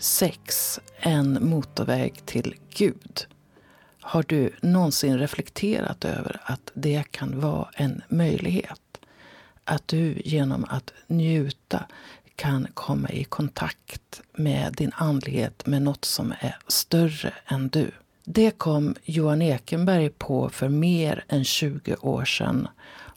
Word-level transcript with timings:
Sex, 0.00 0.80
en 0.98 1.38
motorväg 1.48 2.26
till 2.26 2.54
Gud. 2.70 3.26
Har 4.00 4.24
du 4.28 4.52
någonsin 4.62 5.18
reflekterat 5.18 6.04
över 6.04 6.40
att 6.44 6.70
det 6.74 7.04
kan 7.10 7.40
vara 7.40 7.68
en 7.74 8.02
möjlighet? 8.08 8.80
Att 9.64 9.88
du 9.88 10.22
genom 10.24 10.64
att 10.64 10.92
njuta 11.06 11.84
kan 12.36 12.66
komma 12.74 13.10
i 13.10 13.24
kontakt 13.24 14.20
med 14.32 14.74
din 14.74 14.92
andlighet, 14.94 15.66
med 15.66 15.82
något 15.82 16.04
som 16.04 16.34
är 16.40 16.56
större 16.68 17.34
än 17.46 17.68
du. 17.68 17.90
Det 18.24 18.50
kom 18.50 18.94
Johan 19.04 19.42
Ekenberg 19.42 20.10
på 20.10 20.48
för 20.48 20.68
mer 20.68 21.24
än 21.28 21.44
20 21.44 21.96
år 22.00 22.24
sedan 22.24 22.68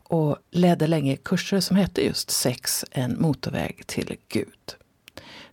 och 0.03 0.38
ledde 0.52 0.88
länge 0.88 1.16
kurser 1.16 1.59
som 1.59 1.77
hette 1.77 2.05
just 2.05 2.31
Sex, 2.31 2.86
en 2.91 3.22
motorväg 3.22 3.88
till 3.88 4.17
Gud. 4.27 4.83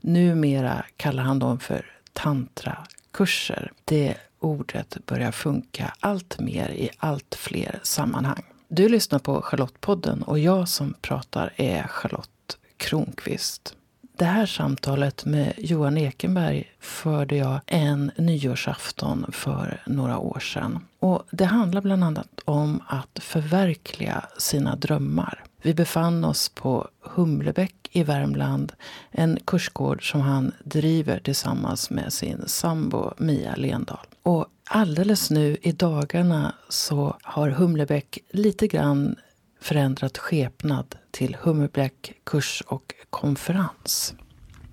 Numera 0.00 0.84
kallar 0.96 1.22
han 1.22 1.38
dem 1.38 1.60
för 1.60 1.86
tantrakurser. 2.12 3.72
Det 3.84 4.14
ordet 4.41 5.06
börjar 5.06 5.32
funka 5.32 5.95
allt 6.00 6.41
mer 6.41 6.68
i 6.68 6.91
allt 6.98 7.34
fler 7.34 7.80
sammanhang. 7.82 8.42
Du 8.68 8.88
lyssnar 8.88 9.18
på 9.18 9.42
Charlottepodden 9.42 10.22
och 10.22 10.38
jag 10.38 10.68
som 10.68 10.94
pratar 11.00 11.52
är 11.56 11.82
Charlotte 11.82 12.58
Kronqvist. 12.77 13.77
Det 14.16 14.24
här 14.24 14.46
samtalet 14.46 15.24
med 15.24 15.52
Johan 15.58 15.98
Ekenberg 15.98 16.64
förde 16.80 17.36
jag 17.36 17.60
en 17.66 18.10
nyårsafton 18.16 19.27
för 19.32 19.82
några 19.86 20.19
år 20.19 20.41
sedan. 20.41 20.78
Och 20.98 21.22
det 21.30 21.44
handlar 21.44 21.80
bland 21.80 22.05
annat 22.05 22.41
om 22.44 22.82
att 22.86 23.19
förverkliga 23.22 24.25
sina 24.38 24.77
drömmar. 24.77 25.44
Vi 25.62 25.75
befann 25.75 26.25
oss 26.25 26.48
på 26.48 26.89
Humlebäck 27.00 27.75
i 27.91 28.03
Värmland, 28.03 28.72
en 29.11 29.39
kursgård 29.44 30.11
som 30.11 30.20
han 30.20 30.53
driver 30.64 31.20
tillsammans 31.20 31.91
med 31.91 32.12
sin 32.12 32.42
sambo 32.47 33.12
Mia 33.19 33.56
Lendahl. 33.56 34.06
Och 34.22 34.47
alldeles 34.64 35.31
nu 35.31 35.56
i 35.62 35.72
dagarna 35.72 36.55
så 36.69 37.16
har 37.22 37.50
Humlebäck 37.50 38.19
lite 38.31 38.66
grann 38.66 39.16
förändrat 39.61 40.19
skepnad 40.19 40.94
till 41.11 41.36
Humlebäck 41.41 42.12
kurs 42.25 42.62
och 42.66 42.94
konferens. 43.11 44.14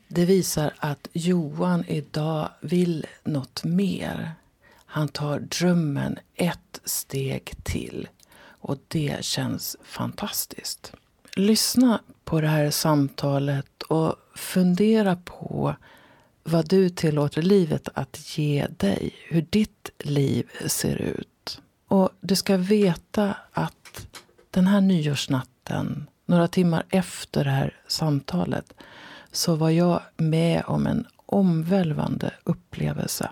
Det 0.07 0.25
visar 0.25 0.73
att 0.77 1.07
Johan 1.13 1.83
idag 1.87 2.49
vill 2.61 3.05
något 3.23 3.63
mer. 3.63 4.31
Han 4.85 5.07
tar 5.07 5.39
drömmen 5.39 6.17
ett 6.35 6.81
steg 6.83 7.53
till 7.63 8.07
och 8.59 8.77
det 8.87 9.25
känns 9.25 9.77
fantastiskt. 9.83 10.93
Lyssna 11.35 12.01
på 12.25 12.41
det 12.41 12.47
här 12.47 12.71
samtalet 12.71 13.83
och 13.83 14.15
fundera 14.35 15.15
på 15.15 15.75
vad 16.43 16.69
du 16.69 16.89
tillåter 16.89 17.41
livet 17.41 17.89
att 17.93 18.37
ge 18.37 18.67
dig. 18.77 19.11
Hur 19.29 19.41
ditt 19.41 19.89
liv 19.99 20.49
ser 20.65 20.95
ut. 20.95 21.61
Och 21.87 22.09
du 22.21 22.35
ska 22.35 22.57
veta 22.57 23.37
att 23.51 24.07
den 24.51 24.67
här 24.67 24.81
nyårsnatten, 24.81 26.07
några 26.25 26.47
timmar 26.47 26.83
efter 26.89 27.43
det 27.43 27.49
här 27.49 27.75
samtalet, 27.87 28.73
så 29.31 29.55
var 29.55 29.69
jag 29.69 30.01
med 30.17 30.63
om 30.67 30.87
en 30.87 31.05
omvälvande 31.25 32.33
upplevelse. 32.43 33.29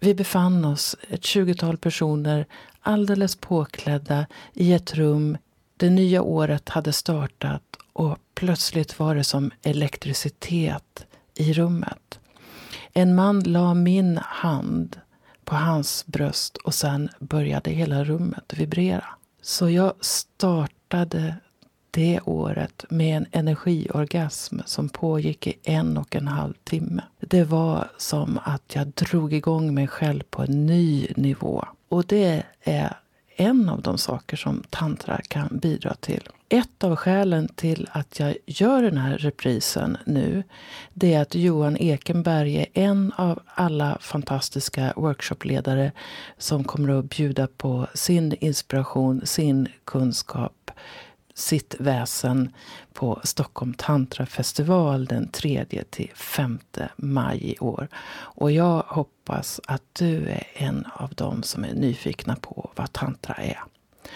Vi 0.00 0.14
befann 0.14 0.64
oss, 0.64 0.96
ett 1.08 1.24
tjugotal 1.24 1.76
personer, 1.76 2.46
alldeles 2.86 3.36
påklädda 3.36 4.26
i 4.54 4.72
ett 4.72 4.94
rum. 4.94 5.38
Det 5.76 5.90
nya 5.90 6.22
året 6.22 6.68
hade 6.68 6.92
startat 6.92 7.62
och 7.92 8.18
plötsligt 8.34 8.98
var 8.98 9.14
det 9.14 9.24
som 9.24 9.50
elektricitet 9.62 11.06
i 11.34 11.52
rummet. 11.52 12.18
En 12.92 13.14
man 13.14 13.40
la 13.40 13.74
min 13.74 14.18
hand 14.22 15.00
på 15.44 15.54
hans 15.54 16.06
bröst 16.06 16.56
och 16.56 16.74
sen 16.74 17.08
började 17.18 17.70
hela 17.70 18.04
rummet 18.04 18.52
vibrera. 18.56 19.04
Så 19.42 19.70
jag 19.70 19.92
startade 20.00 21.36
det 21.90 22.20
året 22.24 22.84
med 22.90 23.16
en 23.16 23.26
energiorgasm 23.32 24.58
som 24.66 24.88
pågick 24.88 25.46
i 25.46 25.54
en 25.62 25.96
och 25.96 26.16
en 26.16 26.28
halv 26.28 26.54
timme. 26.64 27.02
Det 27.20 27.44
var 27.44 27.88
som 27.96 28.38
att 28.44 28.74
jag 28.74 28.86
drog 28.86 29.32
igång 29.32 29.74
mig 29.74 29.88
själv 29.88 30.22
på 30.30 30.42
en 30.42 30.66
ny 30.66 31.08
nivå. 31.16 31.64
Och 31.88 32.04
det 32.06 32.42
är 32.62 32.96
en 33.36 33.68
av 33.68 33.82
de 33.82 33.98
saker 33.98 34.36
som 34.36 34.62
tantra 34.70 35.20
kan 35.28 35.58
bidra 35.62 35.94
till. 35.94 36.28
Ett 36.48 36.84
av 36.84 36.96
skälen 36.96 37.48
till 37.48 37.88
att 37.92 38.18
jag 38.18 38.36
gör 38.46 38.82
den 38.82 38.96
här 38.96 39.18
reprisen 39.18 39.96
nu 40.06 40.42
det 40.92 41.14
är 41.14 41.22
att 41.22 41.34
Johan 41.34 41.76
Ekenberg 41.76 42.56
är 42.56 42.66
en 42.72 43.12
av 43.16 43.42
alla 43.46 43.98
fantastiska 44.00 44.92
workshopledare 44.96 45.92
som 46.38 46.64
kommer 46.64 46.98
att 46.98 47.10
bjuda 47.10 47.46
på 47.46 47.86
sin 47.94 48.34
inspiration, 48.40 49.26
sin 49.26 49.68
kunskap, 49.84 50.70
sitt 51.36 51.74
väsen 51.78 52.52
på 52.92 53.20
Stockholm 53.24 53.74
Tantra 53.74 54.26
Festival 54.26 55.04
den 55.04 55.28
3 55.28 55.64
till 55.90 56.10
5 56.14 56.58
maj 56.96 57.50
i 57.52 57.58
år. 57.58 57.88
Och 58.18 58.52
jag 58.52 58.84
hoppas 58.88 59.60
att 59.66 59.82
du 59.92 60.28
är 60.28 60.46
en 60.54 60.86
av 60.94 61.14
dem 61.14 61.42
som 61.42 61.64
är 61.64 61.74
nyfikna 61.74 62.36
på 62.36 62.70
vad 62.76 62.92
tantra 62.92 63.34
är. 63.34 63.62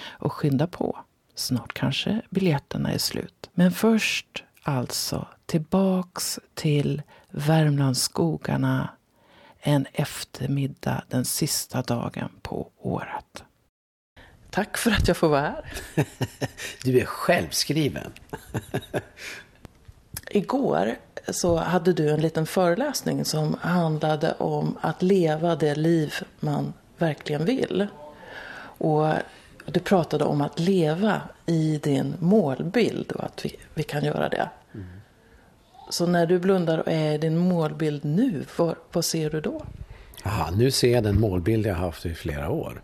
Och 0.09 0.33
skynda 0.33 0.67
på. 0.67 0.99
Snart 1.35 1.73
kanske 1.73 2.23
biljetterna 2.31 2.93
är 2.93 2.99
slut. 2.99 3.51
Men 3.53 3.73
först 3.73 4.45
alltså 4.63 5.27
tillbaks 5.47 6.39
till 6.55 7.03
Värmlandsskogarna 7.31 8.89
en 9.61 9.87
eftermiddag 9.93 11.03
den 11.09 11.25
sista 11.25 11.83
dagen 11.83 12.31
på 12.43 12.71
året. 12.79 13.45
Tack 14.51 14.77
för 14.77 14.91
att 14.91 15.09
jag 15.09 15.17
får 15.17 15.29
vara 15.29 15.41
här. 15.41 15.65
du 16.85 17.01
är 17.01 17.05
självskriven. 17.05 18.13
Igår 20.31 20.97
så 21.29 21.57
hade 21.57 21.93
du 21.93 22.11
en 22.11 22.21
liten 22.21 22.47
föreläsning 22.47 23.25
som 23.25 23.57
handlade 23.61 24.33
om 24.33 24.79
att 24.81 25.03
leva 25.03 25.57
det 25.57 25.75
liv 25.75 26.15
man 26.41 26.73
verkligen 26.99 27.45
vill. 27.45 27.87
Och 28.79 29.07
du 29.67 29.81
pratade 29.81 30.25
om 30.25 30.41
att 30.41 30.59
leva 30.59 31.23
i 31.47 31.81
din 31.83 32.15
målbild 32.19 33.13
och 33.13 33.25
att 33.25 33.45
vi, 33.45 33.57
vi 33.75 33.83
kan 33.83 34.05
göra 34.05 34.29
det. 34.29 34.51
Mm. 34.75 34.87
Så 35.91 36.07
när 36.07 36.27
du 36.27 36.39
blundar 36.39 36.79
och 36.79 36.93
är 36.93 37.13
i 37.13 37.19
din 37.19 37.37
målbild 37.37 38.05
nu, 38.05 38.45
vad, 38.57 38.77
vad 38.93 39.05
ser 39.05 39.31
du 39.31 39.41
då? 39.41 39.63
Aha, 40.25 40.51
nu 40.51 40.71
ser 40.71 40.93
jag 40.93 41.05
den 41.05 41.21
målbild 41.21 41.67
jag 41.67 41.75
haft 41.75 42.07
i 42.07 42.15
flera 42.15 42.51
år 42.51 42.83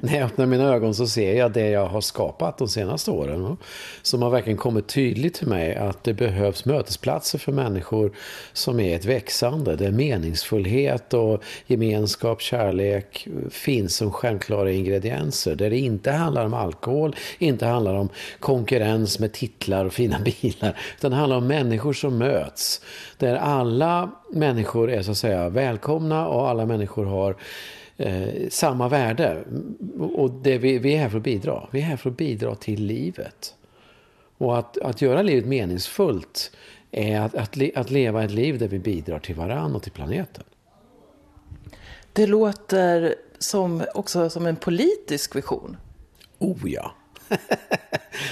när 0.00 0.18
jag 0.18 0.26
öppnar 0.26 0.46
mina 0.46 0.64
ögon 0.64 0.94
så 0.94 1.06
ser 1.06 1.34
jag 1.34 1.52
det 1.52 1.68
jag 1.68 1.86
har 1.86 2.00
skapat 2.00 2.58
de 2.58 2.68
senaste 2.68 3.10
åren. 3.10 3.56
Som 4.02 4.22
har 4.22 4.30
verkligen 4.30 4.56
kommit 4.56 4.88
tydligt 4.88 5.34
till 5.34 5.46
mig 5.48 5.76
att 5.76 6.04
det 6.04 6.14
behövs 6.14 6.64
mötesplatser 6.64 7.38
för 7.38 7.52
människor 7.52 8.12
som 8.52 8.80
är 8.80 8.96
ett 8.96 9.04
växande. 9.04 9.76
Där 9.76 9.90
meningsfullhet 9.90 11.14
och 11.14 11.42
gemenskap, 11.66 12.40
kärlek 12.40 13.28
finns 13.50 13.96
som 13.96 14.12
självklara 14.12 14.70
ingredienser. 14.70 15.54
Där 15.54 15.70
det 15.70 15.78
inte 15.78 16.10
handlar 16.10 16.44
om 16.44 16.54
alkohol, 16.54 17.16
inte 17.38 17.66
handlar 17.66 17.94
om 17.94 18.08
konkurrens 18.40 19.18
med 19.18 19.32
titlar 19.32 19.84
och 19.84 19.92
fina 19.92 20.18
bilar. 20.40 20.78
Utan 20.98 21.10
det 21.10 21.16
handlar 21.16 21.36
om 21.36 21.46
människor 21.46 21.92
som 21.92 22.18
möts. 22.18 22.80
Där 23.18 23.36
alla 23.36 24.10
människor 24.32 24.90
är 24.90 25.02
så 25.02 25.10
att 25.10 25.16
säga 25.16 25.48
välkomna 25.48 26.26
och 26.26 26.48
alla 26.48 26.66
människor 26.66 27.04
har 27.04 27.36
eh, 28.02 28.48
samma 28.48 28.88
värde. 28.88 29.44
Och 29.98 30.30
det, 30.30 30.58
vi, 30.58 30.78
vi 30.78 30.94
är 30.94 30.98
här 30.98 31.08
för 31.08 31.18
att 31.18 31.24
bidra. 31.24 31.68
Vi 31.70 31.80
är 31.80 31.84
här 31.84 31.96
för 31.96 32.10
att 32.10 32.16
bidra 32.16 32.54
till 32.54 32.84
livet. 32.84 33.54
Och 34.38 34.58
att, 34.58 34.78
att 34.78 35.02
göra 35.02 35.22
livet 35.22 35.46
meningsfullt 35.46 36.50
är 36.90 37.20
att, 37.20 37.34
att, 37.34 37.58
att 37.74 37.90
leva 37.90 38.24
ett 38.24 38.30
liv 38.30 38.58
där 38.58 38.68
vi 38.68 38.78
bidrar 38.78 39.18
till 39.18 39.34
varann 39.34 39.74
och 39.74 39.82
till 39.82 39.92
planeten. 39.92 40.44
Det 42.12 42.26
låter 42.26 43.14
som, 43.38 43.82
också 43.94 44.30
som 44.30 44.46
en 44.46 44.56
politisk 44.56 45.36
vision. 45.36 45.76
Oh 46.38 46.58
ja. 46.64 46.94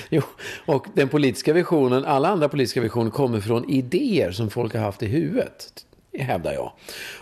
jo, 0.08 0.22
och 0.67 0.87
den 0.94 1.08
politiska 1.08 1.52
visionen, 1.52 2.05
alla 2.05 2.28
andra 2.28 2.49
politiska 2.49 2.81
visioner 2.81 3.11
kommer 3.11 3.40
från 3.40 3.70
idéer 3.70 4.31
som 4.31 4.50
folk 4.50 4.75
har 4.75 4.81
haft 4.81 5.02
i 5.02 5.06
huvudet 5.06 5.84
hävdar 6.18 6.52
jag. 6.52 6.72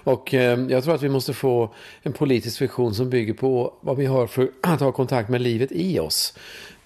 Och 0.04 0.34
eh, 0.34 0.60
jag 0.68 0.84
tror 0.84 0.94
att 0.94 1.02
vi 1.02 1.08
måste 1.08 1.34
få 1.34 1.74
en 2.02 2.12
politisk 2.12 2.62
vision 2.62 2.94
som 2.94 3.10
bygger 3.10 3.34
på 3.34 3.74
vad 3.80 3.96
vi 3.96 4.06
har 4.06 4.26
för 4.26 4.50
att 4.62 4.80
ha 4.80 4.92
kontakt 4.92 5.28
med 5.28 5.40
livet 5.40 5.72
i 5.72 5.98
oss. 5.98 6.34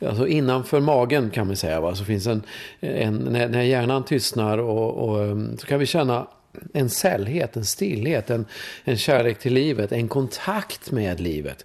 Alltså 0.07 0.27
innanför 0.27 0.81
magen 0.81 1.31
kan 1.31 1.47
man 1.47 1.57
säga. 1.57 1.81
Va? 1.81 1.95
Så 1.95 2.05
finns 2.05 2.27
en, 2.27 2.43
en 2.81 3.17
när, 3.17 3.63
hjärnan 3.63 4.05
tystnar 4.05 4.59
och, 4.59 5.09
och, 5.09 5.25
eh, 5.25 5.37
så 5.59 5.67
kan 5.67 5.79
vi 5.79 5.87
känna 5.87 6.27
en 6.73 6.91
sällhet, 6.91 7.57
en 7.57 7.65
stillhet, 7.65 8.31
en, 8.31 8.47
en 8.85 8.97
kärlek 8.97 9.39
till 9.39 9.55
livet, 9.55 9.93
en 9.93 10.09
kontakt 10.09 10.91
med 10.91 11.21
livet. 11.21 11.65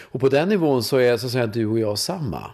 Och 0.00 0.20
på 0.20 0.28
den 0.28 0.48
nivån 0.48 0.82
så 0.82 0.96
är 0.96 1.16
så 1.16 1.26
att 1.26 1.32
säga 1.32 1.46
du 1.46 1.66
och 1.66 1.78
jag 1.78 1.98
samma. 1.98 2.50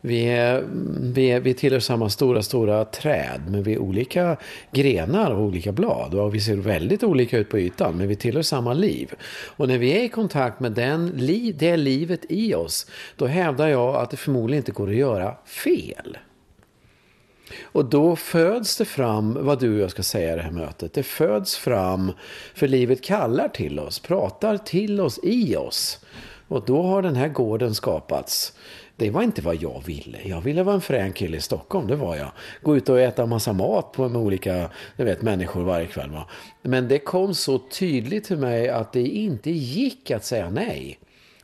Vi, 0.00 0.24
är, 0.24 0.64
vi, 1.00 1.30
är, 1.30 1.40
vi 1.40 1.54
tillhör 1.54 1.80
samma 1.80 2.10
stora, 2.10 2.42
stora 2.42 2.84
träd, 2.84 3.40
men 3.48 3.62
vi 3.62 3.74
är 3.74 3.78
olika 3.78 4.36
grenar 4.72 5.30
och 5.30 5.42
olika 5.42 5.72
blad. 5.72 6.14
Och 6.14 6.34
vi 6.34 6.40
ser 6.40 6.56
väldigt 6.56 7.02
olika 7.02 7.38
ut 7.38 7.48
på 7.48 7.58
ytan, 7.58 7.96
men 7.96 8.08
vi 8.08 8.16
tillhör 8.16 8.42
samma 8.42 8.74
liv. 8.74 9.14
Och 9.56 9.68
när 9.68 9.78
vi 9.78 9.92
är 9.92 10.02
i 10.02 10.08
kontakt 10.08 10.60
med 10.60 10.72
den, 10.72 11.12
det 11.54 11.76
livet 11.76 12.20
i 12.28 12.54
oss, 12.54 12.86
då 13.16 13.26
hävdar 13.26 13.68
jag 13.68 13.96
att 13.96 14.10
det 14.10 14.16
förmodligen 14.16 14.60
inte 14.60 14.72
går 14.72 14.88
att 14.88 14.96
göra 14.96 15.34
fel. 15.44 16.18
Och 17.62 17.84
då 17.84 18.16
föds 18.16 18.76
det 18.76 18.84
fram 18.84 19.38
vad 19.40 19.60
du 19.60 19.74
och 19.74 19.80
jag 19.80 19.90
ska 19.90 20.02
säga 20.02 20.32
i 20.32 20.36
det 20.36 20.42
här 20.42 20.50
mötet. 20.50 20.92
Det 20.92 21.02
föds 21.02 21.56
fram, 21.56 22.12
för 22.54 22.68
livet 22.68 23.04
kallar 23.04 23.48
till 23.48 23.78
oss, 23.78 23.98
pratar 23.98 24.56
till 24.56 25.00
oss, 25.00 25.20
i 25.22 25.56
oss. 25.56 25.98
Och 26.48 26.64
då 26.66 26.82
har 26.82 27.02
den 27.02 27.16
här 27.16 27.28
gården 27.28 27.74
skapats. 27.74 28.52
Det 29.00 29.10
var 29.10 29.22
inte 29.22 29.42
vad 29.42 29.56
jag 29.56 29.82
ville. 29.86 30.18
Jag 30.24 30.40
ville 30.40 30.62
vara 30.62 30.74
en 30.74 30.80
frän 30.80 31.12
kille 31.12 31.36
i 31.36 31.40
Stockholm, 31.40 31.86
det 31.86 31.96
var 31.96 32.16
jag. 32.16 32.32
Gå 32.62 32.76
ut 32.76 32.88
och 32.88 33.00
äta 33.00 33.26
massa 33.26 33.52
mat 33.52 33.92
på 33.92 34.08
med 34.08 34.20
olika 34.20 34.70
du 34.96 35.04
vet, 35.04 35.22
människor 35.22 35.62
varje 35.62 35.86
kväll. 35.86 36.10
Va? 36.10 36.26
Men 36.62 36.88
det 36.88 36.98
kom 36.98 37.34
så 37.34 37.58
tydligt 37.58 38.24
till 38.24 38.36
mig 38.36 38.68
att 38.68 38.92
det 38.92 39.06
inte 39.06 39.50
gick 39.50 40.10
att 40.10 40.24
säga 40.24 40.50
nej. 40.50 40.98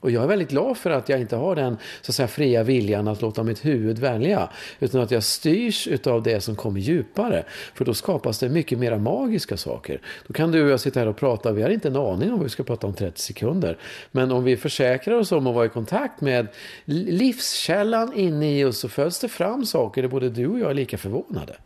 Och 0.07 0.13
jag 0.13 0.23
är 0.23 0.27
väldigt 0.27 0.51
glad 0.51 0.77
för 0.77 0.91
att 0.91 1.09
jag 1.09 1.21
inte 1.21 1.37
har 1.37 1.57
den 1.57 1.77
så 2.01 2.11
att 2.11 2.15
säga, 2.15 2.29
fria 2.29 2.63
viljan 2.63 3.09
att 3.09 3.23
låta 3.23 3.43
mitt 3.43 3.65
huvud 3.65 3.99
välja. 3.99 4.49
Utan 4.81 5.01
att 5.01 5.11
jag 5.11 5.23
styrs 5.23 5.89
av 6.07 6.23
det 6.23 6.41
som 6.41 6.57
kommer 6.57 6.81
djupare. 6.81 7.45
För 7.75 7.85
då 7.85 7.95
skapas 7.95 8.39
det 8.39 8.49
mycket 8.49 8.79
mer 8.79 8.99
magiska 8.99 9.57
saker. 9.57 10.01
Då 10.27 10.33
kan 10.35 10.53
du 10.53 10.65
och 10.65 10.71
jag 10.71 10.81
sitta 10.81 11.01
här 11.01 11.07
och 11.07 11.17
prata, 11.17 11.53
vi 11.53 11.63
har 11.63 11.71
inte 11.71 11.89
en 11.89 11.97
aning 11.97 12.31
om 12.31 12.37
vad 12.37 12.43
vi 12.43 12.49
ska 12.49 12.63
prata 12.63 12.87
om 12.87 12.95
30 12.95 13.21
sekunder. 13.21 13.79
Men 14.13 14.33
om 14.33 14.45
vi 14.45 14.57
försäkrar 14.57 15.15
oss 15.15 15.33
om 15.33 15.47
att 15.47 15.55
vara 15.55 15.67
i 15.67 15.69
kontakt 15.69 16.21
med 16.21 16.47
livskällan 16.85 18.13
inne 18.15 18.59
i 18.59 18.65
oss 18.65 18.79
så 18.79 18.89
föds 18.89 19.21
det 19.21 19.29
fram 19.29 19.67
saker 19.67 20.03
där 20.03 20.09
både 20.09 20.31
du 20.31 20.47
och 20.47 20.59
jag 20.59 20.71
är 20.71 20.75
lika 20.75 20.99
förvånade. 20.99 21.57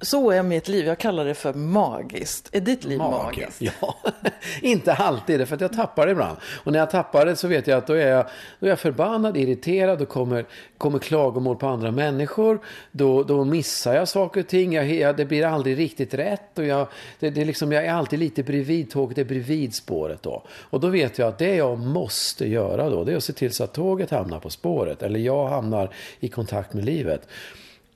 Så 0.00 0.30
är 0.30 0.42
mitt 0.42 0.68
liv. 0.68 0.86
Jag 0.86 0.98
kallar 0.98 1.24
det 1.24 1.34
för 1.34 1.54
magiskt. 1.54 2.48
Är 2.52 2.60
ditt 2.60 2.84
liv 2.84 2.98
magiskt? 2.98 3.60
magiskt? 3.60 3.76
Ja, 3.80 3.96
inte 4.62 4.94
alltid. 4.94 5.48
För 5.48 5.54
att 5.54 5.60
jag 5.60 5.72
tappar 5.72 6.06
det 6.06 6.12
ibland. 6.12 6.38
Och 6.64 6.72
när 6.72 6.78
jag 6.78 6.90
tappar 6.90 7.26
det 7.26 7.36
så 7.36 7.48
vet 7.48 7.66
jag 7.66 7.78
att 7.78 7.86
då 7.86 7.92
är 7.92 8.08
jag, 8.08 8.26
då 8.60 8.66
är 8.66 8.70
jag 8.70 8.78
förbannad, 8.78 9.36
irriterad. 9.36 9.98
Då 9.98 10.06
kommer, 10.06 10.46
kommer 10.78 10.98
klagomål 10.98 11.56
på 11.56 11.66
andra 11.66 11.90
människor. 11.90 12.60
Då, 12.92 13.22
då 13.22 13.44
missar 13.44 13.94
jag 13.94 14.08
saker 14.08 14.40
och 14.40 14.48
ting. 14.48 14.72
Jag, 14.72 14.90
jag, 14.90 15.16
det 15.16 15.24
blir 15.24 15.46
aldrig 15.46 15.78
riktigt 15.78 16.14
rätt. 16.14 16.58
Och 16.58 16.64
jag, 16.64 16.88
det, 17.18 17.30
det 17.30 17.44
liksom, 17.44 17.72
jag 17.72 17.84
är 17.84 17.92
alltid 17.92 18.18
lite 18.18 18.42
bredvid 18.42 18.90
tåget, 18.90 19.16
det 19.16 19.22
är 19.22 19.24
bredvid 19.24 19.74
spåret 19.74 20.22
då. 20.22 20.42
Och 20.50 20.80
då 20.80 20.88
vet 20.88 21.18
jag 21.18 21.28
att 21.28 21.38
det 21.38 21.54
jag 21.54 21.78
måste 21.78 22.48
göra 22.48 22.90
då, 22.90 23.04
det 23.04 23.12
är 23.12 23.16
att 23.16 23.24
se 23.24 23.32
till 23.32 23.52
så 23.52 23.64
att 23.64 23.72
tåget 23.72 24.10
hamnar 24.10 24.40
på 24.40 24.50
spåret. 24.50 25.02
Eller 25.02 25.20
jag 25.20 25.48
hamnar 25.48 25.90
i 26.20 26.28
kontakt 26.28 26.74
med 26.74 26.84
livet. 26.84 27.28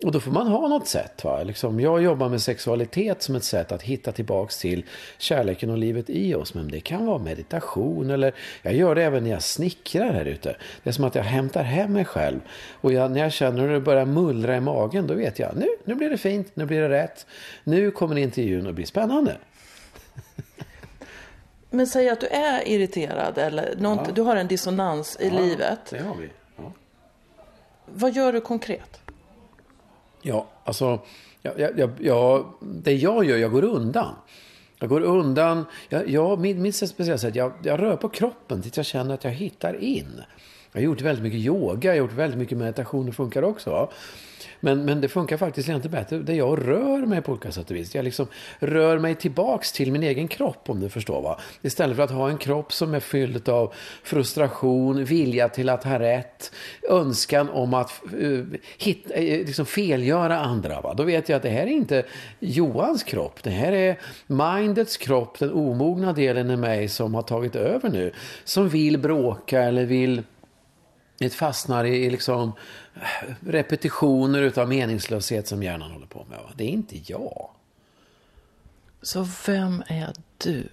Och 0.05 0.13
då 0.13 0.21
får 0.21 0.31
man 0.31 0.47
ha 0.47 0.69
något 0.69 0.89
sätt. 0.89 1.25
Va? 1.25 1.43
Liksom, 1.43 1.81
jag 1.81 2.03
jobbar 2.03 2.29
med 2.29 2.43
sexualitet 2.43 3.23
som 3.23 3.35
ett 3.35 3.45
sätt 3.45 3.73
att 3.73 3.83
hitta 3.83 4.13
tillbaks 4.13 4.59
till 4.59 4.85
kärleken 5.19 5.71
och 5.71 5.79
livet 5.79 6.11
i 6.11 6.35
oss. 6.35 6.55
Men 6.55 6.69
det 6.69 6.81
kan 6.81 7.07
vara 7.07 7.19
meditation 7.19 8.11
eller 8.11 8.35
jag 8.63 8.75
gör 8.75 8.95
det 8.95 9.03
även 9.03 9.25
när 9.25 9.31
jag 9.31 9.43
snickrar 9.43 10.13
här 10.13 10.25
ute. 10.25 10.57
Det 10.83 10.91
är 10.91 10.93
som 10.93 11.05
att 11.05 11.15
jag 11.15 11.23
hämtar 11.23 11.63
hem 11.63 11.93
mig 11.93 12.05
själv. 12.05 12.41
Och 12.81 12.93
jag, 12.93 13.11
när 13.11 13.21
jag 13.21 13.33
känner 13.33 13.61
hur 13.61 13.69
det 13.69 13.81
börjar 13.81 14.07
mullra 14.07 14.57
i 14.57 14.61
magen 14.61 15.07
då 15.07 15.15
vet 15.15 15.39
jag 15.39 15.57
nu, 15.57 15.69
nu 15.85 15.95
blir 15.95 16.11
det 16.11 16.19
fint, 16.19 16.57
nu 16.57 16.67
blir 16.67 16.81
det 16.81 16.89
rätt. 16.89 17.27
Nu 17.65 17.91
kommer 17.91 18.19
intervjun 18.19 18.67
att 18.67 18.75
bli 18.75 18.87
spännande. 18.87 19.37
Men 21.71 21.87
säg 21.87 22.09
att 22.09 22.21
du 22.21 22.27
är 22.27 22.69
irriterad 22.69 23.39
eller 23.39 23.77
något, 23.77 24.01
ja. 24.07 24.13
du 24.15 24.23
har 24.23 24.37
en 24.37 24.47
dissonans 24.47 25.17
i 25.21 25.29
ja, 25.29 25.41
livet. 25.41 25.81
Det 25.91 26.03
har 26.03 26.15
vi. 26.15 26.31
Ja. 26.57 26.73
Vad 27.87 28.13
gör 28.13 28.33
du 28.33 28.41
konkret? 28.41 29.01
Ja, 30.23 30.47
alltså, 30.65 30.99
jag, 31.43 31.61
jag, 31.77 31.91
jag, 32.01 32.47
det 32.61 32.93
jag 32.93 33.25
gör, 33.25 33.37
jag 33.37 33.53
går 33.53 33.65
undan. 33.65 34.15
Jag 34.79 34.89
går 34.89 35.01
undan. 35.01 35.65
Jag, 35.89 36.09
jag, 36.09 36.41
min, 36.41 36.63
min 36.63 36.73
speciella 36.73 37.19
sätt, 37.19 37.35
jag, 37.35 37.53
jag 37.63 37.81
rör 37.81 37.97
på 37.97 38.09
kroppen 38.09 38.63
tills 38.63 38.77
jag 38.77 38.87
känner 38.87 39.15
att 39.15 39.25
jag 39.25 39.31
hittar 39.31 39.83
in. 39.83 40.23
Jag 40.73 40.81
har 40.81 40.85
gjort 40.85 41.01
väldigt 41.01 41.23
mycket 41.23 41.41
yoga, 41.41 41.89
jag 41.89 41.93
har 41.93 41.99
gjort 41.99 42.13
väldigt 42.13 42.39
mycket 42.39 42.59
meditation, 42.59 43.07
det 43.07 43.13
funkar 43.13 43.43
också. 43.43 43.91
Men, 44.61 44.85
men 44.85 45.01
det 45.01 45.09
funkar 45.09 45.37
faktiskt 45.37 45.69
lite 45.69 45.89
bättre 45.89 46.19
där 46.19 46.35
jag 46.35 46.69
rör 46.69 47.07
mig 47.07 47.23
på 47.23 47.33
olika 47.33 47.53
sätt 47.53 47.71
och 47.71 47.77
vis. 47.77 47.95
Jag 47.95 48.05
liksom 48.05 48.27
rör 48.59 48.99
mig 48.99 49.15
tillbaks 49.15 49.73
till 49.73 49.93
min 49.93 50.03
egen 50.03 50.29
kropp 50.29 50.71
om 50.71 50.81
du 50.81 50.89
förstår. 50.89 51.23
Va? 51.23 51.41
Istället 51.63 51.97
för 51.97 52.03
att 52.03 52.11
ha 52.11 52.31
en 52.31 52.39
kropp 52.39 52.73
som 52.73 52.95
är 52.95 53.01
fylld 53.01 53.49
av 53.49 53.75
frustration, 54.03 55.05
vilja 55.05 55.49
till 55.49 55.69
att 55.69 55.85
ha 55.85 55.99
rätt, 55.99 56.53
önskan 56.89 57.49
om 57.49 57.75
att 57.75 58.03
uh, 58.15 58.47
hit, 58.79 59.11
uh, 59.17 59.21
liksom 59.21 59.67
felgöra 59.67 60.39
andra. 60.39 60.81
Va? 60.81 60.95
Då 60.95 61.03
vet 61.03 61.29
jag 61.29 61.37
att 61.37 61.43
det 61.43 61.49
här 61.49 61.67
är 61.67 61.71
inte 61.71 62.05
Johans 62.39 63.03
kropp. 63.03 63.43
Det 63.43 63.51
här 63.51 63.73
är 63.73 63.99
mindets 64.27 64.97
kropp, 64.97 65.39
den 65.39 65.53
omogna 65.53 66.13
delen 66.13 66.51
i 66.51 66.57
mig 66.57 66.89
som 66.89 67.15
har 67.15 67.23
tagit 67.23 67.57
över 67.57 67.89
nu. 67.89 68.13
Som 68.45 68.69
vill 68.69 68.99
bråka 68.99 69.63
eller 69.63 69.85
vill 69.85 70.23
ett 71.27 71.35
fastnar 71.35 71.85
i 71.85 72.11
liksom 72.11 72.53
repetitioner 73.41 74.43
utav 74.43 74.69
meningslöshet 74.69 75.49
som 75.49 75.63
hjärnan 75.63 75.91
håller 75.91 76.07
på 76.07 76.27
med. 76.29 76.39
Va? 76.39 76.51
Det 76.55 76.65
är 76.65 76.69
inte 76.69 77.01
jag. 77.07 77.51
Så 79.03 79.29
vem 79.47 79.83
är 79.87 80.13
du? 80.39 80.69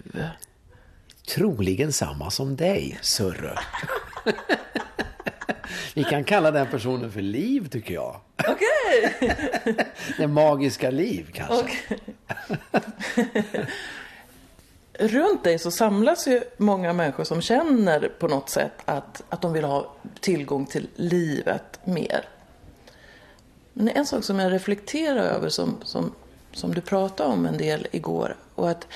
Troligen 1.34 1.92
samma 1.92 2.30
som 2.30 2.56
dig, 2.56 2.98
Surre. 3.02 3.58
Vi 5.94 6.04
kan 6.04 6.24
kalla 6.24 6.50
den 6.50 6.66
personen 6.66 7.12
för 7.12 7.20
Liv, 7.20 7.68
tycker 7.68 7.94
jag. 7.94 8.20
Okej! 8.36 9.16
Okay. 9.16 9.74
det 10.18 10.26
magiska 10.26 10.90
Liv, 10.90 11.30
kanske. 11.32 11.54
Okay 11.54 11.98
runt 14.98 15.44
dig 15.44 15.58
så 15.58 15.70
samlas 15.70 16.28
ju 16.28 16.42
många 16.56 16.92
människor 16.92 17.24
som 17.24 17.42
känner 17.42 18.08
på 18.18 18.28
något 18.28 18.48
sätt 18.48 18.72
att, 18.84 19.22
att 19.28 19.42
de 19.42 19.52
vill 19.52 19.64
ha 19.64 19.94
tillgång 20.20 20.66
till 20.66 20.88
livet 20.96 21.78
mer. 21.84 22.28
Men 23.72 23.88
en 23.88 24.06
sak 24.06 24.24
som 24.24 24.38
jag 24.38 24.52
reflekterar 24.52 25.22
över 25.22 25.48
som, 25.48 25.76
som, 25.84 26.12
som 26.52 26.74
du 26.74 26.80
pratade 26.80 27.30
om 27.30 27.46
en 27.46 27.58
del 27.58 27.86
igår 27.90 28.36
och 28.54 28.70
att 28.70 28.86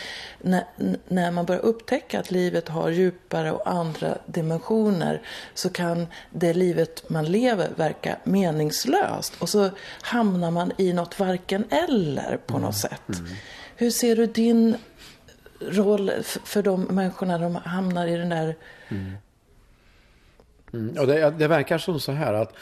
när, 0.41 0.65
när 1.09 1.31
man 1.31 1.47
börjar 1.47 1.61
upptäcka 1.61 2.21
att 2.21 2.31
livet 2.31 2.69
har 2.69 2.91
djupare 2.91 3.53
och 3.53 3.71
andra 3.71 4.19
dimensioner 4.27 5.23
så 5.55 5.71
kan 5.71 6.07
det 6.31 6.55
livet 6.55 7.09
man 7.09 7.25
lever 7.25 7.71
verka 7.77 8.17
meningslöst 8.25 9.35
och 9.39 9.49
så 9.49 9.71
hamnar 10.03 10.51
man 10.51 10.73
i 10.79 10.93
något 10.93 11.19
varken 11.19 11.65
eller 11.71 12.37
på 12.47 12.53
något 12.53 12.63
mm. 12.63 12.73
sätt. 12.73 13.19
Mm. 13.19 13.31
Hur 13.77 13.91
ser 13.91 14.17
du 14.17 14.27
din 14.27 14.77
roll 15.61 16.11
för 16.45 16.63
de 16.63 16.83
människorna 16.83 17.39
de 17.39 17.57
hamnar 17.57 18.07
i 18.07 18.17
den 18.17 18.29
där... 18.29 18.57
Mm. 18.89 19.13
Mm. 20.73 20.97
Och 21.01 21.07
det, 21.07 21.35
det, 21.39 21.49
verkar 21.49 21.79
som 21.79 22.01
så 22.01 22.13
här 22.13 22.35
att, 22.35 22.55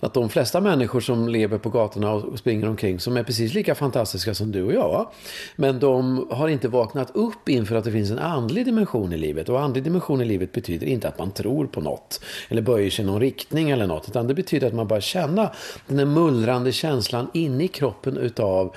att 0.00 0.14
de 0.14 0.28
flesta 0.28 0.60
människor 0.60 1.00
som 1.00 1.28
lever 1.28 1.58
på 1.58 1.70
gatorna 1.70 2.12
och 2.12 2.38
springer 2.38 2.68
omkring 2.68 3.00
som 3.00 3.16
är 3.16 3.22
precis 3.22 3.54
lika 3.54 3.74
fantastiska 3.74 4.34
som 4.34 4.52
du 4.52 4.62
och 4.62 4.74
jag. 4.74 5.10
Men 5.56 5.78
de 5.78 6.26
har 6.30 6.48
inte 6.48 6.68
vaknat 6.68 7.10
upp 7.14 7.48
inför 7.48 7.76
att 7.76 7.84
det 7.84 7.92
finns 7.92 8.10
en 8.10 8.18
andlig 8.18 8.64
dimension 8.64 9.12
i 9.12 9.18
livet. 9.18 9.48
Och 9.48 9.60
andlig 9.60 9.84
dimension 9.84 10.20
i 10.20 10.24
livet 10.24 10.52
betyder 10.52 10.86
inte 10.86 11.08
att 11.08 11.18
man 11.18 11.30
tror 11.30 11.66
på 11.66 11.80
något. 11.80 12.20
Eller 12.48 12.62
böjer 12.62 12.90
sig 12.90 13.04
i 13.04 13.06
någon 13.06 13.20
riktning 13.20 13.70
eller 13.70 13.86
något. 13.86 14.08
Utan 14.08 14.26
det 14.26 14.34
betyder 14.34 14.66
att 14.66 14.74
man 14.74 14.88
bara 14.88 15.00
känner 15.00 15.48
den 15.86 15.96
där 15.96 16.06
mullrande 16.06 16.72
känslan 16.72 17.30
inne 17.34 17.64
i 17.64 17.68
kroppen 17.68 18.16
utav 18.16 18.74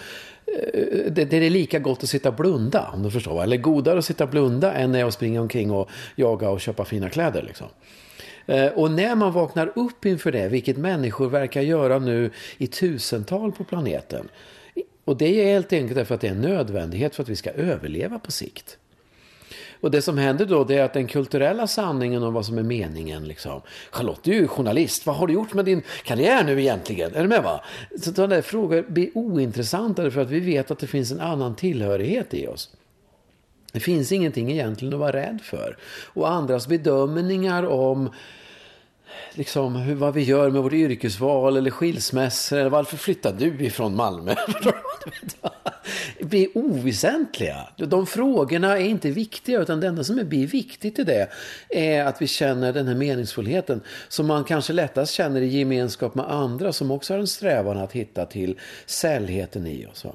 eh, 0.73 1.11
det, 1.11 1.25
det, 1.25 1.37
är 1.37 1.49
lika 1.49 1.79
gott 1.79 2.03
att 2.03 2.09
sitta 2.09 2.29
och 2.29 2.35
blunda, 2.35 2.89
om 2.93 3.03
du 3.03 3.11
förstår. 3.11 3.43
Eller 3.43 3.57
godare 3.57 3.99
att 3.99 4.05
sitta 4.05 4.23
och 4.23 4.29
blunda 4.29 4.73
än 4.73 4.95
att 4.95 5.13
springa 5.13 5.41
omkring 5.41 5.71
och 5.71 5.89
jaga 6.15 6.49
och 6.49 6.61
köpa 6.61 6.85
fina 6.85 7.09
kläder. 7.09 7.41
Liksom. 7.41 7.67
Eh, 8.49 8.67
och 8.67 8.91
när 8.91 9.15
man 9.15 9.31
vaknar 9.31 9.71
upp 9.75 10.05
inför 10.05 10.31
det, 10.31 10.47
vilket 10.47 10.77
människor 10.77 11.29
verkar 11.29 11.61
göra 11.61 11.99
nu 11.99 12.31
i 12.57 12.67
tusental 12.67 13.51
på 13.51 13.63
planeten. 13.63 14.29
Och 15.05 15.17
det 15.17 15.41
är 15.41 15.53
helt 15.53 15.73
enkelt 15.73 15.95
därför 15.95 16.15
att 16.15 16.21
det 16.21 16.27
är 16.27 16.31
en 16.31 16.41
nödvändighet 16.41 17.15
för 17.15 17.23
att 17.23 17.29
vi 17.29 17.35
ska 17.35 17.51
överleva 17.51 18.19
på 18.19 18.31
sikt. 18.31 18.77
Och 19.81 19.91
det 19.91 20.01
som 20.01 20.17
händer 20.17 20.45
då 20.45 20.63
det 20.63 20.75
är 20.75 20.83
att 20.83 20.93
den 20.93 21.07
kulturella 21.07 21.67
sanningen 21.67 22.23
om 22.23 22.33
vad 22.33 22.45
som 22.45 22.57
är 22.57 22.63
meningen. 22.63 23.27
Liksom. 23.27 23.61
Charlotte, 23.91 24.23
du 24.23 24.31
är 24.31 24.35
ju 24.35 24.47
journalist. 24.47 25.05
Vad 25.05 25.15
har 25.15 25.27
du 25.27 25.33
gjort 25.33 25.53
med 25.53 25.65
din 25.65 25.81
karriär 26.03 26.43
nu 26.43 26.61
egentligen? 26.61 27.15
Är 27.15 27.21
du 27.21 27.27
med 27.27 27.43
va? 27.43 27.63
Så 28.01 28.13
sådana 28.13 28.35
där 28.35 28.41
frågor 28.41 28.85
blir 28.87 29.09
ointressantare 29.13 30.11
för 30.11 30.21
att 30.21 30.29
vi 30.29 30.39
vet 30.39 30.71
att 30.71 30.79
det 30.79 30.87
finns 30.87 31.11
en 31.11 31.19
annan 31.19 31.55
tillhörighet 31.55 32.33
i 32.33 32.47
oss. 32.47 32.69
Det 33.71 33.79
finns 33.79 34.11
ingenting 34.11 34.51
egentligen 34.51 34.93
att 34.93 34.99
vara 34.99 35.13
rädd 35.13 35.39
för. 35.43 35.77
Och 36.13 36.29
andras 36.29 36.67
bedömningar 36.67 37.65
om 37.65 38.09
liksom, 39.33 39.75
hur, 39.75 39.95
vad 39.95 40.13
vi 40.13 40.23
gör 40.23 40.49
med 40.49 40.63
vårt 40.63 40.73
yrkesval 40.73 41.57
eller 41.57 41.71
skilsmässor. 41.71 42.57
Eller 42.57 42.69
varför 42.69 42.97
flyttar 42.97 43.33
du 43.33 43.65
ifrån 43.65 43.95
Malmö? 43.95 44.35
Det 46.17 46.25
blir 46.25 46.57
oväsentliga. 46.57 47.67
De 47.77 48.07
frågorna 48.07 48.77
är 48.77 48.85
inte 48.85 49.11
viktiga 49.11 49.61
utan 49.61 49.79
det 49.79 49.87
enda 49.87 50.03
som 50.03 50.15
blir 50.15 50.47
viktigt 50.47 50.99
i 50.99 51.03
det 51.03 51.29
är 51.69 52.05
att 52.05 52.21
vi 52.21 52.27
känner 52.27 52.73
den 52.73 52.87
här 52.87 52.95
meningsfullheten 52.95 53.81
som 54.07 54.27
man 54.27 54.43
kanske 54.43 54.73
lättast 54.73 55.13
känner 55.13 55.41
i 55.41 55.47
gemenskap 55.47 56.15
med 56.15 56.31
andra 56.31 56.73
som 56.73 56.91
också 56.91 57.13
har 57.13 57.19
en 57.19 57.27
strävan 57.27 57.77
att 57.77 57.91
hitta 57.91 58.25
till 58.25 58.59
sällheten 58.85 59.67
i 59.67 59.85
oss. 59.85 60.05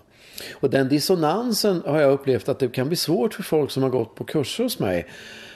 Och 0.52 0.70
den 0.70 0.88
dissonansen 0.88 1.82
har 1.86 2.00
jag 2.00 2.12
upplevt 2.12 2.48
att 2.48 2.58
det 2.58 2.68
kan 2.68 2.88
bli 2.88 2.96
svårt 2.96 3.34
för 3.34 3.42
folk 3.42 3.70
som 3.70 3.82
har 3.82 3.90
gått 3.90 4.14
på 4.14 4.24
kurser 4.24 4.64
hos 4.64 4.78
mig 4.78 5.06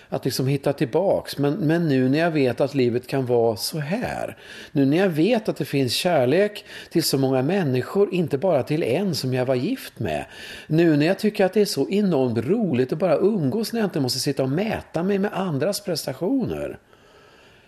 att 0.09 0.25
liksom 0.25 0.47
hitta 0.47 0.73
tillbaks. 0.73 1.39
Men, 1.39 1.55
men 1.55 1.89
nu 1.89 2.09
när 2.09 2.19
jag 2.19 2.31
vet 2.31 2.61
att 2.61 2.75
livet 2.75 3.07
kan 3.07 3.27
vara 3.27 3.57
så 3.57 3.79
här. 3.79 4.37
Nu 4.73 4.87
när 4.87 4.97
jag 4.97 5.09
vet 5.09 5.49
att 5.49 5.57
det 5.57 5.65
finns 5.65 5.93
kärlek 5.93 6.65
till 6.91 7.03
så 7.03 7.19
många 7.19 7.43
människor, 7.43 8.15
inte 8.15 8.39
bara 8.39 8.63
till 8.63 8.83
en 8.83 9.15
som 9.15 9.35
jag 9.35 9.47
var 9.47 9.55
gift 9.55 9.99
med. 9.99 10.25
Nu 10.67 10.97
när 10.97 11.07
jag 11.07 11.19
tycker 11.19 11.45
att 11.45 11.53
det 11.53 11.61
är 11.61 11.65
så 11.65 11.89
enormt 11.89 12.39
roligt 12.39 12.93
att 12.93 12.99
bara 12.99 13.17
umgås 13.17 13.73
när 13.73 13.81
jag 13.81 13.87
inte 13.87 14.01
måste 14.01 14.19
sitta 14.19 14.43
och 14.43 14.51
mäta 14.51 15.03
mig 15.03 15.19
med 15.19 15.33
andras 15.33 15.81
prestationer. 15.81 16.79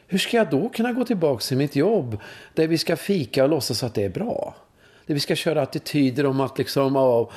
Hur 0.07 0.19
ska 0.19 0.37
jag 0.37 0.51
då 0.51 0.69
kunna 0.69 0.93
gå 0.93 1.05
tillbaka 1.05 1.41
till 1.41 1.57
mitt 1.57 1.77
jobb 1.77 2.19
där 2.55 2.69
vi 2.69 2.79
ska 2.79 2.97
fika 2.97 3.45
och 3.45 3.51
låtsas 3.51 3.83
att 3.83 3.95
det 3.95 4.05
är 4.05 4.11
bra? 4.11 4.55
Där 5.11 5.15
vi 5.15 5.21
ska 5.21 5.37
köra 5.37 5.63
attityder 5.63 6.27
om 6.27 6.41
att 6.41 6.59
liksom, 6.59 6.95
ja, 6.95 7.31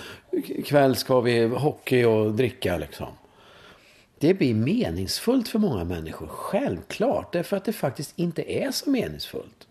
kväll 0.65 0.95
ska 0.95 1.21
vi 1.21 1.45
hockey 1.45 2.03
och 2.03 2.33
dricka 2.33 2.77
liksom. 2.77 3.07
Det 4.19 4.33
blir 4.33 4.53
meningsfullt 4.53 5.47
för 5.47 5.59
många 5.59 5.83
människor, 5.83 6.27
självklart. 6.27 7.33
Därför 7.33 7.57
att 7.57 7.65
det 7.65 7.73
faktiskt 7.73 8.13
inte 8.15 8.51
är 8.51 8.71
så 8.71 8.89
meningsfullt. 8.89 9.67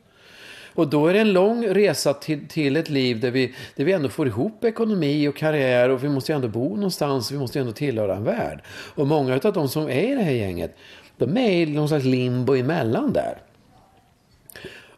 Och 0.74 0.88
då 0.88 1.06
är 1.06 1.14
det 1.14 1.20
en 1.20 1.32
lång 1.32 1.66
resa 1.66 2.14
till, 2.14 2.48
till 2.48 2.76
ett 2.76 2.90
liv 2.90 3.20
där 3.20 3.30
vi, 3.30 3.54
där 3.76 3.84
vi 3.84 3.92
ändå 3.92 4.08
får 4.08 4.26
ihop 4.26 4.64
ekonomi 4.64 5.28
och 5.28 5.36
karriär 5.36 5.88
och 5.88 6.04
vi 6.04 6.08
måste 6.08 6.32
ju 6.32 6.36
ändå 6.36 6.48
bo 6.48 6.76
någonstans, 6.76 7.30
och 7.30 7.34
vi 7.34 7.38
måste 7.38 7.58
ju 7.58 7.60
ändå 7.60 7.72
tillhöra 7.72 8.16
en 8.16 8.24
värld. 8.24 8.62
Och 8.94 9.06
många 9.06 9.40
av 9.44 9.52
de 9.52 9.68
som 9.68 9.88
är 9.88 10.12
i 10.12 10.14
det 10.14 10.22
här 10.22 10.32
gänget, 10.32 10.76
de 11.16 11.36
är 11.36 11.50
i 11.50 11.66
någon 11.66 11.88
slags 11.88 12.04
limbo 12.04 12.54
emellan 12.54 13.12
där. 13.12 13.38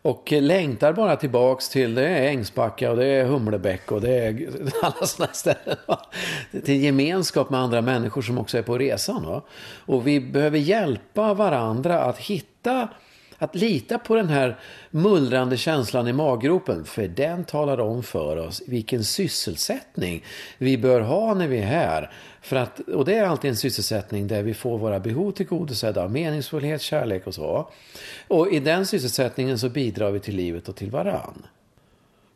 Och 0.05 0.33
längtar 0.33 0.93
bara 0.93 1.17
tillbaks 1.17 1.69
till 1.69 1.95
det 1.95 2.09
är 2.09 2.29
Ängsbacka 2.29 2.91
och 2.91 2.97
det 2.97 3.07
är 3.07 3.25
Humlebäck 3.25 3.93
och 3.93 4.01
det 4.01 4.19
är 4.19 4.49
alla 4.83 5.07
sådana 5.07 5.33
ställen. 5.33 5.77
Till 6.65 6.83
gemenskap 6.83 7.51
med 7.51 7.61
andra 7.61 7.83
människor 7.83 8.23
som 8.23 8.39
också 8.39 8.59
är 8.59 8.63
på 8.63 8.79
resan. 8.79 9.41
Och 9.87 10.07
vi 10.07 10.21
behöver 10.21 10.59
hjälpa 10.59 11.35
varandra 11.35 12.01
att 12.01 12.19
hitta 12.19 12.89
att 13.39 13.55
lita 13.55 13.99
på 13.99 14.15
den 14.15 14.29
här 14.29 14.59
mullrande 14.91 15.57
känslan 15.57 16.09
i 16.09 16.13
maggropen. 16.13 16.85
För 16.85 17.09
den 17.09 17.45
talar 17.45 17.81
om 17.81 18.03
för 18.03 18.37
oss 18.37 18.63
vilken 18.67 19.05
sysselsättning 19.05 20.25
vi 20.59 20.79
bör 20.79 21.01
ha 21.01 21.35
när 21.35 21.49
vi 21.49 21.59
är 21.59 21.67
här. 21.67 22.13
För 22.41 22.57
att, 22.57 22.81
och 22.81 23.05
det 23.05 23.15
är 23.15 23.25
alltid 23.25 23.51
en 23.51 23.57
sysselsättning 23.57 24.27
där 24.27 24.43
vi 24.43 24.55
får 24.55 24.79
våra 24.79 25.01
behov 25.01 25.31
tillgodosedda 25.31 26.09
meningsfullhet, 26.09 26.83
kärlek 26.83 27.27
och 27.27 27.35
så. 27.35 27.71
Och 28.29 28.53
i 28.53 28.61
den 28.61 28.87
sysselsättningen 28.87 29.59
så 29.59 29.69
bidrar 29.69 30.11
vi 30.11 30.21
till 30.21 30.37
livet 30.37 30.69
och 30.69 30.77
till 30.77 30.91
varann. 30.91 31.47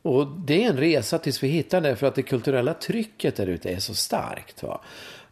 Och 0.03 0.27
det 0.27 0.65
är 0.65 0.69
en 0.69 0.77
resa 0.77 1.19
tills 1.19 1.43
vi 1.43 1.49
hittar 1.49 1.81
det 1.81 1.97
för 1.97 2.07
att 2.07 2.15
det 2.15 2.23
kulturella 2.23 2.75
trycket 2.75 3.37
där 3.37 3.47
ute 3.47 3.71
är 3.71 3.79
så 3.79 3.95
starkt. 3.95 4.63
Va? 4.63 4.81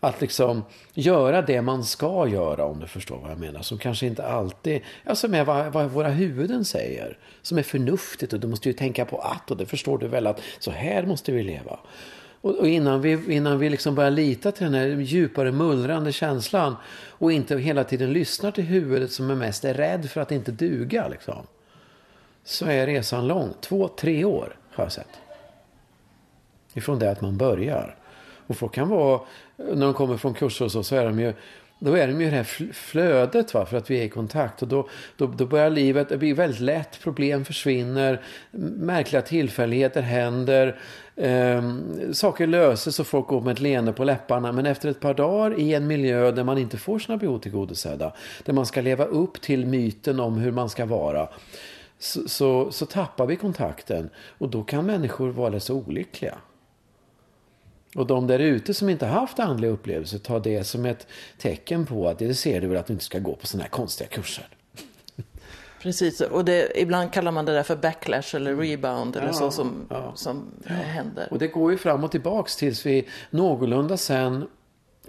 Att 0.06 0.20
liksom 0.20 0.64
göra 0.94 1.42
det 1.42 1.62
man 1.62 1.84
ska 1.84 2.28
göra 2.28 2.64
om 2.64 2.80
du 2.80 2.86
förstår 2.86 3.18
vad 3.18 3.30
jag 3.30 3.38
menar. 3.38 3.62
Som 3.62 3.78
kanske 3.78 4.06
inte 4.06 4.26
alltid, 4.26 4.82
ja 5.04 5.14
som 5.14 5.34
är 5.34 5.44
vad, 5.44 5.72
vad 5.72 5.90
våra 5.90 6.08
huvuden 6.08 6.64
säger. 6.64 7.18
Som 7.42 7.58
är 7.58 7.62
förnuftigt 7.62 8.32
och 8.32 8.40
du 8.40 8.46
måste 8.46 8.68
ju 8.68 8.72
tänka 8.72 9.04
på 9.04 9.18
att 9.18 9.50
och 9.50 9.56
det 9.56 9.66
förstår 9.66 9.98
du 9.98 10.08
väl 10.08 10.26
att 10.26 10.40
så 10.58 10.70
här 10.70 11.06
måste 11.06 11.32
vi 11.32 11.42
leva. 11.42 11.78
Och, 12.40 12.54
och 12.54 12.68
innan 12.68 13.00
vi, 13.00 13.34
innan 13.34 13.58
vi 13.58 13.70
liksom 13.70 13.94
börjar 13.94 14.10
lita 14.10 14.52
till 14.52 14.64
den 14.64 14.74
här 14.74 14.86
djupare 14.86 15.52
mullrande 15.52 16.12
känslan 16.12 16.76
och 17.10 17.32
inte 17.32 17.58
hela 17.58 17.84
tiden 17.84 18.12
lyssnar 18.12 18.50
till 18.50 18.64
huvudet 18.64 19.12
som 19.12 19.30
är 19.30 19.34
mest 19.34 19.64
är 19.64 19.74
rädd 19.74 20.10
för 20.10 20.20
att 20.20 20.32
inte 20.32 20.52
duga 20.52 21.08
liksom. 21.08 21.46
Så 22.44 22.66
är 22.66 22.86
resan 22.86 23.26
lång. 23.26 23.54
Två, 23.60 23.88
tre 23.88 24.24
år 24.24 24.56
har 24.70 24.84
jag 24.84 24.92
sett. 24.92 25.20
Ifrån 26.74 26.98
det 26.98 27.10
att 27.10 27.20
man 27.20 27.36
börjar. 27.36 27.96
Och 28.46 28.56
folk 28.56 28.74
kan 28.74 28.88
vara, 28.88 29.20
när 29.56 29.86
de 29.86 29.94
kommer 29.94 30.16
från 30.16 30.34
kurser 30.34 30.64
och 30.64 30.72
så, 30.72 30.82
så 30.82 30.96
är 30.96 31.04
de 31.04 31.20
ju 31.20 31.32
då 31.78 31.94
är 31.94 32.08
de 32.08 32.20
ju 32.20 32.30
det 32.30 32.36
här 32.36 32.72
flödet 32.72 33.54
va, 33.54 33.66
för 33.66 33.76
att 33.76 33.90
vi 33.90 34.00
är 34.00 34.04
i 34.04 34.08
kontakt. 34.08 34.62
Och 34.62 34.68
då, 34.68 34.88
då, 35.16 35.26
då 35.26 35.46
börjar 35.46 35.70
livet, 35.70 36.08
det 36.08 36.16
blir 36.16 36.34
väldigt 36.34 36.60
lätt, 36.60 37.00
problem 37.02 37.44
försvinner, 37.44 38.22
märkliga 38.76 39.22
tillfälligheter 39.22 40.02
händer. 40.02 40.78
Eh, 41.16 41.62
saker 42.12 42.46
löses 42.46 43.00
och 43.00 43.06
folk 43.06 43.26
går 43.26 43.40
med 43.40 43.52
ett 43.52 43.60
leende 43.60 43.92
på 43.92 44.04
läpparna. 44.04 44.52
Men 44.52 44.66
efter 44.66 44.88
ett 44.88 45.00
par 45.00 45.14
dagar 45.14 45.60
i 45.60 45.74
en 45.74 45.86
miljö 45.86 46.30
där 46.30 46.44
man 46.44 46.58
inte 46.58 46.76
får 46.76 46.98
sina 46.98 47.16
behov 47.18 47.38
tillgodosedda. 47.38 48.12
Där 48.44 48.52
man 48.52 48.66
ska 48.66 48.80
leva 48.80 49.04
upp 49.04 49.40
till 49.40 49.66
myten 49.66 50.20
om 50.20 50.36
hur 50.38 50.52
man 50.52 50.68
ska 50.68 50.86
vara. 50.86 51.28
Så, 51.98 52.28
så, 52.28 52.72
så 52.72 52.86
tappar 52.86 53.26
vi 53.26 53.36
kontakten. 53.36 54.10
Och 54.38 54.48
då 54.48 54.62
kan 54.62 54.86
människor 54.86 55.28
vara 55.28 55.60
så 55.60 55.74
olyckliga. 55.74 56.38
Och 57.96 58.06
de 58.06 58.26
där 58.26 58.38
ute 58.38 58.74
som 58.74 58.88
inte 58.88 59.06
haft 59.06 59.38
andliga 59.38 59.70
upplevelser 59.70 60.18
tar 60.18 60.40
det 60.40 60.64
som 60.64 60.86
ett 60.86 61.06
tecken 61.38 61.86
på 61.86 62.08
att 62.08 62.18
det 62.18 62.34
ser 62.34 62.60
du 62.60 62.66
väl 62.66 62.76
att 62.76 62.86
du 62.86 62.92
inte 62.92 63.04
ska 63.04 63.18
gå 63.18 63.34
på 63.34 63.46
sådana 63.46 63.62
här 63.62 63.70
konstiga 63.70 64.08
kurser. 64.08 64.48
Precis, 65.82 66.20
och 66.20 66.44
det, 66.44 66.80
ibland 66.80 67.12
kallar 67.12 67.32
man 67.32 67.44
det 67.44 67.52
där 67.52 67.62
för 67.62 67.76
backlash 67.76 68.36
eller 68.36 68.56
rebound 68.56 69.16
eller 69.16 69.26
ja, 69.26 69.32
så 69.32 69.50
som, 69.50 69.86
ja. 69.90 70.12
som 70.14 70.52
ja. 70.66 70.74
händer. 70.74 71.28
Och 71.30 71.38
det 71.38 71.48
går 71.48 71.72
ju 71.72 71.78
fram 71.78 72.04
och 72.04 72.10
tillbaks 72.10 72.56
tills 72.56 72.86
vi 72.86 73.08
någorlunda 73.30 73.96
sen 73.96 74.48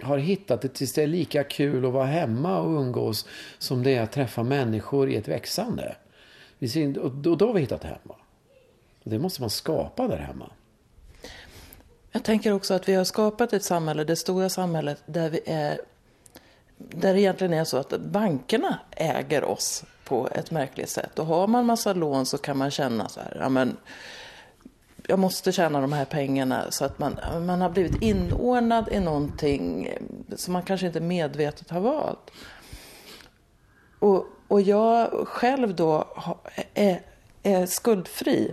har 0.02 0.18
hittat 0.18 0.60
det 0.60 0.68
tills 0.68 0.92
det 0.92 1.02
är 1.02 1.06
lika 1.06 1.44
kul 1.44 1.86
att 1.86 1.92
vara 1.92 2.06
hemma 2.06 2.60
och 2.60 2.80
umgås 2.80 3.26
som 3.58 3.82
det 3.82 3.94
är 3.94 4.02
att 4.02 4.12
träffa 4.12 4.42
människor 4.42 5.10
i 5.10 5.16
ett 5.16 5.28
växande. 5.28 5.96
Och 7.02 7.10
då 7.10 7.46
har 7.46 7.54
vi 7.54 7.60
hittat 7.60 7.84
hemma. 7.84 8.14
Det 9.04 9.18
måste 9.18 9.40
man 9.40 9.50
skapa 9.50 10.08
där 10.08 10.18
hemma. 10.18 10.50
Jag 12.18 12.24
tänker 12.24 12.52
också 12.52 12.74
att 12.74 12.88
vi 12.88 12.94
har 12.94 13.04
skapat 13.04 13.52
ett 13.52 13.64
samhälle, 13.64 14.04
det 14.04 14.16
stora 14.16 14.48
samhället, 14.48 15.02
där 15.06 15.30
vi 15.30 15.40
är 15.46 15.80
där 16.78 17.14
det 17.14 17.20
egentligen 17.20 17.52
är 17.52 17.64
så 17.64 17.76
att 17.76 18.00
bankerna 18.00 18.78
äger 18.90 19.44
oss 19.44 19.84
på 20.04 20.28
ett 20.32 20.50
märkligt 20.50 20.88
sätt. 20.88 21.18
Och 21.18 21.26
har 21.26 21.46
man 21.46 21.66
massa 21.66 21.92
lån 21.92 22.26
så 22.26 22.38
kan 22.38 22.56
man 22.56 22.70
känna 22.70 23.08
så 23.08 23.20
här, 23.20 23.36
ja 23.40 23.48
men 23.48 23.76
jag 25.06 25.18
måste 25.18 25.52
tjäna 25.52 25.80
de 25.80 25.92
här 25.92 26.04
pengarna 26.04 26.70
så 26.70 26.84
att 26.84 26.98
man, 26.98 27.18
man 27.46 27.60
har 27.60 27.70
blivit 27.70 28.02
inordnad 28.02 28.88
i 28.92 29.00
någonting 29.00 29.92
som 30.36 30.52
man 30.52 30.62
kanske 30.62 30.86
inte 30.86 31.00
medvetet 31.00 31.70
har 31.70 31.80
valt. 31.80 32.30
Och, 33.98 34.26
och 34.48 34.60
jag 34.60 35.28
själv 35.28 35.74
då 35.74 36.04
är, 36.74 37.00
är 37.42 37.66
skuldfri 37.66 38.52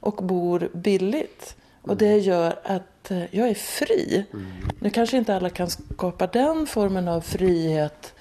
och 0.00 0.24
bor 0.24 0.68
billigt. 0.72 1.56
Och 1.82 1.96
det 1.96 2.18
gör 2.18 2.58
att 2.64 2.82
eh, 3.10 3.24
jag 3.30 3.48
är 3.48 3.54
fri. 3.54 4.26
Mm. 4.32 4.46
Nu 4.80 4.90
kanske 4.90 5.16
inte 5.16 5.36
alla 5.36 5.50
kan 5.50 5.70
skapa 5.70 6.26
den 6.26 6.66
formen 6.66 7.08
av 7.08 7.20
frihet. 7.20 8.14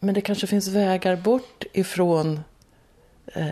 Men 0.00 0.14
det 0.14 0.20
kanske 0.20 0.46
finns 0.46 0.68
vägar 0.68 1.16
bort 1.16 1.64
ifrån 1.72 2.40
eh, 3.26 3.48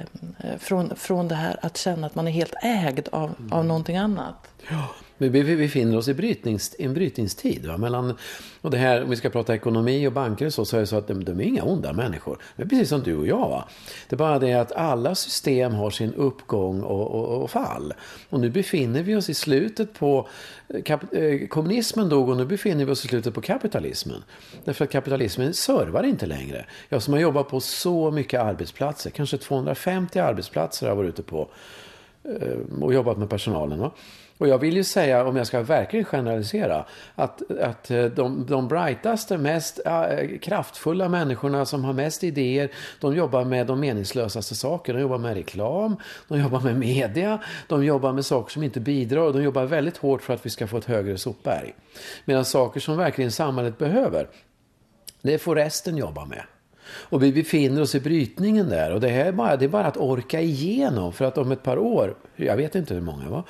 från, 0.58 0.96
från 0.96 1.28
det 1.28 1.34
här 1.34 1.58
att 1.62 1.76
känna 1.76 2.06
att 2.06 2.14
man 2.14 2.28
är 2.28 2.32
helt 2.32 2.54
ägd 2.62 3.08
av, 3.12 3.34
mm. 3.38 3.52
av 3.52 3.64
någonting 3.64 3.96
annat. 3.96 4.48
Ja, 4.70 4.88
vi 5.28 5.56
befinner 5.56 5.96
oss 5.96 6.08
i 6.08 6.14
brytnings, 6.14 6.76
en 6.78 6.94
brytningstid. 6.94 7.66
Va? 7.66 7.76
Mellan, 7.76 8.16
och 8.60 8.70
det 8.70 8.76
här, 8.76 9.02
om 9.02 9.10
vi 9.10 9.16
ska 9.16 9.30
prata 9.30 9.54
ekonomi 9.54 10.06
och 10.06 10.12
banker 10.12 10.46
och 10.46 10.52
så, 10.52 10.64
så 10.64 10.76
är 10.76 10.80
det 10.80 10.86
så 10.86 10.96
att 10.96 11.08
de, 11.08 11.24
de 11.24 11.40
är 11.40 11.44
inga 11.44 11.62
onda 11.62 11.92
människor. 11.92 12.38
Det 12.56 12.62
är 12.62 12.66
precis 12.66 12.88
som 12.88 13.02
du 13.02 13.16
och 13.16 13.26
jag. 13.26 13.48
Va? 13.48 13.68
Det 14.08 14.16
är 14.16 14.18
bara 14.18 14.38
det 14.38 14.52
att 14.52 14.72
alla 14.72 15.14
system 15.14 15.74
har 15.74 15.90
sin 15.90 16.14
uppgång 16.14 16.82
och, 16.82 17.10
och, 17.10 17.42
och 17.42 17.50
fall. 17.50 17.94
Och 18.28 18.40
nu 18.40 18.50
befinner 18.50 19.02
vi 19.02 19.16
oss 19.16 19.30
i 19.30 19.34
slutet 19.34 19.94
på... 19.94 20.28
Eh, 20.68 20.82
kap, 20.82 21.14
eh, 21.14 21.46
kommunismen 21.48 22.08
dog 22.08 22.28
och 22.28 22.36
nu 22.36 22.44
befinner 22.44 22.84
vi 22.84 22.92
oss 22.92 23.04
i 23.04 23.08
slutet 23.08 23.34
på 23.34 23.40
kapitalismen. 23.40 24.22
Därför 24.64 24.84
att 24.84 24.90
kapitalismen 24.90 25.54
servar 25.54 26.02
inte 26.02 26.26
längre. 26.26 26.66
Jag 26.88 27.02
som 27.02 27.14
har 27.14 27.20
jobbat 27.20 27.48
på 27.48 27.60
så 27.60 28.10
mycket 28.10 28.40
arbetsplatser, 28.40 29.10
kanske 29.10 29.38
250 29.38 30.18
arbetsplatser 30.18 30.86
har 30.86 30.90
jag 30.90 30.96
varit 30.96 31.08
ute 31.08 31.22
på 31.22 31.48
eh, 32.24 32.82
och 32.82 32.94
jobbat 32.94 33.18
med 33.18 33.30
personalen. 33.30 33.78
Va? 33.78 33.90
Och 34.42 34.48
jag 34.48 34.58
vill 34.58 34.76
ju 34.76 34.84
säga, 34.84 35.24
om 35.24 35.36
jag 35.36 35.46
ska 35.46 35.62
verkligen 35.62 36.04
generalisera, 36.04 36.84
att, 37.14 37.50
att 37.50 37.90
eh, 37.90 38.04
de, 38.04 38.46
de 38.46 38.68
brightaste, 38.68 39.38
mest 39.38 39.80
äh, 39.86 40.38
kraftfulla 40.38 41.08
människorna 41.08 41.66
som 41.66 41.84
har 41.84 41.92
mest 41.92 42.24
idéer, 42.24 42.70
de 43.00 43.16
jobbar 43.16 43.44
med 43.44 43.66
de 43.66 43.80
meningslösaste 43.80 44.54
saker. 44.54 44.94
De 44.94 45.00
jobbar 45.00 45.18
med 45.18 45.34
reklam, 45.34 45.96
de 46.28 46.40
jobbar 46.40 46.60
med 46.60 46.78
media, 46.78 47.38
de 47.68 47.84
jobbar 47.84 48.12
med 48.12 48.26
saker 48.26 48.52
som 48.52 48.62
inte 48.62 48.80
bidrar 48.80 49.20
och 49.20 49.32
de 49.32 49.42
jobbar 49.42 49.64
väldigt 49.64 49.96
hårt 49.96 50.22
för 50.22 50.34
att 50.34 50.46
vi 50.46 50.50
ska 50.50 50.66
få 50.66 50.78
ett 50.78 50.84
högre 50.84 51.18
sopberg. 51.18 51.74
Medan 52.24 52.44
saker 52.44 52.80
som 52.80 52.96
verkligen 52.96 53.30
samhället 53.30 53.78
behöver, 53.78 54.28
det 55.20 55.38
får 55.38 55.56
resten 55.56 55.96
jobba 55.96 56.24
med. 56.24 56.42
Och 56.92 57.22
vi 57.22 57.32
befinner 57.32 57.82
oss 57.82 57.94
i 57.94 58.00
brytningen 58.00 58.68
där. 58.68 58.92
Och 58.92 59.00
det, 59.00 59.08
här 59.08 59.24
är 59.24 59.32
bara, 59.32 59.56
det 59.56 59.64
är 59.64 59.68
bara 59.68 59.86
att 59.86 59.96
orka 59.96 60.40
igenom. 60.40 61.12
För 61.12 61.24
att 61.24 61.38
om 61.38 61.52
ett 61.52 61.62
par 61.62 61.78
år, 61.78 62.14
jag 62.36 62.56
vet 62.56 62.74
inte 62.74 62.94
hur 62.94 63.00
många 63.00 63.28
var, 63.28 63.42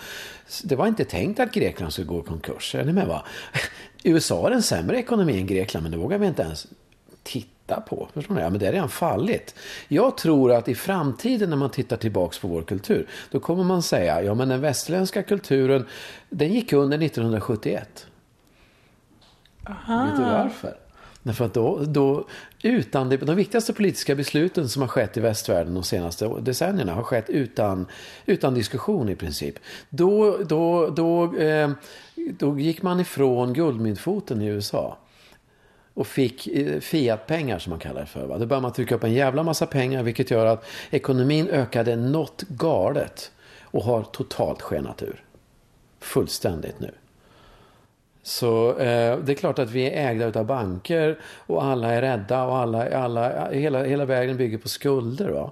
det 0.65 0.77
var 0.77 0.87
inte 0.87 1.05
tänkt 1.05 1.41
att 1.41 1.53
Grekland 1.53 1.93
skulle 1.93 2.07
gå 2.07 2.21
i 2.21 2.23
konkurs. 2.23 2.75
Är 2.75 2.85
ni 2.85 2.93
med 2.93 3.07
va? 3.07 3.25
USA 4.03 4.43
har 4.43 4.51
en 4.51 4.63
sämre 4.63 4.99
ekonomi 4.99 5.39
än 5.39 5.47
Grekland, 5.47 5.83
men 5.83 5.93
det 5.93 5.99
vågar 5.99 6.19
vi 6.19 6.27
inte 6.27 6.43
ens 6.43 6.67
titta 7.23 7.81
på. 7.81 8.09
Förstår 8.15 8.35
ni? 8.35 8.41
Ja, 8.41 8.51
men 8.51 8.61
det 8.61 8.67
har 8.67 8.73
redan 8.73 8.89
fallit. 8.89 9.55
Jag 9.89 10.17
tror 10.17 10.53
att 10.53 10.69
i 10.69 10.75
framtiden 10.75 11.51
när 11.51 11.57
man 11.57 11.71
tittar 11.71 11.97
tillbaks 11.97 12.39
på 12.39 12.49
vår 12.49 12.63
kultur, 12.63 13.09
då 13.31 13.41
kommer 13.41 13.65
man 13.65 13.83
säga, 13.83 14.23
ja 14.23 14.35
men 14.35 14.49
den 14.49 14.61
västerländska 14.61 15.23
kulturen, 15.23 15.87
den 16.31 16.53
gick 16.53 16.73
under 16.73 17.03
1971. 17.03 18.07
Aha. 19.69 20.05
Vet 20.05 20.17
du 20.17 20.23
varför? 20.23 20.77
Därför 21.23 21.45
att 21.45 21.55
då, 21.55 21.85
då 21.85 22.27
utan 22.63 23.09
det, 23.09 23.17
de 23.17 23.37
viktigaste 23.37 23.73
politiska 23.73 24.15
besluten 24.15 24.69
som 24.69 24.83
har 24.83 24.89
skett 24.89 25.17
i 25.17 25.21
västvärlden 25.21 25.75
de 25.75 25.83
senaste 25.83 26.29
decennierna 26.41 26.95
har 26.95 27.03
skett 27.03 27.31
utan, 27.31 27.87
utan 28.27 28.55
diskussion 28.55 29.09
i 29.09 29.17
princip. 29.17 29.55
Då, 29.89 30.37
då, 30.37 30.89
då, 30.89 31.37
eh, 31.37 31.71
då 32.39 32.59
gick 32.59 32.83
man 32.83 33.01
ifrån 33.01 33.53
guldmyntfoten 33.53 34.43
i 34.43 34.47
USA 34.47 34.99
och 35.95 36.07
fick 36.07 36.47
eh, 36.47 36.81
Fiat-pengar 36.81 37.59
som 37.59 37.71
man 37.71 37.79
kallar 37.79 38.01
det 38.01 38.07
för. 38.07 38.27
Va? 38.27 38.39
Då 38.39 38.47
började 38.47 38.63
man 38.63 38.73
trycka 38.73 38.95
upp 38.95 39.05
en 39.05 39.13
jävla 39.13 39.43
massa 39.43 39.67
pengar 39.67 40.03
vilket 40.03 40.31
gör 40.31 40.47
att 40.47 40.65
ekonomin 40.91 41.49
ökade 41.49 41.97
något 41.97 42.43
galet 42.43 43.33
och 43.61 43.85
har 43.85 44.03
totalt 44.03 44.63
skenat 44.63 45.03
ur. 45.03 45.25
Fullständigt 46.01 46.81
nu. 46.81 46.91
Så 48.23 48.71
eh, 48.79 49.19
det 49.19 49.33
är 49.33 49.35
klart 49.35 49.59
att 49.59 49.71
vi 49.71 49.91
är 49.91 50.11
ägda 50.11 50.41
av 50.41 50.47
banker 50.47 51.19
och 51.47 51.65
alla 51.65 51.93
är 51.93 52.03
rädda 52.03 52.45
och 52.45 52.57
alla, 52.57 52.99
alla, 52.99 53.51
hela, 53.51 53.85
hela 53.85 54.05
vägen 54.05 54.37
bygger 54.37 54.59
på 54.59 54.69
skulder. 54.69 55.29
Va? 55.29 55.51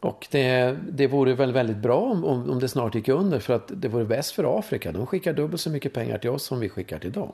Och 0.00 0.26
det, 0.30 0.76
det 0.88 1.06
vore 1.06 1.34
väl 1.34 1.52
väldigt 1.52 1.76
bra 1.76 2.00
om, 2.00 2.24
om 2.24 2.60
det 2.60 2.68
snart 2.68 2.94
gick 2.94 3.08
under 3.08 3.38
för 3.38 3.54
att 3.54 3.70
det 3.74 3.88
vore 3.88 4.04
bäst 4.04 4.32
för 4.32 4.58
Afrika. 4.58 4.92
De 4.92 5.06
skickar 5.06 5.32
dubbelt 5.32 5.60
så 5.60 5.70
mycket 5.70 5.92
pengar 5.92 6.18
till 6.18 6.30
oss 6.30 6.44
som 6.44 6.60
vi 6.60 6.68
skickar 6.68 6.98
till 6.98 7.12
dem. 7.12 7.32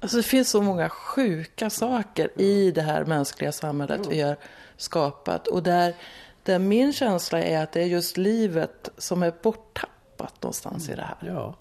Alltså 0.00 0.16
det 0.16 0.22
finns 0.22 0.50
så 0.50 0.62
många 0.62 0.88
sjuka 0.88 1.70
saker 1.70 2.40
i 2.40 2.70
det 2.70 2.82
här 2.82 3.04
mänskliga 3.04 3.52
samhället 3.52 4.00
vi 4.10 4.20
har 4.20 4.36
skapat. 4.76 5.46
Och 5.46 5.62
där, 5.62 5.94
där 6.42 6.58
min 6.58 6.92
känsla 6.92 7.42
är 7.42 7.62
att 7.62 7.72
det 7.72 7.80
är 7.80 7.86
just 7.86 8.16
livet 8.16 8.88
som 8.98 9.22
är 9.22 9.32
borttappat 9.42 9.97
någonstans 10.40 10.88
i 10.88 10.94
det 10.94 11.02
här. 11.02 11.16
Ja. 11.20 11.54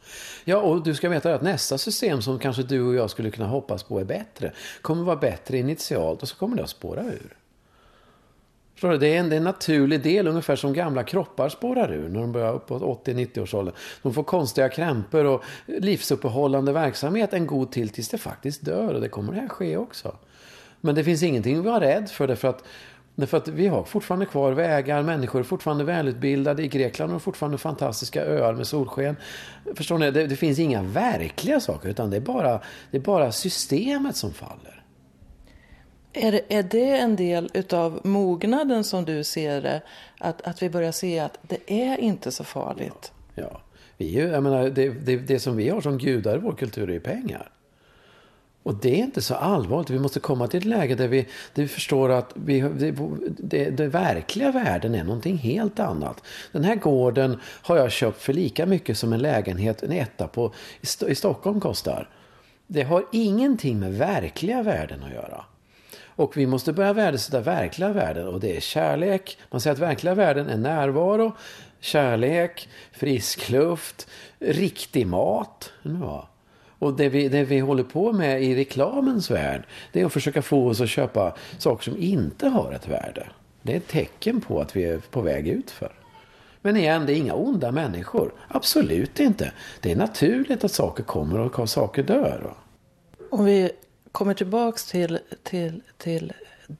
ja, 0.46 0.58
och 0.58 0.84
du 0.84 0.96
ska 0.96 1.10
veta 1.10 1.36
att 1.36 1.42
nästa 1.42 1.78
system 1.78 2.22
som 2.22 2.40
kanske 2.40 2.64
du 2.64 2.82
och 2.82 2.96
jag 2.96 3.10
skulle 3.10 3.32
kunna 3.32 3.48
hoppas 3.48 3.84
på 3.84 4.00
är 4.00 4.06
bättre. 4.06 4.52
Kommer 4.82 5.04
vara 5.04 5.16
bättre 5.16 5.58
initialt 5.58 6.22
och 6.22 6.30
så 6.30 6.36
kommer 6.36 6.58
det 6.58 6.64
att 6.64 6.70
spåra 6.70 7.04
ur. 7.04 7.38
Förstår 8.78 8.90
du? 8.90 8.98
Det 8.98 9.16
är, 9.16 9.20
en, 9.20 9.30
det 9.30 9.36
är 9.36 9.38
en 9.38 9.44
naturlig 9.44 10.04
del, 10.04 10.28
ungefär 10.28 10.56
som 10.56 10.74
gamla 10.74 11.04
kroppar 11.04 11.50
spårar 11.50 11.94
ur 11.94 12.10
när 12.10 12.20
de 12.20 12.32
börjar 12.32 12.54
uppåt 12.54 13.06
80-90 13.06 13.40
års 13.40 13.54
ålder. 13.54 13.74
De 14.02 14.14
får 14.14 14.24
konstiga 14.24 14.70
krämpor 14.70 15.26
och 15.26 15.44
livsuppehållande 15.66 16.72
verksamhet 16.72 17.34
en 17.34 17.48
god 17.48 17.72
till 17.72 17.90
tills 17.90 18.10
det 18.10 18.18
faktiskt 18.18 18.66
dör. 18.66 18.94
Och 18.94 19.02
det 19.02 19.10
kommer 19.10 19.34
det 19.34 19.40
här 19.40 19.48
ske 19.48 19.78
också. 19.78 20.16
Men 20.82 20.96
det 20.96 21.04
finns 21.04 21.24
ingenting 21.24 21.58
att 21.58 21.66
vara 21.66 21.80
rädd 21.80 22.10
för. 22.10 22.28
Därför 22.28 22.48
att, 22.48 22.64
därför 23.18 23.38
att 23.38 23.48
vi 23.48 23.68
har 23.68 23.84
fortfarande 23.84 24.26
kvar 24.26 24.52
vägar, 24.52 25.04
människor 25.04 25.40
är 25.40 25.44
fortfarande 25.44 25.84
välutbildade. 25.84 26.64
I 26.64 26.68
Grekland 26.68 27.12
har 27.12 27.20
fortfarande 27.20 27.58
fantastiska 27.58 28.26
öar 28.26 28.54
med 28.54 28.68
solsken. 28.68 29.16
Förstår 29.76 29.98
ni? 29.98 30.12
Det, 30.12 30.28
det 30.28 30.36
finns 30.36 30.60
inga 30.60 30.84
verkliga 30.84 31.60
saker 31.60 31.90
utan 31.90 32.10
det 32.10 32.18
är, 32.18 32.22
bara, 32.22 32.62
det 32.92 32.98
är 32.98 33.02
bara 33.02 33.32
systemet 33.32 34.16
som 34.16 34.34
faller. 34.34 34.84
Är 36.14 36.32
det, 36.32 36.42
är 36.50 36.64
det 36.64 36.98
en 36.98 37.16
del 37.16 37.50
utav 37.54 38.00
mognaden 38.04 38.84
som 38.84 39.06
du 39.06 39.24
ser 39.24 39.62
det? 39.62 39.82
Att, 40.20 40.42
att 40.42 40.62
vi 40.62 40.70
börjar 40.70 40.92
se 40.92 41.20
att 41.20 41.40
det 41.42 41.74
är 41.74 41.98
inte 41.98 42.32
så 42.32 42.44
farligt? 42.44 43.12
Ja, 43.36 43.62
vi 43.98 44.20
är, 44.20 44.28
jag 44.28 44.44
menar, 44.44 44.70
det, 44.70 44.90
det, 44.90 45.16
det 45.16 45.40
som 45.40 45.58
vi 45.58 45.70
har 45.70 45.82
som 45.82 45.98
gudar 45.98 46.38
i 46.38 46.40
vår 46.40 46.54
kultur 46.54 46.90
är 46.90 47.00
pengar. 47.00 47.52
Och 48.68 48.76
det 48.76 48.90
är 48.90 49.04
inte 49.04 49.22
så 49.22 49.36
allvarligt. 49.36 49.90
Vi 49.90 50.00
måste 50.00 50.20
komma 50.20 50.48
till 50.48 50.58
ett 50.58 50.66
läge 50.66 50.96
där 50.96 51.08
vi, 51.08 51.22
där 51.54 51.64
vi 51.64 51.68
förstår 51.68 52.10
att 52.10 52.32
vi, 52.34 52.62
det, 52.62 52.92
det, 53.38 53.70
det, 53.70 53.88
verkliga 53.88 54.52
värden 54.52 54.96
är 54.96 55.04
någonting 55.04 55.38
helt 55.38 55.80
annat. 55.80 56.24
Den 56.52 56.64
här 56.64 56.76
gården 56.76 57.40
har 57.44 57.78
jag 57.78 57.92
köpt 57.92 58.22
för 58.22 58.34
lika 58.34 58.66
mycket 58.66 58.98
som 58.98 59.14
en 59.14 59.20
lägenhet, 59.20 59.84
en 59.84 59.92
etta 59.92 60.28
på, 60.28 60.54
i, 60.82 61.12
i 61.12 61.16
Stockholm 61.16 61.60
kostar. 61.60 62.10
Det 62.68 62.84
har 62.84 63.06
ingenting 63.12 63.80
med 63.80 63.94
verkliga 63.94 64.64
värden 64.64 65.04
att 65.04 65.14
göra. 65.14 65.46
Och 66.06 66.38
vi 66.38 66.48
måste 66.48 66.74
börja 66.74 66.94
värdesätta 66.94 67.40
verkliga 67.40 67.90
värden 67.90 68.28
och 68.28 68.40
det 68.40 68.58
är 68.58 68.62
kärlek. 68.62 69.38
Man 69.52 69.62
säger 69.62 69.74
att 69.74 69.82
verkliga 69.82 70.16
värden 70.16 70.50
är 70.50 70.58
närvaro, 70.58 71.32
kärlek, 71.80 72.70
frisk 72.92 73.50
luft, 73.50 74.08
riktig 74.40 75.08
mat. 75.08 75.72
Ja. 75.82 76.30
Och 76.80 76.94
det 76.94 77.10
vi, 77.10 77.30
det 77.30 77.44
vi 77.44 77.60
håller 77.60 77.84
på 77.84 78.14
med 78.14 78.44
i 78.44 78.56
reklamens 78.56 79.32
värld, 79.32 79.64
det 79.92 80.02
är 80.02 80.06
att 80.06 80.14
försöka 80.14 80.42
få 80.42 80.68
oss 80.68 80.82
att 80.82 80.90
köpa 80.90 81.36
saker 81.58 81.84
som 81.84 81.98
inte 81.98 82.48
har 82.48 82.72
ett 82.72 82.88
värde. 82.88 83.28
Det 83.62 83.74
är 83.74 83.78
ett 83.78 83.88
tecken 83.88 84.42
på 84.42 84.62
att 84.62 84.76
vi 84.76 84.84
är 84.84 84.98
på 84.98 85.22
väg 85.22 85.48
ut 85.48 85.72
för. 85.72 85.92
Men 86.62 86.78
igen, 86.78 87.06
det 87.06 87.14
är 87.14 87.16
inga 87.16 87.34
onda 87.34 87.72
människor. 87.72 88.34
Absolut 88.48 89.20
inte. 89.20 89.52
Det 89.82 89.92
är 89.92 89.96
naturligt 89.96 90.64
att 90.64 90.72
saker 90.72 91.04
kommer 91.04 91.40
och 91.40 91.60
att 91.60 91.70
saker 91.70 92.04
dör. 92.04 92.54
Om 93.30 93.46
vi 93.46 93.72
kommer 94.12 94.34
tillbaks 94.34 94.86
till, 94.86 95.20
till, 95.44 95.82
till 95.98 96.34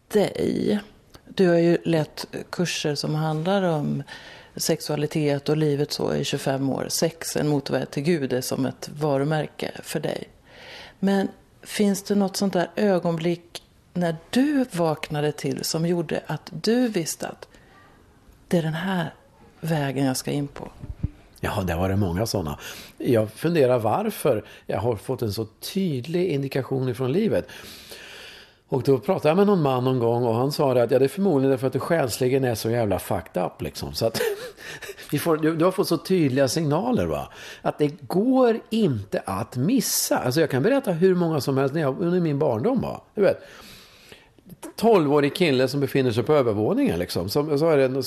dig. 0.08 0.80
Du 1.28 1.48
har 1.48 1.58
ju 1.58 1.78
lett 1.84 2.26
kurser 2.50 2.96
som 2.96 3.16
handlar 3.16 3.62
om 3.64 4.04
sexualitet 4.58 5.50
och 5.50 5.58
livet 5.58 5.92
så 5.92 6.14
i 6.14 6.24
25 6.24 6.70
år. 6.70 6.86
Sex, 6.90 7.36
en 7.36 7.48
motorväg 7.48 7.92
till 7.92 8.04
Gud, 8.04 8.34
är 8.34 8.42
som 8.42 8.66
ett 8.66 8.90
varumärke 9.00 9.72
för 9.84 10.00
dig. 10.00 10.28
Men 11.00 11.28
finns 11.62 12.04
det 12.04 12.16
något 12.16 12.38
sånt 12.38 12.54
där 12.54 12.70
ögonblick 12.76 13.64
när 13.94 14.16
du 14.30 14.66
vaknade 14.72 15.32
till 15.32 15.64
som 15.64 15.86
gjorde 15.86 16.22
att 16.28 16.50
du 16.62 16.88
visste 16.88 17.28
att 17.28 17.48
det 18.48 18.58
är 18.58 18.62
den 18.62 18.74
här 18.74 19.14
vägen 19.60 20.06
jag 20.06 20.18
ska 20.18 20.32
in 20.32 20.48
på? 20.48 20.72
Ja, 21.40 21.64
det 21.68 21.76
var 21.76 21.90
det 21.90 21.96
många 21.96 22.26
sådana. 22.26 22.60
Jag 22.98 23.32
funderar 23.32 23.80
varför 23.80 24.46
jag 24.66 24.80
har 24.80 24.96
fått 24.96 25.22
en 25.22 25.34
så 25.34 25.46
tydlig 25.46 26.28
indikation 26.28 26.90
ifrån 26.90 27.12
livet. 27.12 27.48
Och 28.70 28.84
då 28.84 28.98
pratade 28.98 29.30
jag 29.30 29.38
med 29.38 29.48
någon 29.48 29.62
man 29.62 29.84
någon 29.84 30.00
gång 30.00 30.24
och 30.24 30.36
han 30.36 30.52
sa 30.52 30.72
att 30.72 30.92
ja, 30.92 31.00
det 31.00 31.06
är 31.06 31.10
förmodligen 31.10 31.52
därför 31.52 31.68
att 31.68 31.74
du 31.74 31.80
själsligen 31.80 32.44
är 32.44 32.56
så 32.56 32.70
jävla 32.70 33.00
fucked 33.00 33.44
up. 33.44 33.62
Liksom. 33.62 33.94
Så 33.94 34.06
att 34.06 34.22
vi 35.12 35.20
får, 35.20 35.38
du, 35.38 35.56
du, 35.56 35.66
har 35.66 35.72
fått 35.72 35.88
så 35.88 35.98
tydliga 35.98 36.48
signaler. 36.48 37.06
Va? 37.06 37.30
Att 37.62 37.78
det 37.78 38.08
går 38.08 38.60
inte 38.70 39.22
att 39.26 39.56
missa. 39.56 40.18
Alltså 40.18 40.40
jag 40.42 40.50
kan 40.50 40.64
berätta 40.64 40.92
hur 40.92 41.16
många 41.16 41.42
som 41.42 41.58
helst 41.58 41.74
när 41.74 41.82
jag, 41.82 42.02
under 42.02 42.20
min 42.20 42.40
barndom. 42.40 42.82
Va? 42.82 43.02
Du 43.16 43.22
vet, 43.22 43.40
12-årig 44.80 45.36
kille 45.36 45.68
som 45.68 45.80
befinner 45.80 46.12
sig 46.12 46.24
på 46.24 46.34
övervåningen. 46.34 47.00
Liksom. 47.00 47.30
Så, 47.30 47.58
så 47.58 47.70
är 47.70 47.78
det 47.78 47.86
en 47.86 48.04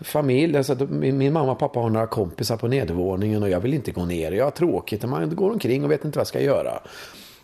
familj. 0.00 0.56
Alltså, 0.56 0.74
min, 0.90 1.18
min, 1.18 1.32
mamma 1.32 1.52
och 1.52 1.58
pappa 1.58 1.80
har 1.80 1.90
några 1.90 2.06
kompisar 2.06 2.56
på 2.56 2.68
nedervåningen 2.68 3.42
och 3.42 3.48
jag 3.48 3.60
vill 3.60 3.74
inte 3.74 3.90
gå 3.90 4.04
ner. 4.04 4.32
Jag 4.32 4.44
har 4.44 4.50
tråkigt. 4.50 5.04
Man 5.04 5.36
går 5.36 5.50
omkring 5.50 5.84
och 5.84 5.90
vet 5.90 6.04
inte 6.04 6.18
vad 6.18 6.20
jag 6.20 6.26
ska 6.26 6.40
göra. 6.40 6.80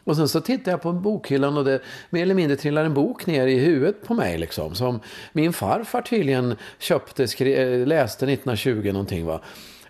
Och 0.05 0.17
sen 0.17 0.29
så 0.29 0.41
tittar 0.41 0.73
jag 0.73 0.83
på 0.83 0.93
bokhyllan 0.93 1.57
och 1.57 1.65
det 1.65 1.81
mer 2.11 2.23
eller 2.23 2.35
mindre 2.35 2.57
trillar 2.57 2.85
en 2.85 2.95
bok 2.95 3.27
ner 3.27 3.47
i 3.47 3.59
huvudet 3.59 4.07
på 4.07 4.15
mig. 4.15 4.39
Liksom, 4.39 4.75
som 4.75 5.01
min 5.33 5.53
farfar 5.53 6.03
tydligen 6.03 6.57
köpte, 6.79 7.29
skri, 7.29 7.55
eh, 7.55 7.87
läste 7.87 8.27
1920 8.27 8.93
någonting. 8.93 9.27
Va? 9.27 9.41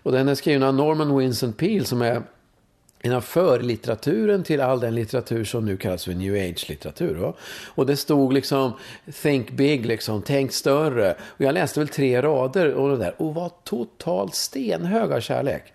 Och 0.03 0.11
den 0.11 0.27
är 0.27 0.35
skriven 0.35 0.63
av 0.63 0.73
Norman 0.73 1.17
Vincent 1.17 1.57
Peale 1.57 1.85
som 1.85 2.01
är 2.01 2.21
en 3.03 3.13
av 3.13 3.21
förlitteraturen 3.21 4.43
till 4.43 4.61
all 4.61 4.79
den 4.79 4.95
litteratur 4.95 5.43
som 5.43 5.65
nu 5.65 5.77
kallas 5.77 6.05
för 6.05 6.13
new 6.13 6.33
age-litteratur. 6.33 7.33
Och 7.65 7.85
det 7.85 7.95
stod 7.95 8.33
liksom 8.33 8.73
think 9.21 9.51
big, 9.51 9.85
liksom, 9.85 10.21
tänk 10.21 10.51
större. 10.51 11.15
Och 11.21 11.41
jag 11.41 11.53
läste 11.53 11.79
väl 11.79 11.87
tre 11.87 12.21
rader 12.21 12.73
och 12.73 12.89
det 12.89 12.97
där 12.97 13.21
och 13.21 13.35
var 13.35 13.51
totalt 13.63 14.35
stenhög 14.35 15.11
av 15.11 15.19
kärlek. 15.19 15.73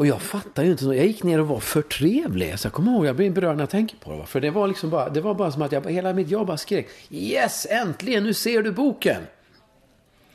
Och 0.00 0.06
jag 0.06 0.22
fattar 0.22 0.62
ju 0.62 0.70
inte. 0.70 0.84
Jag 0.84 1.06
gick 1.06 1.22
ner 1.22 1.40
och 1.40 1.48
var 1.48 1.60
för 1.60 1.82
trevlig. 1.82 2.58
Så 2.58 2.66
jag 2.66 2.72
kommer 2.72 2.92
ihåg, 2.92 3.06
jag 3.06 3.16
blir 3.16 3.30
berörd 3.30 3.56
när 3.56 3.62
jag 3.62 3.70
tänker 3.70 3.96
på 3.96 4.12
det. 4.12 4.26
För 4.26 4.40
det 4.40 4.50
var 4.50 4.68
liksom 4.68 4.90
bara, 4.90 5.08
det 5.08 5.20
var 5.20 5.34
bara 5.34 5.52
som 5.52 5.62
att 5.62 5.72
jag, 5.72 5.90
hela 5.90 6.12
mitt 6.12 6.30
jobb 6.30 6.46
bara 6.46 6.56
skrek. 6.56 6.88
Yes, 7.10 7.66
äntligen, 7.70 8.24
nu 8.24 8.34
ser 8.34 8.62
du 8.62 8.72
boken. 8.72 9.22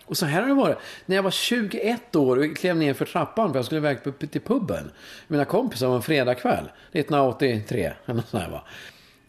Och 0.06 0.18
så 0.18 0.26
här 0.26 0.42
har 0.42 0.48
det 0.48 0.54
varit. 0.54 0.78
När 1.06 1.16
jag 1.16 1.24
var 1.24 1.32
21 1.32 2.16
år 2.16 2.38
och 2.38 2.58
klev 2.58 2.78
ner 2.78 2.94
för 2.94 3.06
trappan 3.06 3.52
för 3.52 3.60
jag 3.60 3.66
skulle 3.66 3.80
iväg 3.80 3.98
till 4.32 4.42
puben. 4.42 4.92
Mina 5.28 5.46
kompisar 5.46 5.88
var 5.88 5.96
en 5.96 6.02
fredagkväll. 6.02 6.66
1983. 6.92 7.94
Eller 8.06 8.24
sån 8.30 8.52
va? 8.52 8.64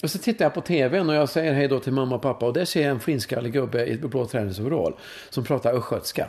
Och 0.02 0.10
så 0.10 0.18
tittar 0.18 0.44
jag 0.44 0.54
på 0.54 0.60
tvn 0.60 1.08
och 1.08 1.14
jag 1.14 1.28
säger 1.28 1.52
hej 1.52 1.68
då 1.68 1.80
till 1.80 1.92
mamma 1.92 2.14
och 2.14 2.22
pappa. 2.22 2.46
Och 2.46 2.52
där 2.52 2.64
ser 2.64 2.82
jag 2.82 2.90
en 2.90 3.00
flintskallig 3.00 3.52
gubbe 3.52 3.86
i 3.86 3.98
blå 3.98 4.26
träningsoverall. 4.26 4.94
Som 5.30 5.44
pratar 5.44 5.72
östgötska. 5.74 6.28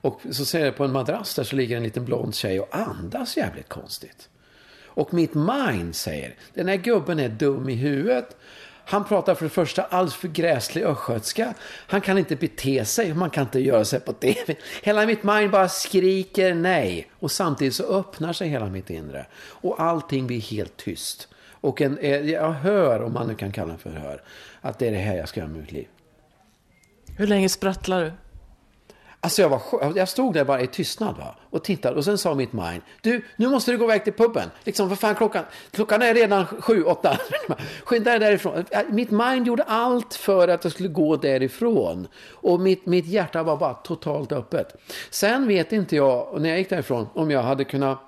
Och 0.00 0.20
så 0.30 0.44
ser 0.44 0.64
jag 0.64 0.76
på 0.76 0.84
en 0.84 0.92
madrass 0.92 1.34
där 1.34 1.44
så 1.44 1.56
ligger 1.56 1.76
en 1.76 1.82
liten 1.82 2.04
blond 2.04 2.34
tjej 2.34 2.60
och 2.60 2.76
andas 2.76 3.36
jävligt 3.36 3.68
konstigt. 3.68 4.28
Och 4.84 5.14
mitt 5.14 5.34
mind 5.34 5.94
säger, 5.94 6.34
den 6.54 6.68
här 6.68 6.76
gubben 6.76 7.18
är 7.18 7.28
dum 7.28 7.68
i 7.68 7.74
huvudet. 7.74 8.36
Han 8.84 9.04
pratar 9.04 9.34
för 9.34 9.44
det 9.44 9.50
första 9.50 9.82
alldeles 9.82 10.14
för 10.14 10.28
gräslig 10.28 10.82
östgötska. 10.82 11.54
Han 11.86 12.00
kan 12.00 12.18
inte 12.18 12.36
bete 12.36 12.84
sig, 12.84 13.14
man 13.14 13.30
kan 13.30 13.44
inte 13.44 13.60
göra 13.60 13.84
sig 13.84 14.00
på 14.00 14.12
tv. 14.12 14.56
Hela 14.82 15.06
mitt 15.06 15.22
mind 15.22 15.50
bara 15.50 15.68
skriker 15.68 16.54
nej. 16.54 17.10
Och 17.18 17.30
samtidigt 17.30 17.74
så 17.74 17.84
öppnar 17.84 18.32
sig 18.32 18.48
hela 18.48 18.66
mitt 18.66 18.90
inre. 18.90 19.26
Och 19.36 19.80
allting 19.80 20.26
blir 20.26 20.40
helt 20.40 20.76
tyst. 20.76 21.28
Och 21.60 21.80
en, 21.80 21.98
eh, 21.98 22.30
jag 22.30 22.52
hör, 22.52 23.02
om 23.02 23.12
man 23.12 23.28
nu 23.28 23.34
kan 23.34 23.52
kalla 23.52 23.72
det 23.72 23.78
för 23.78 23.90
hör, 23.90 24.22
att 24.60 24.78
det 24.78 24.86
är 24.86 24.90
det 24.90 24.98
här 24.98 25.16
jag 25.16 25.28
ska 25.28 25.40
göra 25.40 25.50
med 25.50 25.60
mitt 25.60 25.72
liv. 25.72 25.86
Hur 27.16 27.26
länge 27.26 27.48
sprattlar 27.48 28.04
du? 28.04 28.12
Alltså 29.28 29.42
jag, 29.42 29.48
var, 29.48 29.92
jag 29.96 30.08
stod 30.08 30.34
där 30.34 30.44
bara 30.44 30.60
i 30.60 30.66
tystnad 30.66 31.16
va? 31.16 31.34
och 31.50 31.64
tittade 31.64 31.96
och 31.96 32.04
sen 32.04 32.18
sa 32.18 32.34
mitt 32.34 32.52
mind, 32.52 32.82
du 33.00 33.24
nu 33.36 33.48
måste 33.48 33.70
du 33.70 33.78
gå 33.78 33.84
iväg 33.84 34.04
till 34.04 34.12
puben. 34.12 34.50
Liksom 34.64 34.88
för 34.88 34.96
fan 34.96 35.14
klockan, 35.14 35.44
klockan 35.70 36.02
är 36.02 36.14
redan 36.14 36.46
sju, 36.46 36.84
åtta. 36.84 37.18
Skynda 37.84 38.10
dig 38.10 38.18
därifrån. 38.20 38.64
Mitt 38.88 39.10
mind 39.10 39.46
gjorde 39.46 39.62
allt 39.62 40.14
för 40.14 40.48
att 40.48 40.64
jag 40.64 40.72
skulle 40.72 40.88
gå 40.88 41.16
därifrån. 41.16 42.08
Och 42.32 42.60
mitt, 42.60 42.86
mitt 42.86 43.06
hjärta 43.06 43.42
var 43.42 43.56
bara 43.56 43.74
totalt 43.74 44.32
öppet. 44.32 44.74
Sen 45.10 45.48
vet 45.48 45.72
inte 45.72 45.96
jag, 45.96 46.40
när 46.40 46.48
jag 46.48 46.58
gick 46.58 46.70
därifrån, 46.70 47.06
om 47.14 47.30
jag 47.30 47.42
hade 47.42 47.64
kunnat 47.64 48.07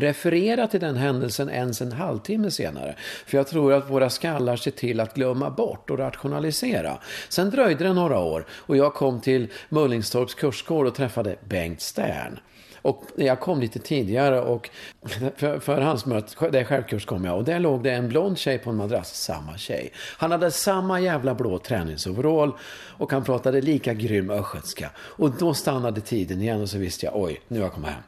referera 0.00 0.66
till 0.66 0.80
den 0.80 0.96
händelsen 0.96 1.50
ens 1.50 1.80
en 1.80 1.92
halvtimme 1.92 2.50
senare. 2.50 2.94
För 3.26 3.36
jag 3.36 3.46
tror 3.46 3.72
att 3.72 3.90
våra 3.90 4.10
skallar 4.10 4.56
ser 4.56 4.70
till 4.70 5.00
att 5.00 5.14
glömma 5.14 5.50
bort 5.50 5.90
och 5.90 5.98
rationalisera. 5.98 6.98
Sen 7.28 7.50
dröjde 7.50 7.84
det 7.84 7.92
några 7.92 8.18
år 8.18 8.46
och 8.50 8.76
jag 8.76 8.94
kom 8.94 9.20
till 9.20 9.48
Mullingstorps 9.68 10.34
kursgård 10.34 10.86
och 10.86 10.94
träffade 10.94 11.36
Bengt 11.48 11.80
Stern. 11.80 12.38
Och 12.86 13.04
jag 13.16 13.40
kom 13.40 13.60
lite 13.60 13.78
tidigare 13.78 14.40
och 14.40 14.70
för, 15.36 15.58
för 15.58 15.80
hans 15.80 16.06
möte, 16.06 16.50
det 16.50 16.64
självkurs 16.64 17.04
kom 17.04 17.24
jag 17.24 17.36
och 17.36 17.44
där 17.44 17.60
låg 17.60 17.82
det 17.82 17.90
en 17.90 18.08
blond 18.08 18.38
tjej 18.38 18.58
på 18.58 18.70
en 18.70 18.76
madrass, 18.76 19.14
samma 19.14 19.56
tjej. 19.58 19.92
Han 20.18 20.30
hade 20.30 20.50
samma 20.50 21.00
jävla 21.00 21.34
blå 21.34 21.58
träningsoverall 21.58 22.52
och 22.98 23.12
han 23.12 23.24
pratade 23.24 23.60
lika 23.60 23.94
grym 23.94 24.30
östgötska. 24.30 24.90
Och 24.96 25.30
då 25.30 25.54
stannade 25.54 26.00
tiden 26.00 26.42
igen 26.42 26.60
och 26.60 26.68
så 26.68 26.78
visste 26.78 27.06
jag, 27.06 27.16
oj, 27.16 27.40
nu 27.48 27.58
har 27.58 27.64
jag 27.64 27.72
kommit 27.72 27.90
hem 27.90 28.02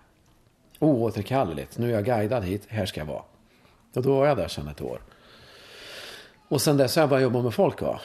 oåterkalleligt. 0.78 1.78
Nu 1.78 1.88
är 1.88 1.94
jag 1.94 2.04
guidad 2.04 2.44
hit, 2.44 2.62
här 2.68 2.86
ska 2.86 3.00
jag 3.00 3.06
vara. 3.06 3.22
Och 3.94 4.02
då 4.02 4.18
var 4.18 4.26
jag 4.26 4.36
där 4.36 4.48
sedan 4.48 4.68
ett 4.68 4.80
år. 4.80 5.00
Och 6.48 6.60
sen 6.60 6.76
dess 6.76 6.96
har 6.96 7.02
jag 7.02 7.10
bara 7.10 7.20
jobbat 7.20 7.44
med 7.44 7.54
folk. 7.54 7.82
Va? 7.82 8.00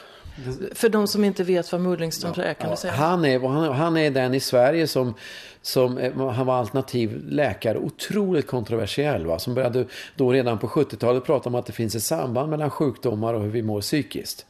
För 0.73 0.89
de 0.89 1.07
som 1.07 1.23
inte 1.23 1.43
vet 1.43 1.71
vad 1.71 1.81
Mullingström 1.81 2.33
ja, 2.37 2.43
är, 2.43 2.53
kan 2.53 2.69
ja, 2.69 2.75
du 2.75 2.81
säga? 2.81 2.93
Han 2.93 3.25
är, 3.25 3.39
han, 3.39 3.73
han 3.73 3.97
är 3.97 4.11
den 4.11 4.33
i 4.33 4.39
Sverige 4.39 4.87
som, 4.87 5.13
som 5.61 5.97
han 6.35 6.45
var 6.45 6.55
alternativ 6.55 7.23
läkare, 7.29 7.77
otroligt 7.77 8.47
kontroversiell. 8.47 9.25
Va? 9.25 9.39
Som 9.39 9.53
började 9.53 9.85
då 10.15 10.31
redan 10.31 10.59
på 10.59 10.67
70-talet 10.67 11.25
prata 11.25 11.49
om 11.49 11.55
att 11.55 11.65
det 11.65 11.73
finns 11.73 11.95
ett 11.95 12.03
samband 12.03 12.49
mellan 12.49 12.69
sjukdomar 12.69 13.33
och 13.33 13.41
hur 13.41 13.49
vi 13.49 13.61
mår 13.61 13.81
psykiskt. 13.81 14.45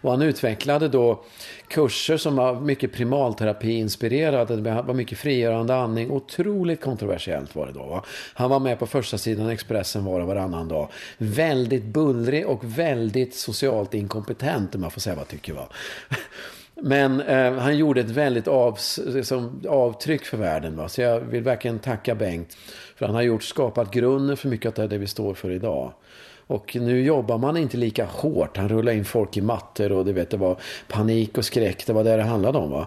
Och 0.00 0.10
han 0.10 0.22
utvecklade 0.22 0.88
då 0.88 1.24
kurser 1.68 2.16
som 2.16 2.36
var 2.36 2.60
mycket 2.60 2.92
primalterapi-inspirerade. 2.92 4.56
Det 4.56 4.82
var 4.82 4.94
mycket 4.94 5.18
frigörande 5.18 5.74
andning. 5.74 6.10
Otroligt 6.10 6.80
kontroversiellt 6.80 7.54
var 7.54 7.66
det 7.66 7.72
då. 7.72 7.86
Va? 7.86 8.04
Han 8.34 8.50
var 8.50 8.60
med 8.60 8.78
på 8.78 8.86
första 8.86 9.18
sidan 9.18 9.48
Expressen 9.48 10.04
var 10.04 10.20
och 10.20 10.26
varannan 10.26 10.68
dag. 10.68 10.88
Väldigt 11.18 11.84
bullrig 11.84 12.46
och 12.46 12.60
väldigt 12.64 13.34
socialt 13.34 13.94
inkompetent 13.94 14.74
om 14.74 14.80
man 14.80 14.90
får 14.90 15.00
säga 15.00 15.14
vad 15.14 15.22
jag 15.22 15.28
tycker. 15.28 15.52
Va? 15.52 15.68
Men 16.80 17.20
eh, 17.20 17.52
han 17.52 17.76
gjorde 17.76 18.00
ett 18.00 18.10
väldigt 18.10 18.48
av, 18.48 18.78
liksom, 19.06 19.62
avtryck 19.68 20.24
för 20.24 20.36
världen. 20.36 20.76
Va? 20.76 20.88
Så 20.88 21.00
jag 21.00 21.20
vill 21.20 21.42
verkligen 21.42 21.78
tacka 21.78 22.14
Bengt. 22.14 22.56
För 22.96 23.06
han 23.06 23.14
har 23.14 23.22
gjort, 23.22 23.42
skapat 23.42 23.90
grunden 23.90 24.36
för 24.36 24.48
mycket 24.48 24.78
av 24.78 24.88
det 24.88 24.98
vi 24.98 25.06
står 25.06 25.34
för 25.34 25.50
idag. 25.50 25.92
Och 26.46 26.76
nu 26.80 27.02
jobbar 27.02 27.38
man 27.38 27.56
inte 27.56 27.76
lika 27.76 28.04
hårt. 28.04 28.56
Han 28.56 28.68
rullar 28.68 28.92
in 28.92 29.04
folk 29.04 29.36
i 29.36 29.40
mattor 29.40 29.92
och 29.92 30.04
det, 30.04 30.12
vet, 30.12 30.30
det 30.30 30.36
var 30.36 30.60
panik 30.88 31.38
och 31.38 31.44
skräck. 31.44 31.86
Det 31.86 31.92
var 31.92 32.04
det 32.04 32.16
det 32.16 32.22
handlade 32.22 32.58
om. 32.58 32.70
Va? 32.70 32.86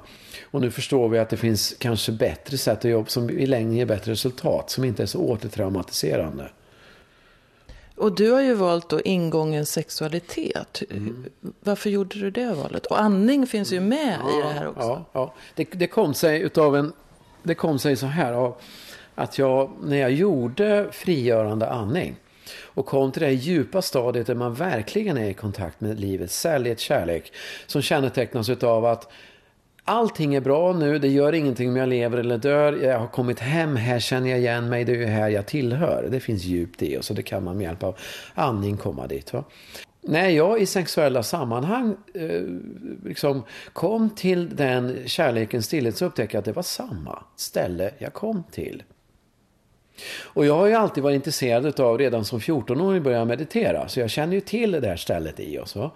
Och 0.51 0.61
nu 0.61 0.71
förstår 0.71 1.09
vi 1.09 1.19
att 1.19 1.29
det 1.29 1.37
finns 1.37 1.75
kanske 1.79 2.11
bättre 2.11 2.57
sätt 2.57 2.77
att 2.77 2.91
jobba 2.91 3.07
som 3.07 3.29
i 3.29 3.45
längden 3.45 3.75
ger 3.75 3.85
bättre 3.85 4.11
resultat. 4.11 4.69
Som 4.69 4.83
inte 4.83 5.03
är 5.03 5.07
så 5.07 5.19
återtraumatiserande. 5.19 6.49
Och 7.95 8.15
du 8.15 8.31
har 8.31 8.41
ju 8.41 8.53
valt 8.53 8.89
då 8.89 9.01
ingången 9.01 9.65
sexualitet. 9.65 10.81
Mm. 10.89 11.25
Varför 11.59 11.89
gjorde 11.89 12.19
du 12.19 12.31
det 12.31 12.53
valet? 12.53 12.85
Och 12.85 13.01
andning 13.01 13.47
finns 13.47 13.73
ju 13.73 13.79
med 13.79 14.17
ja, 14.23 14.39
i 14.39 14.41
det 14.41 14.49
här 14.49 14.67
också. 14.67 14.81
Ja, 14.81 15.05
ja. 15.13 15.33
Det, 15.55 15.67
det, 15.71 15.87
kom 15.87 16.13
sig 16.13 16.41
utav 16.41 16.75
en... 16.75 16.93
Det 17.43 17.55
kom 17.55 17.79
sig 17.79 17.95
så 17.95 18.05
här. 18.05 18.53
Att 19.15 19.37
jag, 19.37 19.71
när 19.83 19.97
jag 19.97 20.11
gjorde 20.11 20.87
frigörande 20.91 21.69
andning 21.69 22.15
och 22.57 22.85
kom 22.85 23.11
till 23.11 23.21
det 23.21 23.31
djupa 23.31 23.81
stadiet 23.81 24.27
där 24.27 24.35
man 24.35 24.53
verkligen 24.53 25.17
är 25.17 25.29
i 25.29 25.33
kontakt 25.33 25.81
med 25.81 25.99
livet, 25.99 26.31
säljet 26.31 26.79
kärlek, 26.79 27.33
som 27.67 27.81
kännetecknas 27.81 28.49
av 28.49 28.85
att 28.85 29.11
Allting 29.89 30.35
är 30.35 30.41
bra 30.41 30.73
nu, 30.73 30.99
det 30.99 31.07
gör 31.07 31.33
ingenting 31.33 31.69
om 31.69 31.75
jag 31.75 31.89
lever 31.89 32.17
eller 32.17 32.37
dör. 32.37 32.73
Jag 32.73 32.99
har 32.99 33.07
kommit 33.07 33.39
hem, 33.39 33.75
här 33.75 33.99
känner 33.99 34.29
jag 34.29 34.39
igen 34.39 34.69
mig, 34.69 34.85
det 34.85 34.91
är 34.91 34.95
ju 34.95 35.05
här 35.05 35.29
jag 35.29 35.45
tillhör. 35.45 36.07
Det 36.11 36.19
finns 36.19 36.43
djupt 36.43 36.81
i 36.81 36.97
oss 36.97 37.09
och 37.09 37.15
det 37.15 37.23
kan 37.23 37.43
man 37.43 37.57
med 37.57 37.63
hjälp 37.63 37.83
av 37.83 37.97
andning 38.33 38.77
komma 38.77 39.07
dit. 39.07 39.33
Va? 39.33 39.43
När 40.01 40.29
jag 40.29 40.61
i 40.61 40.65
sexuella 40.65 41.23
sammanhang 41.23 41.95
eh, 42.13 42.41
liksom 43.05 43.43
kom 43.73 44.09
till 44.09 44.55
den 44.55 44.97
kärlekens 45.05 45.65
stillhet 45.65 45.97
så 45.97 46.05
upptäckte 46.05 46.35
jag 46.35 46.39
att 46.39 46.45
det 46.45 46.51
var 46.51 46.63
samma 46.63 47.23
ställe 47.35 47.91
jag 47.97 48.13
kom 48.13 48.43
till. 48.51 48.83
Och 50.23 50.45
jag 50.45 50.57
har 50.57 50.67
ju 50.67 50.73
alltid 50.73 51.03
varit 51.03 51.15
intresserad 51.15 51.79
av, 51.79 51.97
redan 51.97 52.25
som 52.25 52.39
14-åring 52.39 53.03
började 53.03 53.21
jag 53.21 53.27
meditera. 53.27 53.87
Så 53.87 53.99
jag 53.99 54.09
känner 54.09 54.33
ju 54.33 54.41
till 54.41 54.71
det 54.71 54.79
där 54.79 54.95
stället 54.95 55.39
i 55.39 55.59
oss. 55.59 55.75
Va? 55.75 55.91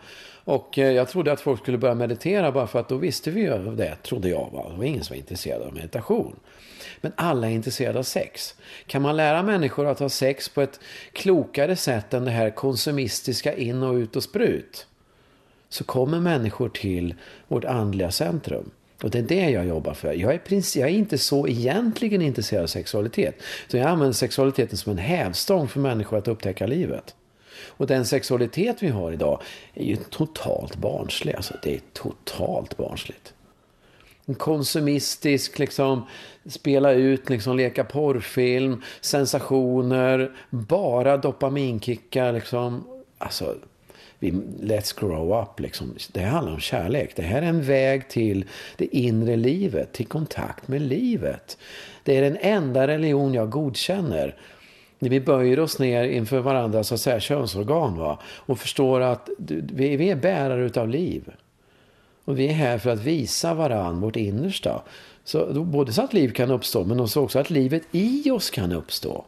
Och 0.45 0.79
eh, 0.79 0.91
jag 0.91 1.09
trodde 1.09 1.31
att 1.31 1.41
folk 1.41 1.61
skulle 1.61 1.77
börja 1.77 1.95
meditera 1.95 2.51
bara 2.51 2.67
för 2.67 2.79
att 2.79 2.89
då 2.89 2.97
visste 2.97 3.31
vi 3.31 3.41
ju 3.41 3.75
det, 3.75 3.95
trodde 4.03 4.29
jag. 4.29 4.49
Va? 4.53 4.69
Det 4.71 4.77
var 4.77 4.83
ingen 4.83 5.03
som 5.03 5.13
var 5.13 5.19
intresserad 5.19 5.61
av 5.61 5.73
meditation. 5.73 6.35
Men 7.01 7.11
alla 7.15 7.49
är 7.49 7.51
intresserade 7.51 7.99
av 7.99 8.03
sex. 8.03 8.55
Kan 8.87 9.01
man 9.01 9.17
lära 9.17 9.43
människor 9.43 9.87
att 9.87 9.99
ha 9.99 10.09
sex 10.09 10.49
på 10.49 10.61
ett 10.61 10.79
klokare 11.13 11.75
sätt 11.75 12.13
än 12.13 12.25
det 12.25 12.31
här 12.31 12.49
konsumistiska 12.49 13.53
in 13.55 13.83
och 13.83 13.93
ut 13.93 14.15
och 14.15 14.23
sprut. 14.23 14.87
Så 15.69 15.83
kommer 15.83 16.19
människor 16.19 16.69
till 16.69 17.15
vårt 17.47 17.65
andliga 17.65 18.11
centrum. 18.11 18.71
Och 19.03 19.09
det 19.09 19.19
är 19.19 19.23
det 19.23 19.49
jag 19.49 19.67
jobbar 19.67 19.93
för. 19.93 20.13
Jag 20.13 20.33
är, 20.33 20.77
jag 20.77 20.89
är 20.89 20.93
inte 20.93 21.17
så 21.17 21.47
egentligen 21.47 22.21
intresserad 22.21 22.63
av 22.63 22.67
sexualitet. 22.67 23.35
Så 23.67 23.77
jag 23.77 23.87
använder 23.87 24.13
sexualiteten 24.13 24.77
som 24.77 24.91
en 24.91 24.97
hävstång 24.97 25.67
för 25.67 25.79
människor 25.79 26.17
att 26.17 26.27
upptäcka 26.27 26.67
livet. 26.67 27.15
Och 27.67 27.87
den 27.87 28.05
sexualitet 28.05 28.83
vi 28.83 28.87
har 28.87 29.11
idag 29.11 29.41
är 29.73 29.83
ju 29.83 29.95
totalt 29.95 30.75
barnslig. 30.75 31.35
Alltså, 31.35 31.53
det 31.63 31.75
är 31.75 31.79
totalt 31.93 32.77
barnsligt. 32.77 33.33
En 34.25 34.35
konsumistisk, 34.35 35.59
liksom, 35.59 36.07
spela 36.45 36.91
ut, 36.91 37.29
liksom, 37.29 37.57
leka 37.57 37.83
porrfilm, 37.83 38.81
sensationer, 39.01 40.31
bara 40.49 41.17
dopaminkickar. 41.17 42.33
Liksom. 42.33 42.83
Alltså, 43.17 43.55
let's 44.61 44.99
grow 44.99 45.41
up. 45.41 45.59
Liksom. 45.59 45.95
Det 46.11 46.21
handlar 46.21 46.53
om 46.53 46.59
kärlek. 46.59 47.15
Det 47.15 47.21
här 47.21 47.41
är 47.41 47.45
en 47.45 47.63
väg 47.63 48.09
till 48.09 48.45
det 48.77 48.97
inre 48.97 49.35
livet, 49.35 49.93
till 49.93 50.07
kontakt 50.07 50.67
med 50.67 50.81
livet. 50.81 51.57
Det 52.03 52.17
är 52.17 52.21
den 52.21 52.37
enda 52.41 52.87
religion 52.87 53.33
jag 53.33 53.49
godkänner. 53.49 54.35
När 54.99 55.09
vi 55.09 55.19
böjer 55.19 55.59
oss 55.59 55.79
ner 55.79 56.03
inför 56.03 56.39
varandras 56.39 56.87
så 56.87 56.93
att 56.93 57.01
säga, 57.01 57.19
könsorgan 57.19 57.97
va? 57.97 58.19
och 58.25 58.59
förstår 58.59 59.01
att 59.01 59.29
vi, 59.73 60.09
är 60.09 60.15
bärare 60.15 60.65
utav 60.65 60.89
liv. 60.89 61.31
Och 62.25 62.39
vi 62.39 62.47
är 62.47 62.53
här 62.53 62.77
för 62.77 62.89
att 62.89 63.03
visa 63.03 63.53
varandra 63.53 64.05
vårt 64.05 64.15
innersta. 64.15 64.81
Så, 65.23 65.63
både 65.63 65.93
så 65.93 66.01
att 66.01 66.13
liv 66.13 66.29
kan 66.29 66.51
uppstå 66.51 66.83
men 66.83 66.99
också 66.99 67.39
att 67.39 67.49
livet 67.49 67.83
i 67.91 68.31
oss 68.31 68.49
kan 68.49 68.71
uppstå. 68.71 69.25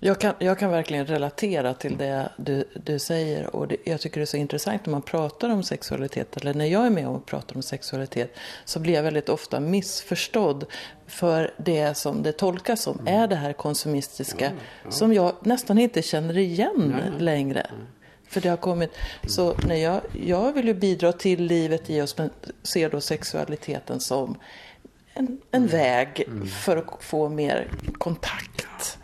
Jag 0.00 0.20
kan, 0.20 0.34
jag 0.38 0.58
kan 0.58 0.70
verkligen 0.70 1.06
relatera 1.06 1.74
till 1.74 1.96
det 1.96 2.28
du, 2.36 2.64
du 2.84 2.98
säger. 2.98 3.56
Och 3.56 3.68
det, 3.68 3.76
jag 3.84 4.00
tycker 4.00 4.20
det 4.20 4.24
är 4.24 4.26
så 4.26 4.36
intressant 4.36 4.86
när 4.86 4.90
man 4.90 5.02
pratar 5.02 5.50
om 5.50 5.62
sexualitet. 5.62 6.36
Eller 6.36 6.54
när 6.54 6.64
jag 6.64 6.86
är 6.86 6.90
med 6.90 7.08
och 7.08 7.26
pratar 7.26 7.56
om 7.56 7.62
sexualitet. 7.62 8.34
Så 8.64 8.80
blir 8.80 8.94
jag 8.94 9.02
väldigt 9.02 9.28
ofta 9.28 9.60
missförstådd. 9.60 10.64
För 11.06 11.54
det 11.56 11.96
som 11.96 12.22
det 12.22 12.32
tolkas 12.32 12.82
som 12.82 12.98
mm. 12.98 13.22
är 13.22 13.28
det 13.28 13.36
här 13.36 13.52
konsumistiska. 13.52 14.44
Ja, 14.44 14.50
ja. 14.84 14.90
Som 14.90 15.12
jag 15.12 15.34
nästan 15.40 15.78
inte 15.78 16.02
känner 16.02 16.38
igen 16.38 17.02
ja, 17.04 17.18
längre. 17.18 17.66
För 18.28 18.40
det 18.40 18.48
har 18.48 18.56
kommit. 18.56 18.90
Så 19.26 19.54
när 19.66 19.76
jag, 19.76 20.00
jag 20.26 20.52
vill 20.52 20.66
ju 20.66 20.74
bidra 20.74 21.12
till 21.12 21.42
livet 21.42 21.90
i 21.90 22.00
oss. 22.00 22.18
Men 22.18 22.30
ser 22.62 22.90
då 22.90 23.00
sexualiteten 23.00 24.00
som 24.00 24.38
en, 25.14 25.26
en 25.26 25.62
mm. 25.62 25.66
väg 25.66 26.24
mm. 26.26 26.46
för 26.46 26.76
att 26.76 27.04
få 27.04 27.28
mer 27.28 27.68
kontakt. 27.98 28.98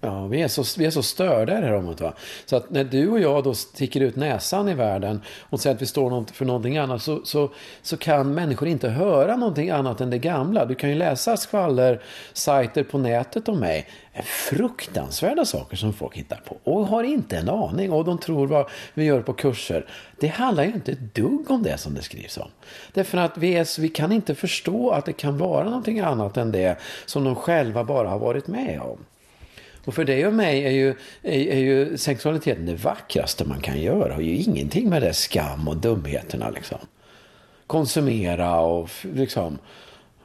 Ja, 0.00 0.26
vi 0.26 0.42
är 0.42 0.48
så, 0.48 0.64
vi 0.78 0.86
är 0.86 0.90
så 0.90 1.02
störda 1.02 1.58
i 1.58 1.60
det 1.60 1.66
här 1.66 1.74
området. 1.74 2.00
Va? 2.00 2.12
Så 2.46 2.56
att 2.56 2.70
när 2.70 2.84
du 2.84 3.08
och 3.08 3.20
jag 3.20 3.44
då 3.44 3.54
sticker 3.54 4.00
ut 4.00 4.16
näsan 4.16 4.68
i 4.68 4.74
världen 4.74 5.22
och 5.50 5.60
säger 5.60 5.76
att 5.76 5.82
vi 5.82 5.86
står 5.86 6.32
för 6.32 6.44
någonting 6.44 6.78
annat 6.78 7.02
så, 7.02 7.20
så, 7.24 7.50
så 7.82 7.96
kan 7.96 8.34
människor 8.34 8.68
inte 8.68 8.88
höra 8.88 9.36
någonting 9.36 9.70
annat 9.70 10.00
än 10.00 10.10
det 10.10 10.18
gamla. 10.18 10.64
Du 10.64 10.74
kan 10.74 10.90
ju 10.90 10.96
läsa 10.96 11.36
skvallersajter 11.36 12.82
på 12.84 12.98
nätet 12.98 13.48
om 13.48 13.60
mig. 13.60 13.86
Fruktansvärda 14.24 15.44
saker 15.44 15.76
som 15.76 15.92
folk 15.92 16.16
hittar 16.16 16.40
på 16.44 16.56
och 16.64 16.86
har 16.86 17.04
inte 17.04 17.36
en 17.36 17.48
aning 17.48 17.92
och 17.92 18.04
de 18.04 18.18
tror 18.18 18.46
vad 18.46 18.70
vi 18.94 19.04
gör 19.04 19.22
på 19.22 19.32
kurser. 19.32 19.86
Det 20.20 20.28
handlar 20.28 20.64
ju 20.64 20.72
inte 20.72 20.92
ett 20.92 21.14
dugg 21.14 21.50
om 21.50 21.62
det 21.62 21.78
som 21.78 21.94
det 21.94 22.02
skrivs 22.02 22.38
om. 22.38 22.48
Därför 22.92 23.18
att 23.18 23.38
vi, 23.38 23.54
är, 23.54 23.80
vi 23.80 23.88
kan 23.88 24.12
inte 24.12 24.34
förstå 24.34 24.90
att 24.90 25.04
det 25.04 25.12
kan 25.12 25.38
vara 25.38 25.64
någonting 25.64 26.00
annat 26.00 26.36
än 26.36 26.52
det 26.52 26.78
som 27.06 27.24
de 27.24 27.34
själva 27.34 27.84
bara 27.84 28.08
har 28.08 28.18
varit 28.18 28.46
med 28.46 28.80
om. 28.80 28.98
Och 29.88 29.94
för 29.94 30.04
dig 30.04 30.26
och 30.26 30.32
mig 30.32 30.64
är 30.64 30.70
ju, 30.70 30.88
är, 31.22 31.40
är 31.40 31.58
ju 31.58 31.98
sexualiteten 31.98 32.66
det 32.66 32.74
vackraste 32.74 33.44
man 33.44 33.60
kan 33.60 33.80
göra. 33.80 34.14
Har 34.14 34.20
ju 34.20 34.36
ingenting 34.36 34.88
med 34.88 35.02
det 35.02 35.14
skam 35.14 35.68
och 35.68 35.76
dumheterna 35.76 36.50
liksom. 36.50 36.78
Konsumera 37.66 38.60
och 38.60 38.90
liksom 39.02 39.58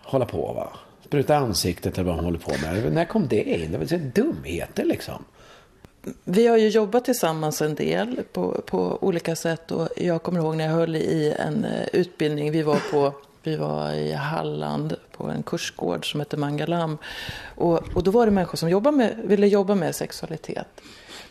hålla 0.01 0.25
på 0.25 0.53
va. 0.53 0.69
Spruta 1.05 1.35
ansiktet 1.35 1.97
eller 1.97 2.07
vad 2.07 2.15
man 2.15 2.25
håller 2.25 2.39
på 2.39 2.51
med. 2.61 2.93
När 2.93 3.05
kom 3.05 3.27
det 3.27 3.43
in? 3.43 3.71
Det 3.71 3.77
var 3.77 3.97
dumheter 3.97 4.85
liksom. 4.85 5.23
Vi 6.23 6.47
har 6.47 6.57
ju 6.57 6.67
jobbat 6.67 7.05
tillsammans 7.05 7.61
en 7.61 7.75
del 7.75 8.21
på, 8.33 8.61
på 8.65 8.97
olika 9.01 9.35
sätt 9.35 9.71
och 9.71 9.89
jag 9.97 10.23
kommer 10.23 10.39
ihåg 10.39 10.55
när 10.55 10.65
jag 10.65 10.73
höll 10.73 10.95
i 10.95 11.35
en 11.39 11.65
eh, 11.65 11.87
utbildning 11.93 12.51
vi 12.51 12.61
var 12.61 12.79
på 12.91 13.13
vi 13.43 13.55
var 13.55 13.91
i 13.91 14.11
Halland 14.11 14.95
på 15.11 15.23
en 15.23 15.43
kursgård 15.43 16.11
som 16.11 16.19
hette 16.19 16.37
Mangalam. 16.37 16.97
Och, 17.55 17.95
och 17.95 18.03
då 18.03 18.11
var 18.11 18.25
det 18.25 18.31
människor 18.31 18.57
som 18.57 18.69
jobbade 18.69 18.97
med, 18.97 19.15
ville 19.23 19.47
jobba 19.47 19.75
med 19.75 19.95
sexualitet. 19.95 20.81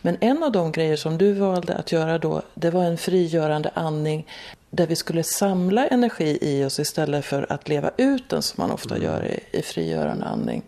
Men 0.01 0.17
en 0.21 0.43
av 0.43 0.51
de 0.51 0.71
grejer 0.71 0.95
som 0.95 1.17
du 1.17 1.33
valde 1.33 1.75
att 1.75 1.91
göra 1.91 2.17
då, 2.17 2.41
det 2.53 2.69
var 2.69 2.83
en 2.83 2.97
frigörande 2.97 3.71
andning 3.73 4.27
där 4.69 4.87
vi 4.87 4.95
skulle 4.95 5.23
samla 5.23 5.87
energi 5.87 6.37
i 6.41 6.65
oss 6.65 6.79
istället 6.79 7.25
för 7.25 7.51
att 7.53 7.69
leva 7.69 7.91
ut 7.97 8.29
den 8.29 8.41
som 8.41 8.61
man 8.61 8.71
ofta 8.71 8.95
mm. 8.95 9.07
gör 9.07 9.25
i, 9.25 9.57
i 9.57 9.61
frigörande 9.61 10.25
andning. 10.25 10.63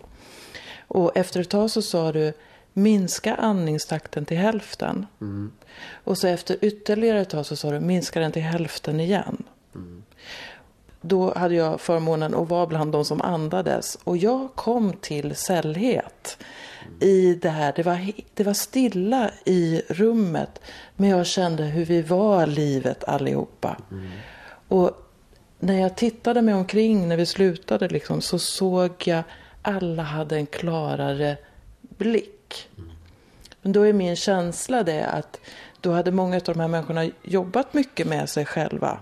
Och 0.88 1.18
efter 1.18 1.40
ett 1.40 1.50
tag 1.50 1.72
så 1.72 1.82
sa 1.82 2.12
du 2.12 2.34
minska 2.74 3.36
andningstakten 3.36 4.26
till 4.26 4.38
hälften. 4.38 5.06
Mm. 5.22 5.52
Och 6.04 6.18
så 6.18 6.28
efter 6.28 6.58
ytterligare 6.62 7.22
ett 7.22 7.30
tag 7.30 7.46
så 7.46 7.56
sa 7.56 7.72
du 7.72 7.80
minska 7.80 8.20
den 8.20 8.32
till 8.32 8.42
hälften 8.42 9.00
igen. 9.00 9.44
Mm 9.76 10.04
då 11.08 11.34
hade 11.34 11.56
jag 11.56 11.82
förmånen 11.82 12.36
att 12.36 12.50
vara 12.50 12.68
bland 12.68 12.92
de 12.92 13.06
som 13.06 13.22
andades. 13.22 13.98
Och 14.04 14.18
jag 14.18 14.56
kom 14.56 14.94
till 14.94 15.36
sällhet 15.36 16.38
i 17.00 17.36
det 17.36 17.50
här. 17.50 17.74
Det 17.76 17.84
var, 17.84 18.12
det 18.34 18.44
var 18.44 18.54
stilla 18.54 19.32
i 19.46 19.82
rummet. 19.88 20.62
Men 20.96 21.10
jag 21.10 21.26
kände 21.26 21.64
hur 21.64 21.86
vi 21.86 22.02
var 22.02 22.48
livet 22.48 23.04
allihopa. 23.04 23.78
Mm. 23.92 24.10
Och 24.68 24.92
när 25.60 25.82
jag 25.82 25.96
tittade 25.96 26.42
mig 26.42 26.54
omkring 26.54 27.08
när 27.08 27.18
vi 27.18 27.26
slutade 27.26 27.88
liksom, 27.88 28.22
så 28.22 28.40
såg 28.40 28.92
jag 29.06 29.24
alla 29.62 30.04
hade 30.04 30.36
en 30.36 30.46
klarare 30.46 31.38
blick. 31.82 32.70
Mm. 32.78 32.90
Men 33.62 33.72
då 33.72 33.82
är 33.82 33.94
min 33.94 34.16
känsla 34.16 34.84
det 34.84 35.06
att 35.06 35.40
då 35.82 35.92
hade 35.92 36.12
många 36.12 36.36
av 36.36 36.42
de 36.44 36.60
här 36.60 36.68
människorna 36.68 37.10
jobbat 37.24 37.74
mycket 37.74 38.08
med 38.08 38.30
sig 38.30 38.46
själva. 38.46 39.00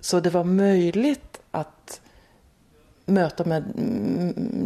Så 0.00 0.20
det 0.20 0.30
var 0.30 0.44
möjligt 0.44 1.40
att 1.50 2.00
möta 3.06 3.44
med 3.44 3.64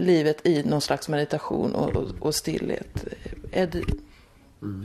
livet 0.01 0.47
i 0.47 0.63
någon 0.63 0.81
slags 0.81 1.09
meditation 1.09 1.75
och, 1.75 1.97
och, 1.97 2.09
och 2.21 2.35
stillhet. 2.35 3.05
Det, 3.53 3.83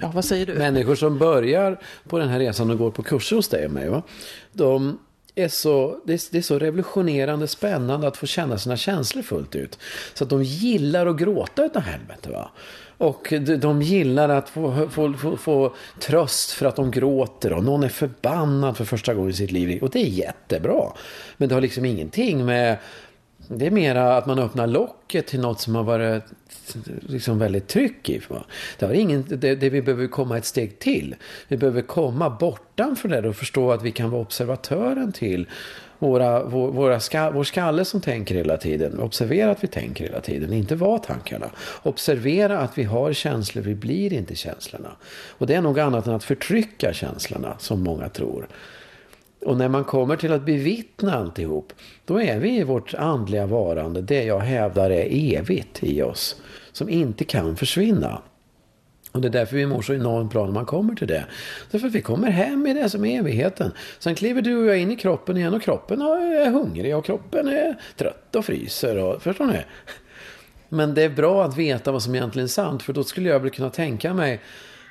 ja, 0.01 0.11
vad 0.13 0.25
säger 0.25 0.45
du? 0.45 0.53
Människor 0.53 0.95
som 0.95 1.17
börjar 1.17 1.81
på 2.07 2.19
den 2.19 2.29
här 2.29 2.39
resan 2.39 2.71
och 2.71 2.77
går 2.77 2.91
på 2.91 3.03
kurser 3.03 3.35
hos 3.35 3.47
dig 3.47 3.65
och 3.65 3.71
mig. 3.71 3.89
Va? 3.89 4.03
De 4.51 4.99
är 5.35 5.47
så, 5.47 6.01
det, 6.05 6.13
är, 6.13 6.31
det 6.31 6.37
är 6.37 6.41
så 6.41 6.59
revolutionerande 6.59 7.47
spännande 7.47 8.07
att 8.07 8.17
få 8.17 8.25
känna 8.25 8.57
sina 8.57 8.77
känslor 8.77 9.23
fullt 9.23 9.55
ut. 9.55 9.79
Så 10.13 10.23
att 10.23 10.29
de 10.29 10.43
gillar 10.43 11.07
att 11.07 11.17
gråta 11.17 11.65
utav 11.65 11.81
helvete. 11.81 12.29
Va? 12.29 12.51
Och 12.97 13.33
de 13.59 13.81
gillar 13.81 14.29
att 14.29 14.49
få, 14.49 14.89
få, 14.89 15.13
få, 15.13 15.37
få, 15.37 15.73
tröst 15.99 16.51
för 16.51 16.65
att 16.65 16.75
de 16.75 16.91
gråter 16.91 17.53
och 17.53 17.63
någon 17.63 17.83
är 17.83 17.89
förbannad 17.89 18.77
för 18.77 18.85
första 18.85 19.13
gången 19.13 19.29
i 19.29 19.33
sitt 19.33 19.51
liv. 19.51 19.83
Och 19.83 19.89
det 19.89 19.99
är 19.99 20.09
jättebra. 20.09 20.83
Men 21.37 21.49
det 21.49 21.55
har 21.55 21.61
liksom 21.61 21.85
ingenting 21.85 22.45
med... 22.45 22.77
Det 23.47 23.65
är 23.65 23.71
mera 23.71 24.17
att 24.17 24.25
man 24.25 24.39
öppnar 24.39 24.67
locket 24.67 25.27
till 25.27 25.39
något 25.39 25.61
som 25.61 25.75
har 25.75 25.83
varit 25.83 26.23
liksom 26.99 27.39
väldigt 27.39 27.67
tryck 27.67 28.09
i. 28.09 28.21
Det, 28.79 28.85
har 28.85 28.93
ingen, 28.93 29.25
det, 29.27 29.55
det 29.55 29.69
vi 29.69 29.81
behöver 29.81 30.07
komma 30.07 30.37
ett 30.37 30.45
steg 30.45 30.79
till. 30.79 31.15
Vi 31.47 31.57
behöver 31.57 31.81
komma 31.81 32.29
bortanför 32.29 33.09
det 33.09 33.29
och 33.29 33.35
förstå 33.35 33.71
att 33.71 33.83
vi 33.83 33.91
kan 33.91 34.09
vara 34.09 34.21
observatören 34.21 35.11
till 35.11 35.47
våra, 35.99 36.43
våra 36.45 36.99
ska, 36.99 37.31
vår 37.31 37.43
skalle 37.43 37.85
som 37.85 38.01
tänker 38.01 38.35
hela 38.35 38.57
tiden. 38.57 38.99
Observera 38.99 39.51
att 39.51 39.63
vi 39.63 39.67
tänker 39.67 40.03
hela 40.03 40.21
tiden, 40.21 40.53
inte 40.53 40.75
var 40.75 40.97
tankarna. 40.97 41.49
Observera 41.83 42.59
att 42.59 42.77
vi 42.77 42.83
har 42.83 43.13
känslor, 43.13 43.63
vi 43.63 43.75
blir 43.75 44.13
inte 44.13 44.35
känslorna. 44.35 44.89
Och 45.29 45.47
det 45.47 45.55
är 45.55 45.61
nog 45.61 45.79
annat 45.79 46.07
än 46.07 46.13
att 46.13 46.23
förtrycka 46.23 46.93
känslorna, 46.93 47.55
som 47.59 47.83
många 47.83 48.09
tror. 48.09 48.47
Och 49.45 49.57
när 49.57 49.69
man 49.69 49.83
kommer 49.83 50.15
till 50.15 50.33
att 50.33 50.45
bevittna 50.45 51.15
alltihop, 51.15 51.73
då 52.05 52.21
är 52.21 52.39
vi 52.39 52.57
i 52.57 52.63
vårt 52.63 52.93
andliga 52.93 53.45
varande, 53.45 54.01
det 54.01 54.23
jag 54.23 54.39
hävdar 54.39 54.89
är 54.89 55.37
evigt 55.37 55.83
i 55.83 56.01
oss, 56.01 56.35
som 56.71 56.89
inte 56.89 57.23
kan 57.23 57.55
försvinna. 57.55 58.21
Och 59.15 59.21
det 59.21 59.27
är 59.27 59.31
därför 59.31 59.55
vi 59.55 59.65
mår 59.65 59.81
så 59.81 59.93
enormt 59.93 60.31
bra 60.31 60.45
när 60.45 60.53
man 60.53 60.65
kommer 60.65 60.95
till 60.95 61.07
det. 61.07 61.25
Därför 61.71 61.87
att 61.87 61.93
vi 61.93 62.01
kommer 62.01 62.29
hem 62.29 62.67
i 62.67 62.73
det 62.73 62.89
som 62.89 63.05
är 63.05 63.19
evigheten. 63.19 63.71
Sen 63.99 64.15
kliver 64.15 64.41
du 64.41 64.57
och 64.57 64.65
jag 64.65 64.77
in 64.77 64.91
i 64.91 64.95
kroppen 64.95 65.37
igen 65.37 65.53
och 65.53 65.61
kroppen 65.61 66.01
är 66.01 66.51
hungrig 66.51 66.95
och 66.95 67.05
kroppen 67.05 67.47
är 67.47 67.75
trött 67.97 68.35
och 68.35 68.45
fryser. 68.45 68.97
Och, 68.97 69.21
förstår 69.21 69.45
ni? 69.45 69.59
Men 70.69 70.93
det 70.93 71.03
är 71.03 71.09
bra 71.09 71.43
att 71.43 71.57
veta 71.57 71.91
vad 71.91 72.03
som 72.03 72.15
egentligen 72.15 72.43
är 72.43 72.49
sant. 72.49 72.83
För 72.83 72.93
då 72.93 73.03
skulle 73.03 73.29
jag 73.29 73.39
väl 73.39 73.49
kunna 73.49 73.69
tänka 73.69 74.13
mig 74.13 74.41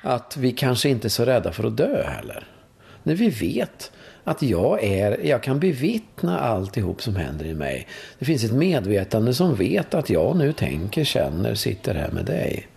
att 0.03 0.37
vi 0.37 0.51
kanske 0.51 0.89
inte 0.89 1.07
är 1.07 1.09
så 1.09 1.25
rädda 1.25 1.51
för 1.51 1.63
att 1.67 1.77
dö 1.77 2.03
heller. 2.03 2.47
När 3.03 3.15
vi 3.15 3.29
vet 3.29 3.91
att 4.23 4.41
jag 4.41 4.83
är, 4.83 5.25
jag 5.25 5.43
kan 5.43 5.59
bevittna 5.59 6.39
alltihop 6.39 7.01
som 7.01 7.15
händer 7.15 7.45
i 7.45 7.53
mig. 7.53 7.87
Det 8.19 8.25
finns 8.25 8.43
ett 8.43 8.53
medvetande 8.53 9.33
som 9.33 9.55
vet 9.55 9.93
att 9.93 10.09
jag 10.09 10.35
nu 10.37 10.53
tänker, 10.53 11.03
känner, 11.03 11.55
sitter 11.55 11.95
här 11.95 12.11
med 12.11 12.25
dig. 12.25 12.67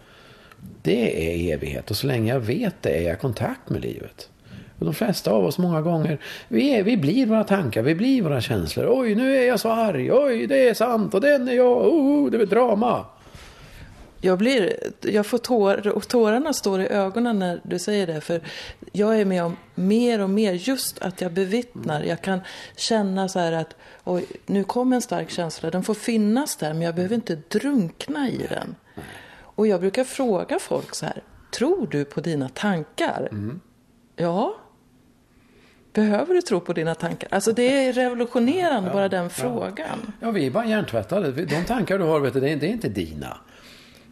Det 0.82 1.28
är 1.28 1.54
evighet 1.54 1.90
och 1.90 1.96
så 1.96 2.06
länge 2.06 2.32
jag 2.32 2.40
vet 2.40 2.82
det 2.82 2.90
är 2.90 3.02
jag 3.02 3.14
i 3.14 3.20
kontakt 3.20 3.70
med 3.70 3.82
livet. 3.82 4.28
Och 4.78 4.84
de 4.84 4.94
flesta 4.94 5.30
av 5.30 5.44
oss 5.44 5.58
många 5.58 5.82
gånger, 5.82 6.18
vi, 6.48 6.74
är, 6.74 6.82
vi 6.82 6.96
blir 6.96 7.26
våra 7.26 7.44
tankar, 7.44 7.82
vi 7.82 7.94
blir 7.94 8.22
våra 8.22 8.40
känslor. 8.40 8.86
Oj, 8.90 9.14
nu 9.14 9.36
är 9.36 9.46
jag 9.46 9.60
så 9.60 9.70
arg. 9.70 10.12
Oj, 10.12 10.46
det 10.46 10.68
är 10.68 10.74
sant 10.74 11.14
och 11.14 11.20
den 11.20 11.48
är 11.48 11.52
jag. 11.52 11.86
Oh, 11.86 12.24
oh 12.24 12.30
det 12.30 12.42
är 12.42 12.46
drama. 12.46 13.06
Jag, 14.20 14.38
blir, 14.38 14.76
jag 15.00 15.26
får 15.26 15.38
tår, 15.38 15.88
och 15.88 16.08
tårarna 16.08 16.52
står 16.52 16.80
i 16.80 16.88
ögonen 16.88 17.38
när 17.38 17.60
du 17.62 17.78
säger 17.78 18.06
det. 18.06 18.20
För 18.20 18.40
jag 18.92 19.20
är 19.20 19.24
med 19.24 19.44
om 19.44 19.56
mer 19.74 20.20
och 20.20 20.30
mer 20.30 20.52
just 20.52 20.98
att 20.98 21.20
jag 21.20 21.32
bevittnar. 21.32 22.02
Jag 22.02 22.22
kan 22.22 22.40
känna 22.76 23.28
så 23.28 23.38
här 23.38 23.52
att 23.52 23.76
oj, 24.04 24.26
nu 24.46 24.64
kom 24.64 24.92
en 24.92 25.02
stark 25.02 25.30
känsla. 25.30 25.70
Den 25.70 25.82
får 25.82 25.94
finnas 25.94 26.56
där 26.56 26.72
men 26.72 26.82
jag 26.82 26.94
behöver 26.94 27.14
inte 27.14 27.38
drunkna 27.48 28.28
i 28.28 28.46
den. 28.48 28.74
Och 29.58 29.66
jag 29.66 29.80
brukar 29.80 30.04
fråga 30.04 30.58
folk 30.58 30.94
så 30.94 31.06
här, 31.06 31.22
tror 31.50 31.86
du 31.86 32.04
på 32.04 32.20
dina 32.20 32.48
tankar? 32.48 33.28
Mm. 33.30 33.60
Ja. 34.16 34.54
Behöver 35.92 36.34
du 36.34 36.42
tro 36.42 36.60
på 36.60 36.72
dina 36.72 36.94
tankar? 36.94 37.28
Alltså 37.32 37.52
det 37.52 37.86
är 37.86 37.92
revolutionerande, 37.92 38.88
ja, 38.88 38.94
bara 38.94 39.08
den 39.08 39.30
frågan. 39.30 39.98
Ja. 40.06 40.12
ja, 40.20 40.30
vi 40.30 40.46
är 40.46 40.50
bara 40.50 40.66
hjärntvättade. 40.66 41.32
De 41.32 41.64
tankar 41.64 41.98
du 41.98 42.04
har, 42.04 42.20
vet 42.20 42.34
du, 42.34 42.40
det 42.40 42.48
är 42.50 42.64
inte 42.64 42.88
dina. 42.88 43.38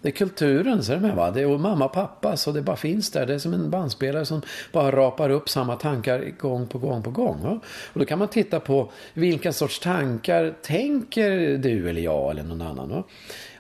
Det 0.07 0.11
är 0.11 0.12
kulturen, 0.12 0.83
så 0.83 0.92
är 0.92 0.97
det 0.97 1.03
med, 1.03 1.16
va? 1.16 1.31
Det 1.31 1.42
är 1.42 1.59
mamma 1.59 1.85
och 1.85 1.92
pappa, 1.92 2.37
så 2.37 2.53
det 2.53 2.62
bara 2.62 2.77
finns 2.77 3.11
där. 3.11 3.27
Det 3.27 3.35
är 3.35 3.38
som 3.38 3.55
en 3.55 3.71
bandspelare 3.71 4.25
som 4.25 4.42
bara 4.73 4.90
rapar 4.90 5.31
upp 5.31 5.49
samma 5.49 5.77
tankar 5.77 6.33
gång 6.38 6.66
på 6.66 6.79
gång 6.79 7.03
på 7.03 7.11
gång. 7.11 7.42
Va? 7.42 7.61
Och 7.92 8.01
då 8.01 8.07
kan 8.07 8.19
man 8.19 8.29
titta 8.29 8.61
på 8.61 8.90
vilka 9.14 9.53
sorts 9.53 9.81
tankar 9.81 10.55
tänker 10.62 11.59
du 11.59 11.90
eller 11.90 12.01
jag 12.01 12.31
eller 12.31 12.42
någon 12.42 12.62
annan. 12.62 12.88
Va? 12.88 13.03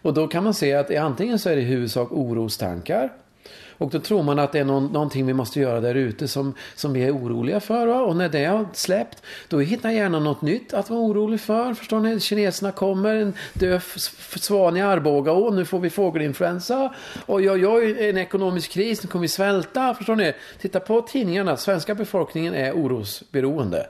Och 0.02 0.14
då 0.14 0.28
kan 0.28 0.44
man 0.44 0.54
se 0.54 0.74
att 0.74 0.96
antingen 0.96 1.38
så 1.38 1.50
är 1.50 1.56
det 1.56 1.62
i 1.62 1.64
huvudsak 1.64 2.12
orostankar. 2.12 3.12
Och 3.78 3.90
då 3.90 4.00
tror 4.00 4.22
man 4.22 4.38
att 4.38 4.52
det 4.52 4.58
är 4.58 4.64
någon, 4.64 4.86
någonting 4.86 5.26
vi 5.26 5.32
måste 5.32 5.60
göra 5.60 5.80
där 5.80 5.94
ute 5.94 6.28
som, 6.28 6.54
som 6.74 6.92
vi 6.92 7.04
är 7.04 7.16
oroliga 7.16 7.60
för. 7.60 7.86
Va? 7.86 8.02
Och 8.02 8.16
när 8.16 8.28
det 8.28 8.44
har 8.44 8.66
släppt, 8.72 9.22
då 9.48 9.60
hittar 9.60 9.90
hjärnan 9.90 10.24
något 10.24 10.42
nytt 10.42 10.74
att 10.74 10.90
vara 10.90 11.00
orolig 11.00 11.40
för. 11.40 11.74
Förstår 11.74 12.00
ni? 12.00 12.20
Kineserna 12.20 12.72
kommer, 12.72 13.14
en 13.14 13.34
död 13.52 13.82
svan 14.40 14.76
i 14.76 14.82
Arboga. 14.82 15.32
Åh, 15.32 15.54
nu 15.54 15.64
får 15.64 15.78
vi 15.78 15.90
fågelinfluensa. 15.90 16.94
Och 17.26 17.42
jag, 17.42 17.64
oj, 17.74 18.08
en 18.08 18.18
ekonomisk 18.18 18.70
kris, 18.70 19.02
nu 19.02 19.08
kommer 19.08 19.22
vi 19.22 19.28
svälta. 19.28 19.94
Förstår 19.94 20.16
ni? 20.16 20.32
Titta 20.60 20.80
på 20.80 21.00
tidningarna. 21.00 21.56
Svenska 21.56 21.94
befolkningen 21.94 22.54
är 22.54 22.72
orosberoende. 22.72 23.86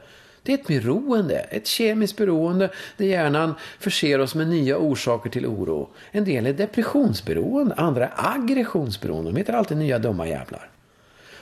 Det 0.46 0.52
är 0.52 0.58
ett 0.58 0.66
beroende, 0.66 1.38
ett 1.38 1.66
kemiskt 1.66 2.16
beroende 2.16 2.70
där 2.96 3.06
hjärnan 3.06 3.54
förser 3.78 4.18
oss 4.18 4.34
med 4.34 4.48
nya 4.48 4.78
orsaker 4.78 5.30
till 5.30 5.46
oro. 5.46 5.88
En 6.10 6.24
del 6.24 6.46
är 6.46 6.52
depressionsberoende, 6.52 7.74
andra 7.74 8.06
är 8.06 8.12
aggressionsberoende. 8.16 9.30
De 9.30 9.36
heter 9.36 9.52
alltid 9.52 9.76
nya 9.76 9.98
dumma 9.98 10.28
jävlar. 10.28 10.70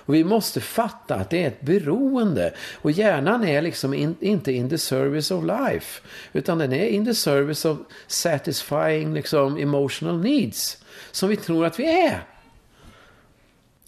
Och 0.06 0.14
vi 0.14 0.24
måste 0.24 0.60
fatta 0.60 1.14
att 1.14 1.30
det 1.30 1.42
är 1.42 1.48
ett 1.48 1.60
beroende. 1.60 2.54
Och 2.74 2.90
hjärnan 2.90 3.44
är 3.44 3.62
liksom 3.62 3.94
in, 3.94 4.16
inte 4.20 4.52
in 4.52 4.70
the 4.70 4.78
service 4.78 5.30
of 5.30 5.44
life. 5.44 6.02
Utan 6.32 6.58
den 6.58 6.72
är 6.72 6.86
in 6.86 7.04
the 7.04 7.14
service 7.14 7.64
of 7.64 7.78
satisfying 8.06 9.14
liksom, 9.14 9.56
emotional 9.56 10.20
needs. 10.20 10.84
Som 11.10 11.28
vi 11.28 11.36
tror 11.36 11.66
att 11.66 11.78
vi 11.78 12.06
är. 12.06 12.24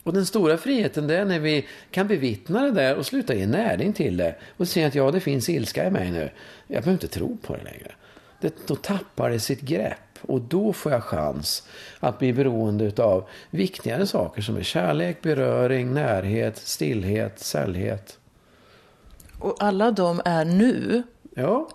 Och 0.06 0.12
den 0.12 0.26
stora 0.26 0.58
friheten 0.58 1.06
det 1.06 1.16
är 1.16 1.24
när 1.24 1.40
vi 1.40 1.66
kan 1.90 2.08
bevittna 2.08 2.62
det 2.62 2.70
där 2.70 2.96
och 2.96 3.06
sluta 3.06 3.34
ge 3.34 3.46
näring 3.46 3.92
till 3.92 4.16
det. 4.16 4.34
Och 4.56 4.68
se 4.68 4.84
att 4.84 4.94
ja, 4.94 5.10
det 5.10 5.20
finns 5.20 5.48
ilska 5.48 5.86
i 5.86 5.90
mig 5.90 6.10
nu. 6.10 6.30
Jag 6.66 6.82
behöver 6.82 6.92
inte 6.92 7.08
tro 7.08 7.36
på 7.36 7.56
det 7.56 7.62
längre. 7.62 7.92
Det, 8.40 8.54
då 8.66 8.76
tappar 8.76 9.30
det 9.30 9.40
sitt 9.40 9.60
grepp. 9.60 10.18
Och 10.20 10.40
då 10.40 10.72
får 10.72 10.92
jag 10.92 11.04
chans 11.04 11.68
att 12.00 12.18
bli 12.18 12.32
beroende 12.32 13.02
av 13.02 13.28
viktigare 13.50 14.06
saker 14.06 14.42
som 14.42 14.56
är 14.56 14.62
kärlek, 14.62 15.22
beröring, 15.22 15.94
närhet, 15.94 16.56
stillhet, 16.56 17.38
sällhet. 17.38 18.18
Och 19.38 19.56
alla 19.58 19.90
de 19.90 20.20
är 20.24 20.44
nu. 20.44 21.02
Ja, 21.34 21.68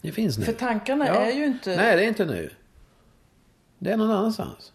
det 0.00 0.12
finns 0.12 0.38
nu. 0.38 0.44
För 0.44 0.52
tankarna 0.52 1.06
ja. 1.06 1.14
är 1.14 1.32
ju 1.32 1.46
inte... 1.46 1.76
Nej, 1.76 1.96
det 1.96 2.04
är 2.04 2.08
inte 2.08 2.24
nu. 2.24 2.50
Det 3.78 3.90
är 3.90 3.96
någon 3.96 4.10
annanstans. 4.10 4.72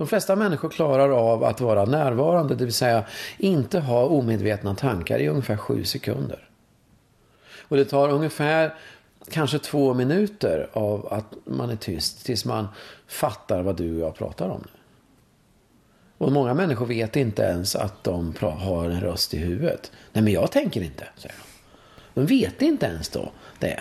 De 0.00 0.06
flesta 0.06 0.36
människor 0.36 0.68
klarar 0.68 1.10
av 1.10 1.44
att 1.44 1.60
vara 1.60 1.84
närvarande, 1.84 2.54
det 2.54 2.64
vill 2.64 2.74
säga 2.74 3.04
inte 3.38 3.80
ha 3.80 4.04
omedvetna 4.04 4.74
tankar 4.74 5.18
i 5.18 5.28
ungefär 5.28 5.56
sju 5.56 5.84
sekunder. 5.84 6.48
Och 7.68 7.76
det 7.76 7.84
tar 7.84 8.08
ungefär 8.08 8.74
kanske 9.30 9.58
två 9.58 9.94
minuter 9.94 10.68
av 10.72 11.12
att 11.12 11.34
man 11.44 11.70
är 11.70 11.76
tyst 11.76 12.26
tills 12.26 12.44
man 12.44 12.68
fattar 13.06 13.62
vad 13.62 13.76
du 13.76 13.94
och 13.94 14.08
jag 14.08 14.14
pratar 14.14 14.48
om. 14.48 14.64
Nu. 14.64 14.80
Och 16.18 16.32
många 16.32 16.54
människor 16.54 16.86
vet 16.86 17.16
inte 17.16 17.42
ens 17.42 17.76
att 17.76 18.04
de 18.04 18.34
har 18.40 18.84
en 18.84 19.00
röst 19.00 19.34
i 19.34 19.38
huvudet. 19.38 19.92
Nej, 20.12 20.24
men 20.24 20.32
jag 20.32 20.52
tänker 20.52 20.82
inte, 20.82 21.08
säger 21.16 21.34
de. 22.14 22.20
De 22.20 22.26
vet 22.26 22.62
inte 22.62 22.86
ens 22.86 23.08
då 23.08 23.32
det. 23.58 23.80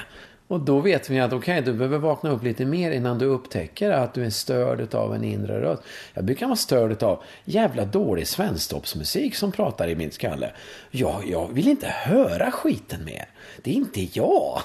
Och 0.50 0.60
då 0.60 0.80
vet 0.80 1.10
vi 1.10 1.20
att 1.20 1.34
okej, 1.34 1.60
okay, 1.60 1.72
du 1.72 1.78
behöver 1.78 1.98
vakna 1.98 2.30
upp 2.30 2.44
lite 2.44 2.66
mer 2.66 2.92
innan 2.92 3.18
du 3.18 3.26
upptäcker 3.26 3.90
att 3.92 4.14
du 4.14 4.26
är 4.26 4.30
störd 4.30 4.96
av 4.96 5.16
en 5.16 5.24
inre 5.24 5.62
röst. 5.62 5.84
Jag 6.14 6.24
brukar 6.24 6.46
vara 6.46 6.56
störd 6.56 7.04
av 7.04 7.24
jävla 7.46 7.86
dålig 7.86 8.28
svensktoppsmusik 8.28 9.36
som 9.36 9.52
pratar 9.52 9.88
i 9.88 9.96
min 9.96 10.12
skalle. 10.12 10.52
Jag, 10.92 11.24
jag 11.28 11.54
vill 11.54 11.68
inte 11.68 11.88
höra 11.88 12.52
skiten 12.52 13.06
mer. 13.06 13.30
Det 13.62 13.72
är 13.72 13.76
inte 13.76 14.08
jag. 14.14 14.62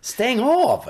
Stäng 0.00 0.40
av! 0.40 0.84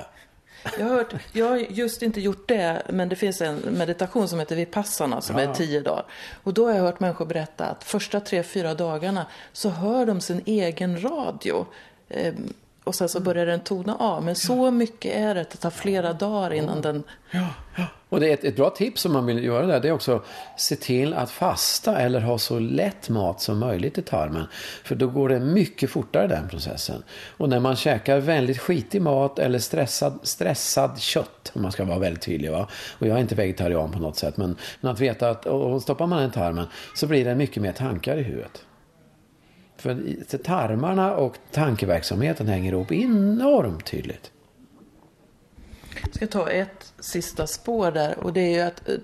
Jag 0.79 0.87
har, 0.87 0.95
hört, 0.95 1.14
jag 1.33 1.49
har 1.49 1.57
just 1.57 2.03
inte 2.03 2.21
gjort 2.21 2.49
det, 2.49 2.83
men 2.88 3.09
det 3.09 3.16
finns 3.16 3.40
en 3.40 3.57
meditation 3.57 4.29
som 4.29 4.38
heter 4.38 4.57
Vipassana 4.57 5.21
som 5.21 5.38
ja. 5.38 5.45
är 5.45 5.55
tio 5.55 5.81
dagar. 5.81 6.05
Och 6.42 6.55
då 6.55 6.66
har 6.66 6.75
jag 6.75 6.83
hört 6.83 7.01
människor 7.01 7.27
berätta 7.27 7.64
att 7.64 7.85
första 7.85 8.21
tre, 8.21 8.42
fyra 8.42 8.75
dagarna 8.75 9.27
så 9.53 9.68
hör 9.68 10.07
de 10.07 10.21
sin 10.21 10.42
egen 10.47 11.03
radio. 11.03 11.66
Och 12.85 12.95
sen 12.95 13.09
så 13.09 13.21
börjar 13.21 13.47
den 13.47 13.61
tona 13.61 13.97
av. 13.97 14.25
Men 14.25 14.35
så 14.35 14.71
mycket 14.71 15.14
är 15.14 15.35
det 15.35 15.40
att 15.40 15.51
det 15.51 15.59
tar 15.59 15.71
flera 15.71 16.12
dagar 16.12 16.53
innan 16.53 16.81
den... 16.81 17.03
Ja, 17.31 17.49
ja. 17.77 17.87
Och 18.09 18.21
det 18.21 18.29
är 18.29 18.35
ett, 18.35 18.45
ett 18.45 18.57
bra 18.57 18.71
tips 18.71 19.05
om 19.05 19.12
man 19.12 19.27
vill 19.27 19.45
göra 19.45 19.66
det. 19.66 19.81
Det 19.81 19.88
är 19.88 19.92
också 19.92 20.23
se 20.57 20.77
till 20.77 21.14
att 21.14 21.31
fasta 21.31 21.99
eller 21.99 22.21
ha 22.21 22.38
så 22.38 22.59
lätt 22.59 23.09
mat 23.09 23.40
som 23.40 23.59
möjligt 23.59 23.99
i 23.99 24.03
tarmen. 24.03 24.47
För 24.85 24.95
då 24.95 25.07
går 25.07 25.29
det 25.29 25.40
mycket 25.40 25.90
fortare 25.90 26.27
den 26.27 26.49
processen. 26.49 27.03
Och 27.37 27.49
när 27.49 27.61
man 27.61 27.77
käkar 27.77 28.18
väldigt 28.18 28.59
skitig 28.59 29.03
mat 29.03 29.38
eller 29.38 29.59
stressad, 29.59 30.18
stressad 30.23 31.01
kött. 31.01 31.53
Om 31.55 31.62
man 31.62 31.73
ska 31.73 31.85
vara 31.85 31.99
väldigt 31.99 32.23
tydlig. 32.23 32.51
Va? 32.51 32.68
Och 32.99 33.07
jag 33.07 33.16
är 33.16 33.21
inte 33.21 33.35
vegetarian 33.35 33.92
på 33.92 33.99
något 33.99 34.16
sätt. 34.16 34.37
Men, 34.37 34.57
men 34.81 34.92
att 34.92 35.01
veta 35.01 35.31
att 35.31 35.47
och 35.47 35.83
stoppar 35.83 36.07
man 36.07 36.18
den 36.18 36.31
i 36.31 36.33
tarmen 36.33 36.66
så 36.95 37.07
blir 37.07 37.25
det 37.25 37.35
mycket 37.35 37.62
mer 37.62 37.73
tankar 37.73 38.16
i 38.16 38.23
huvudet. 38.23 38.64
För 39.83 40.38
tarmarna 40.38 41.14
och 41.16 41.38
tankeverksamheten 41.51 42.47
hänger 42.47 42.73
ihop 42.73 42.92
enormt 42.92 43.85
tydligt. 43.85 44.31
Jag 46.03 46.14
ska 46.14 46.27
ta 46.27 46.51
ett 46.51 46.92
sista 47.01 47.47
spår 47.47 47.90
där 47.90 48.18
och 48.18 48.33
det 48.33 48.40
är 48.40 48.51
ju 48.51 48.61
att 48.61 48.88
eh, 48.88 48.95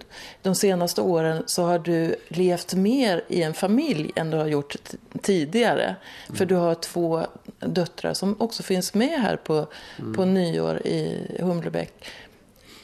de 0.43 0.55
senaste 0.55 1.01
åren 1.01 1.43
så 1.47 1.64
har 1.64 1.79
du 1.79 2.17
levt 2.29 2.75
mer 2.75 3.25
i 3.29 3.43
en 3.43 3.55
familj 3.55 4.12
än 4.17 4.31
du 4.31 4.37
har 4.37 4.47
gjort 4.47 4.77
tidigare. 5.23 5.85
Mm. 6.27 6.37
För 6.37 6.47
du 6.47 6.55
har 6.55 6.75
två 6.75 7.23
döttrar 7.61 8.14
som 8.14 8.37
också 8.38 8.62
finns 8.62 8.95
med 8.95 9.21
här 9.21 9.37
på, 9.37 9.67
mm. 9.99 10.14
på 10.14 10.25
nyår 10.25 10.87
i 10.87 11.27
Humlebäck. 11.41 12.11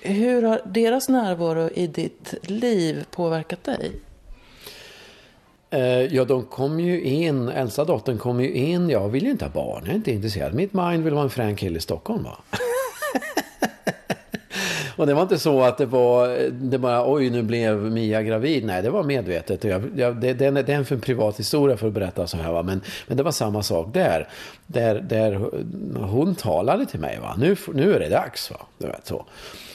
Hur 0.00 0.42
har 0.42 0.60
deras 0.64 1.08
närvaro 1.08 1.70
i 1.70 1.86
ditt 1.86 2.34
liv 2.42 3.04
påverkat 3.10 3.64
dig? 3.64 3.92
Eh, 5.74 6.14
ja, 6.14 6.24
de 6.24 6.42
kom 6.42 6.80
ju 6.80 7.02
in, 7.02 7.48
äldsta 7.48 7.84
dottern 7.84 8.18
kom 8.18 8.40
ju 8.40 8.52
in, 8.52 8.90
jag 8.90 9.08
vill 9.08 9.24
ju 9.24 9.30
inte 9.30 9.44
ha 9.44 9.52
barn, 9.52 9.82
jag 9.84 9.90
är 9.90 9.94
inte 9.94 10.12
intresserad. 10.12 10.54
Mitt 10.54 10.72
mind 10.72 11.04
vill 11.04 11.14
vara 11.14 11.24
en 11.24 11.30
frän 11.30 11.56
kille 11.56 11.78
i 11.78 11.80
Stockholm 11.80 12.22
va. 12.22 12.36
Och 14.96 15.06
det 15.06 15.14
var 15.14 15.22
inte 15.22 15.38
så 15.38 15.62
att 15.62 15.78
det 15.78 15.86
var, 15.86 16.50
det 16.50 16.78
bara, 16.78 17.12
oj 17.12 17.30
nu 17.30 17.42
blev 17.42 17.76
Mia 17.76 18.22
gravid. 18.22 18.64
Nej, 18.64 18.82
det 18.82 18.90
var 18.90 19.02
medvetet. 19.02 19.64
Jag, 19.64 19.90
jag, 19.96 20.16
det, 20.16 20.32
det, 20.32 20.50
det 20.50 20.72
är 20.72 20.76
en 20.76 20.84
för 20.84 20.94
en 20.94 21.00
privat 21.00 21.38
historia 21.38 21.76
för 21.76 21.86
att 21.86 21.92
berätta 21.92 22.26
så 22.26 22.36
här. 22.36 22.52
Va? 22.52 22.62
Men, 22.62 22.80
men 23.06 23.16
det 23.16 23.22
var 23.22 23.32
samma 23.32 23.62
sak 23.62 23.94
där. 23.94 24.28
Där, 24.66 24.94
där 25.00 25.40
hon 26.00 26.34
talade 26.34 26.86
till 26.86 27.00
mig. 27.00 27.18
Va? 27.22 27.34
Nu, 27.38 27.56
nu 27.74 27.94
är 27.94 28.00
det 28.00 28.08
dags. 28.08 28.50
Va? 28.50 28.60
Du 28.78 28.86
vet, 28.86 29.06
så. 29.06 29.24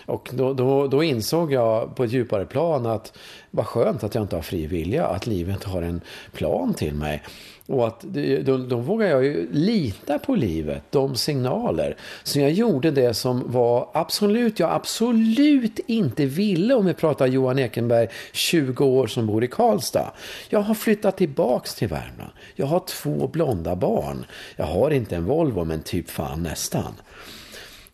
Och 0.10 0.30
då, 0.34 0.54
då, 0.54 0.88
då, 0.88 1.04
insåg 1.04 1.54
jag 1.54 1.96
på 1.96 2.04
ett 2.04 2.12
djupare 2.12 2.46
plan 2.46 2.86
att 2.86 3.18
vad 3.52 3.66
skönt 3.66 4.04
att 4.04 4.16
jag 4.16 4.24
inte 4.24 4.36
har 4.36 4.44
fri 4.44 4.68
vilja, 4.68 5.06
att 5.06 5.28
livet 5.28 5.64
har 5.64 5.82
en 5.82 6.02
plan 6.32 6.74
till 6.74 6.94
mig. 6.94 7.24
Och 7.66 7.88
att 7.88 8.02
då, 8.46 8.58
då 8.58 8.78
vågar 8.78 9.08
jag 9.08 9.26
ju 9.26 9.48
lita 9.52 10.20
på 10.20 10.36
livet, 10.36 10.84
de 10.90 11.16
signaler. 11.16 11.98
Så 12.24 12.40
jag 12.40 12.52
gjorde 12.52 12.92
det 12.92 13.14
som 13.14 13.52
var 13.52 13.90
absolut, 13.94 14.60
jag 14.60 14.72
absolut 14.72 15.80
inte 15.88 16.26
ville 16.26 16.74
om 16.74 16.86
vi 16.86 16.94
pratar 16.94 17.28
Johan 17.28 17.60
Ekenberg, 17.60 18.08
20 18.32 18.86
år 18.86 19.08
som 19.08 19.28
bor 19.28 19.44
i 19.44 19.48
Karlstad. 19.48 20.14
Jag 20.50 20.60
har 20.60 20.74
flyttat 20.74 21.18
tillbaks 21.18 21.76
till 21.76 21.88
Värmland. 21.88 22.32
Jag 22.56 22.66
har 22.66 22.80
två 22.80 23.28
blonda 23.28 23.76
barn. 23.76 24.26
Jag 24.56 24.66
har 24.66 24.92
inte 24.92 25.16
en 25.16 25.26
Volvo 25.26 25.64
men 25.64 25.82
typ 25.82 26.10
fan 26.10 26.44
nästan. 26.44 26.94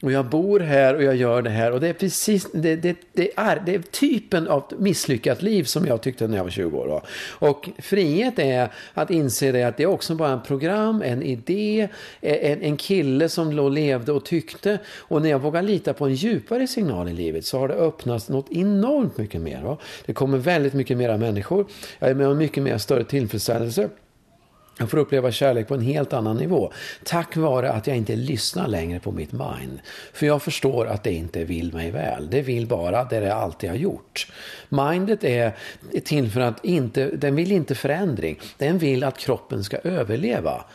Och 0.06 0.12
jag 0.12 0.26
bor 0.26 0.60
här 0.60 0.96
och 0.96 1.04
jag 1.04 1.15
gör 1.15 1.41
det 1.41 1.50
här. 1.50 1.72
Och 1.72 1.80
det 1.80 1.88
är 1.88 1.94
precis 1.94 2.48
det, 2.52 2.76
det, 2.76 2.98
det, 3.13 3.32
är, 3.36 3.63
det 3.65 3.76
är 3.76 3.80
typen 3.80 4.48
av 4.48 4.63
misslyckat 4.78 5.41
liv 5.41 5.63
som 5.63 5.86
jag 5.86 6.02
tyckte 6.02 6.28
när 6.28 6.38
jag 6.38 6.44
var 6.44 6.52
20 6.52 6.78
år. 6.78 7.02
Och 7.39 7.70
frihet 7.78 8.39
är 8.39 8.70
att 8.94 9.10
inse 9.10 9.52
det 9.52 9.63
att 9.63 9.78
det 9.78 9.84
är 9.84 9.88
också 9.88 10.15
bara 10.15 10.32
en 10.32 10.41
program, 10.41 11.02
en 11.02 11.24
idé, 11.24 11.88
e, 12.22 12.52
en, 12.52 12.62
en 12.62 12.78
kille 12.78 13.30
som 13.30 13.72
levde 13.74 14.12
och 14.12 14.26
tyckte. 14.26 14.80
Och 14.98 15.22
när 15.22 15.30
jag 15.30 15.39
vågar 15.39 15.62
lita 15.62 15.94
på 15.94 16.06
en 16.06 16.13
djupare 16.13 16.68
signal 16.68 17.10
i 17.10 17.13
livet 17.13 17.46
så 17.46 17.60
har 17.60 17.68
det 17.68 17.74
öppnats 17.74 18.30
något 18.30 18.52
enormt 18.52 19.18
mycket 19.18 19.41
mer. 19.41 19.62
Va? 19.62 19.78
Det 20.06 20.13
kommer 20.13 20.38
väldigt 20.38 20.74
mycket 20.74 20.98
mera 20.98 21.18
människor. 21.18 21.65
Jag 22.00 22.10
är 22.10 22.15
med 22.15 22.28
om 22.28 22.38
mycket 22.38 22.63
mer 22.63 22.78
större 22.78 23.04
tillfredsställelse. 23.04 23.89
Jag 24.78 24.90
får 24.90 24.98
uppleva 24.98 25.32
kärlek 25.32 25.68
på 25.68 25.74
en 25.74 25.82
helt 25.82 26.14
annan 26.14 26.38
nivå. 26.38 26.72
Tack 27.04 27.36
vare 27.36 27.72
att 27.72 27.88
jag 27.88 27.98
inte 27.98 28.16
lyssnar 28.16 28.68
längre 28.68 29.00
på 29.00 29.12
mitt 29.12 29.32
mind. 29.32 29.80
För 30.14 30.26
jag 30.26 30.42
förstår 30.42 30.88
att 30.88 31.04
det 31.04 31.14
inte 31.14 31.44
vill 31.44 31.74
mig 31.74 31.92
väl. 31.92 32.30
Det 32.30 32.42
vill 32.42 32.68
bara 32.68 33.04
det 33.04 33.20
det 33.20 33.36
alltid 33.36 33.70
har 33.70 33.78
gjort. 33.78 34.28
Mindet 34.70 35.24
är 35.24 35.52
till 36.04 36.32
för 36.32 36.40
att 36.42 36.66
inte, 36.66 37.06
den 37.06 37.36
vill 37.36 37.52
inte 37.52 37.76
förändring. 37.76 38.40
Den 38.58 38.78
vill 38.78 39.04
att 39.04 39.18
kroppen 39.18 39.64
ska 39.64 39.78
överleva. 39.78 40.66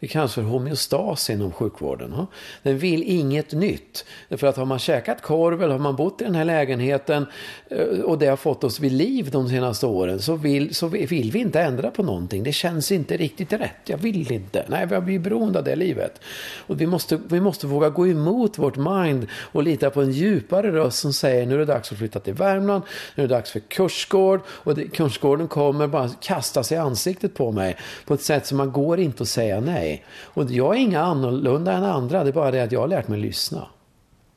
Det 0.00 0.06
kallas 0.06 0.34
för 0.34 0.42
homeostas 0.42 1.30
inom 1.30 1.52
sjukvården. 1.52 2.26
Den 2.62 2.78
vill 2.78 3.02
inget 3.02 3.52
nytt. 3.52 4.04
För 4.30 4.46
att 4.46 4.56
har 4.56 4.64
man 4.64 4.78
käkat 4.78 5.22
korv 5.22 5.62
eller 5.62 5.72
har 5.72 5.78
man 5.78 5.96
bott 5.96 6.20
i 6.20 6.24
den 6.24 6.34
här 6.34 6.44
lägenheten 6.44 7.26
eh, 7.68 7.80
och 7.80 8.18
det 8.18 8.26
har 8.26 8.36
fått 8.36 8.64
oss 8.64 8.80
vid 8.80 8.92
liv 8.92 9.30
de 9.30 9.48
senaste 9.48 9.86
åren 9.86 10.18
så 10.18 10.36
vill, 10.36 10.74
så 10.74 10.86
vill 10.86 11.30
vi 11.32 11.38
inte 11.38 11.60
ändra 11.60 11.90
på 11.90 12.02
någonting. 12.02 12.42
Det 12.42 12.52
känns 12.52 12.92
inte 12.92 13.16
riktigt 13.16 13.52
rätt. 13.52 13.76
Jag 13.84 13.98
vill 13.98 14.32
inte. 14.32 14.64
Nej, 14.68 14.86
vi 14.86 14.94
har 14.94 15.02
blivit 15.02 15.22
beroende 15.22 15.58
av 15.58 15.64
det 15.64 15.76
livet. 15.76 16.20
Och 16.66 16.80
vi 16.80 16.86
måste, 16.86 17.20
vi 17.28 17.40
måste 17.40 17.66
våga 17.66 17.88
gå 17.88 18.06
emot 18.06 18.58
vårt 18.58 18.76
mind 18.76 19.26
och 19.32 19.62
lita 19.62 19.90
på 19.90 20.02
en 20.02 20.12
djupare 20.12 20.72
röst 20.72 20.98
som 20.98 21.12
säger 21.12 21.46
nu 21.46 21.54
är 21.54 21.58
det 21.58 21.64
dags 21.64 21.92
att 21.92 21.98
flytta 21.98 22.20
till 22.20 22.34
Värmland. 22.34 22.82
Nu 23.14 23.24
är 23.24 23.28
det 23.28 23.34
dags 23.34 23.50
för 23.50 23.60
kursgård. 23.60 24.40
Och 24.48 24.74
det, 24.74 24.84
kursgården 24.84 25.48
kommer 25.48 25.86
bara 25.86 26.10
kasta 26.20 26.62
sig 26.62 26.76
i 26.76 26.80
ansiktet 26.80 27.34
på 27.34 27.52
mig 27.52 27.76
på 28.06 28.14
ett 28.14 28.22
sätt 28.22 28.46
som 28.46 28.58
man 28.58 28.72
går 28.72 29.00
inte 29.00 29.22
att 29.22 29.28
säga 29.28 29.60
nej 29.60 29.87
mig. 29.88 30.04
Och 30.08 30.50
jag 30.50 30.76
är 30.76 30.78
inga 30.78 31.00
annorlunda 31.00 31.72
än 31.72 31.84
andra. 31.84 32.24
Det 32.24 32.30
är 32.30 32.32
bara 32.32 32.50
det 32.50 32.60
att 32.60 32.72
jag 32.72 32.80
har 32.80 32.88
lärt 32.88 33.08
mig 33.08 33.20
lyssna. 33.20 33.66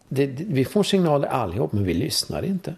Det, 0.10 0.26
det, 0.26 0.44
vi 0.48 0.66
får 0.66 0.84
signaler 0.84 1.28
allihop, 1.28 1.72
men 1.72 1.84
vi 1.84 1.94
lyssnar 1.94 2.46
inte. 2.46 2.76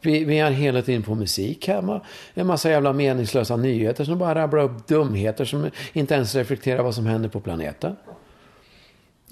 Vi, 0.00 0.24
vi 0.24 0.38
är 0.38 0.50
hela 0.50 0.82
tiden 0.82 1.02
på 1.02 1.14
musik 1.14 1.68
hemma. 1.68 2.00
En 2.34 2.46
massa 2.46 2.70
jävla 2.70 2.92
meningslösa 2.92 3.56
nyheter 3.56 4.04
som 4.04 4.18
bara 4.18 4.34
rabblar 4.34 4.62
upp 4.62 4.86
dumheter 4.86 5.44
som 5.44 5.70
inte 5.92 6.14
ens 6.14 6.34
reflekterar 6.34 6.82
vad 6.82 6.94
som 6.94 7.06
händer 7.06 7.28
på 7.28 7.40
planeten. 7.40 7.96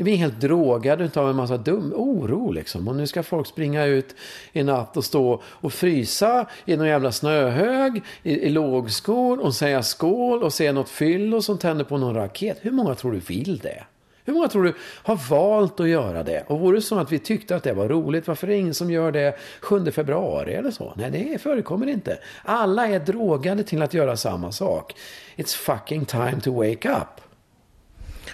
Vi 0.05 0.13
är 0.13 0.17
helt 0.17 0.41
drogade 0.41 1.11
av 1.15 1.31
en 1.31 1.37
massa 1.37 1.57
dum 1.57 1.93
oro 1.97 2.53
liksom. 2.53 2.89
Och 2.89 2.97
nu 2.97 3.07
ska 3.07 3.23
folk 3.23 3.47
springa 3.47 3.85
ut 3.85 4.15
i 4.53 4.63
natt 4.63 4.97
och 4.97 5.05
stå 5.05 5.43
och 5.45 5.73
frysa 5.73 6.47
i 6.65 6.77
någon 6.77 6.87
jävla 6.87 7.13
snöhög 7.13 8.03
i, 8.23 8.41
i 8.41 8.49
lågskor 8.49 9.41
och 9.41 9.55
säga 9.55 9.83
skål 9.83 10.43
och 10.43 10.53
se 10.53 10.73
något 10.73 10.89
fyllo 10.89 11.43
som 11.43 11.59
tänder 11.59 11.85
på 11.85 11.99
någon 11.99 12.15
raket. 12.15 12.59
Hur 12.61 12.71
många 12.71 12.95
tror 12.95 13.13
du 13.13 13.19
vill 13.19 13.59
det? 13.59 13.85
Hur 14.25 14.35
många 14.35 14.49
tror 14.49 14.65
du 14.65 14.75
har 15.03 15.31
valt 15.31 15.81
att 15.81 15.89
göra 15.89 16.23
det? 16.23 16.45
Och 16.47 16.61
vore 16.61 16.77
det 16.77 16.83
så 16.83 16.99
att 16.99 17.13
vi 17.13 17.19
tyckte 17.19 17.57
att 17.57 17.63
det 17.63 17.73
var 17.73 17.89
roligt, 17.89 18.29
varför 18.29 18.47
är 18.47 18.51
det 18.51 18.59
ingen 18.59 18.75
som 18.75 18.91
gör 18.91 19.13
det 19.13 19.37
7 19.61 19.91
februari 19.91 20.55
eller 20.55 20.71
så? 20.71 20.93
Nej, 20.97 21.11
det 21.11 21.39
förekommer 21.39 21.87
inte. 21.87 22.19
Alla 22.45 22.89
är 22.89 23.01
drogade 23.01 23.63
till 23.63 23.83
att 23.83 23.95
göra 23.95 24.17
samma 24.17 24.53
sak. 24.53 24.95
It's 25.37 25.57
fucking 25.57 26.05
time 26.05 26.41
to 26.41 26.53
wake 26.53 26.91
up. 26.91 27.30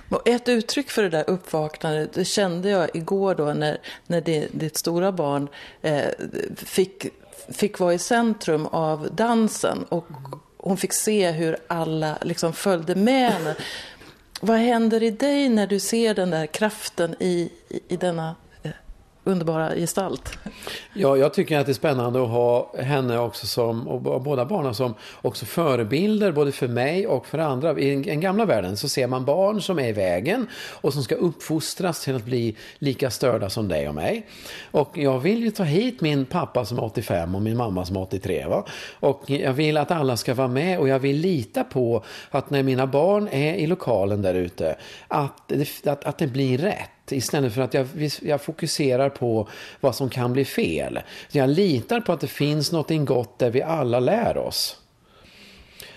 Och 0.09 0.29
ett 0.29 0.49
uttryck 0.49 0.91
för 0.91 1.03
det 1.03 1.09
där 1.09 1.25
uppvaknandet 1.27 2.13
det 2.13 2.25
kände 2.25 2.69
jag 2.69 2.97
igår 2.97 3.35
då 3.35 3.45
när, 3.45 3.79
när 4.07 4.21
det, 4.21 4.49
ditt 4.53 4.77
stora 4.77 5.13
barn 5.13 5.49
eh, 5.83 6.11
fick, 6.57 7.07
fick 7.49 7.79
vara 7.79 7.95
i 7.95 7.99
centrum 7.99 8.67
av 8.67 9.09
dansen. 9.15 9.85
Och 9.89 10.07
hon 10.57 10.77
fick 10.77 10.93
se 10.93 11.31
hur 11.31 11.57
alla 11.67 12.19
liksom 12.23 12.53
följde 12.53 12.95
med 12.95 13.33
henne. 13.33 13.55
Vad 14.41 14.59
händer 14.59 15.03
i 15.03 15.11
dig 15.11 15.49
när 15.49 15.67
du 15.67 15.81
ser 15.81 16.15
den 16.15 16.31
där 16.31 16.47
kraften 16.47 17.15
i, 17.21 17.51
i, 17.69 17.81
i 17.89 17.97
denna 17.97 18.35
underbara 19.27 19.75
gestalt. 19.75 20.39
Ja, 20.95 21.17
jag 21.17 21.35
tycker 21.35 21.59
att 21.59 21.67
det 21.67 21.73
är 21.73 21.75
spännande 21.75 22.23
att 22.23 22.29
ha 22.29 22.73
henne 22.79 23.19
också 23.19 23.47
som, 23.47 23.89
och 23.89 24.23
båda 24.23 24.45
barnen 24.45 24.75
som 24.75 24.95
också 25.23 25.47
förebilder 25.47 26.33
både 26.33 26.53
för 26.53 26.69
mig 26.69 27.07
och 27.07 27.27
för 27.27 27.39
andra. 27.39 27.79
I 27.79 27.97
den 27.97 28.21
gamla 28.21 28.45
världen 28.45 28.77
så 28.77 28.89
ser 28.89 29.07
man 29.07 29.25
barn 29.25 29.63
som 29.63 29.79
är 29.79 29.89
i 29.89 29.93
vägen 29.93 30.49
och 30.81 30.93
som 30.93 31.03
ska 31.03 31.15
uppfostras 31.15 32.05
till 32.05 32.17
att 32.17 32.25
bli 32.25 32.57
lika 32.79 33.11
störda 33.11 33.51
som 33.51 33.69
dig 33.69 33.89
och 33.89 33.95
mig. 33.95 34.27
Och 34.71 34.99
jag 34.99 35.19
vill 35.19 35.43
ju 35.43 35.51
ta 35.51 35.63
hit 35.63 36.01
min 36.01 36.25
pappa 36.25 36.65
som 36.65 36.79
är 36.79 36.85
85 36.85 37.35
och 37.35 37.43
min 37.43 37.57
mamma 37.57 37.85
som 37.85 37.97
är 37.97 38.03
83. 38.03 38.47
Va? 38.47 38.65
Och 39.01 39.31
jag 39.31 39.53
vill 39.53 39.77
att 39.77 39.91
alla 39.91 40.17
ska 40.17 40.35
vara 40.35 40.49
med 40.49 40.79
och 40.79 40.89
jag 40.89 40.99
vill 40.99 41.17
lita 41.17 41.65
på 41.65 42.05
att 42.31 42.51
när 42.51 42.63
mina 42.63 42.87
barn 42.87 43.29
är 43.29 43.55
i 43.55 43.67
lokalen 43.67 44.23
där 44.23 44.35
ute 44.35 44.77
att, 45.09 45.53
att, 45.87 46.05
att 46.05 46.19
det 46.19 46.27
blir 46.27 46.59
rätt 46.59 46.91
istället 47.13 47.55
för 47.55 47.63
att 47.63 47.75
jag, 47.75 47.87
jag 48.23 48.43
fokuserar 48.43 49.09
på 49.09 49.49
vad 49.81 49.95
som 49.95 50.11
kan 50.11 50.33
bli 50.33 50.45
fel. 50.45 51.01
Jag 51.31 51.51
litar 51.51 52.01
på 52.01 52.13
att 52.13 52.21
det 52.21 52.27
finns 52.27 52.73
något 52.73 53.07
gott 53.07 53.39
där 53.39 53.51
vi 53.51 53.63
alla 53.63 54.01
lär 54.01 54.37
oss 54.37 54.77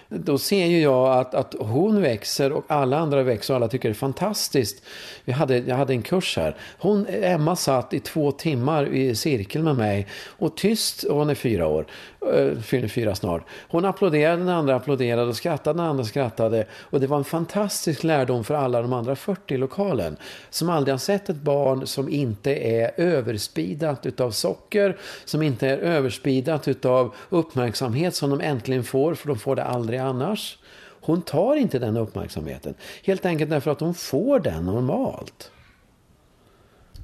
då 0.10 0.38
ser 0.38 0.66
ju 0.66 0.82
jag 0.82 1.18
att, 1.18 1.36
att 1.36 1.55
hon 1.60 2.01
växer 2.01 2.51
och 2.51 2.64
alla 2.68 2.97
andra 2.97 3.24
växer 3.24 3.53
och 3.53 3.55
alla 3.55 3.68
tycker 3.68 3.89
det 3.89 3.93
är 3.93 3.95
fantastiskt. 3.95 4.84
Vi 5.26 5.32
hade, 5.32 5.57
jag 5.57 5.76
hade 5.76 5.93
en 5.93 6.01
kurs 6.01 6.38
här. 6.38 6.55
Hon, 6.80 7.05
Emma 7.10 7.55
satt 7.55 7.93
i 7.93 7.99
två 7.99 8.32
timmar 8.32 8.93
i 8.93 9.16
cirkel 9.16 9.64
med 9.64 9.76
mig 9.76 10.07
och 10.26 10.57
tyst, 10.57 11.03
och 11.03 11.18
hon 11.18 11.30
är 11.30 11.36
fyra 11.36 11.68
år, 11.68 11.86
Eh, 12.22 12.57
fyller 12.59 12.88
fyra 12.88 13.15
snart. 13.15 13.43
Hon 13.70 13.86
applåderade, 13.86 14.38
den 14.38 14.49
andra 14.49 14.76
applåderade 14.76 15.30
och 15.30 15.36
skrattade, 15.36 15.80
den 15.80 15.89
andra 15.89 16.03
skrattade. 16.03 16.65
Och 16.72 16.99
det 16.99 17.07
var 17.07 17.17
en 17.17 17.24
fantastisk 17.24 18.03
lärdom 18.03 18.43
för 18.43 18.53
alla 18.53 18.82
de 18.82 18.93
andra 18.93 19.15
40 19.15 19.53
i 19.53 19.57
lokalen. 19.57 20.17
Som 20.49 20.70
aldrig 20.70 20.93
har 20.93 20.99
sett 20.99 21.30
ett 21.30 21.36
barn 21.36 21.88
som 21.88 22.09
inte 22.09 22.55
är 22.55 22.91
överspidat 22.97 24.05
utav 24.05 24.32
socker, 24.32 24.97
som 25.26 25.41
inte 25.41 25.67
är 25.67 25.78
överspidat 25.78 26.67
utav 26.67 27.15
uppmärksamhet 27.30 28.15
som 28.15 28.30
de 28.30 28.41
äntligen 28.41 28.84
får, 28.84 29.13
för 29.13 29.28
de 29.28 29.39
får 29.39 29.55
det 29.55 29.63
aldrig 29.63 29.99
annars. 29.99 30.57
Hon 31.01 31.22
tar 31.22 31.55
inte 31.55 31.80
den 31.80 31.97
uppmärksamheten. 31.97 32.74
Helt 33.03 33.26
enkelt 33.26 33.49
därför 33.49 33.72
att 33.72 33.80
hon 33.80 33.93
får 33.93 34.39
den 34.39 34.65
normalt. 34.65 35.51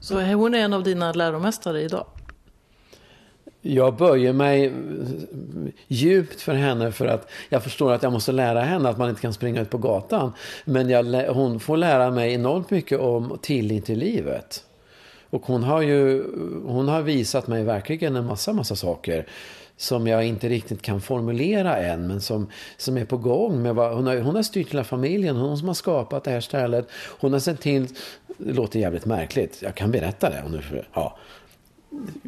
Så 0.02 0.22
hon 0.22 0.54
är 0.54 0.60
en 0.60 0.74
av 0.74 0.84
dina 0.84 1.14
läromästare 1.14 1.82
idag? 1.82 2.06
Jag 3.68 3.96
böjer 3.96 4.34
mig 4.34 4.74
djupt 5.88 6.42
för 6.42 6.54
henne 6.54 6.92
för 6.92 7.06
att 7.06 7.30
jag 7.50 7.64
förstår 7.64 7.94
att 7.94 8.04
jag 8.04 8.12
måste 8.12 8.32
lära 8.32 8.62
henne 8.62 8.90
att 8.90 8.98
man 8.98 9.10
inte 9.10 9.22
kan 9.22 9.34
springa 9.34 9.62
ut 9.62 9.70
på 9.70 9.78
gatan. 9.78 10.34
Men 10.66 10.90
jag, 10.90 11.34
hon 11.34 11.60
får 11.60 11.78
lära 11.78 12.12
mig 12.12 12.34
enormt 12.34 12.70
mycket 12.70 13.00
om 13.00 13.40
tillit 13.42 13.86
till 13.86 14.00
livet. 14.00 14.64
Och 15.30 15.46
hon 15.46 15.64
har 15.64 15.82
ju 15.82 16.24
hon 16.66 16.88
har 16.88 17.02
visat 17.02 17.48
mig 17.48 17.64
verkligen 17.64 18.16
en 18.16 18.26
massa, 18.26 18.54
massa 18.54 18.76
saker 18.76 19.26
som 19.78 20.08
jag 20.08 20.26
inte 20.26 20.50
riktigt 20.50 20.82
kan 20.82 21.02
formulera 21.02 21.78
än 21.78 22.08
men 22.08 22.22
som, 22.22 22.50
som 22.78 22.98
är 22.98 23.06
på 23.06 23.18
gång. 23.18 23.62
Med 23.62 23.76
vad, 23.76 23.96
hon, 23.96 24.08
har, 24.08 24.18
hon 24.18 24.36
har 24.36 24.44
styrt 24.44 24.74
hela 24.74 24.84
familjen, 24.84 25.36
hon 25.36 25.58
som 25.58 25.68
har 25.68 25.76
skapat 25.76 26.24
det 26.24 26.32
här 26.32 26.42
stället. 26.42 26.88
Hon 27.20 27.34
har 27.34 27.40
sett 27.40 27.62
till, 27.62 27.88
det 28.38 28.54
låter 28.54 28.80
jävligt 28.80 29.06
märkligt, 29.06 29.62
jag 29.62 29.76
kan 29.76 29.92
berätta 29.92 30.30
det. 30.30 30.44
nu, 30.50 30.84
ja, 30.94 31.18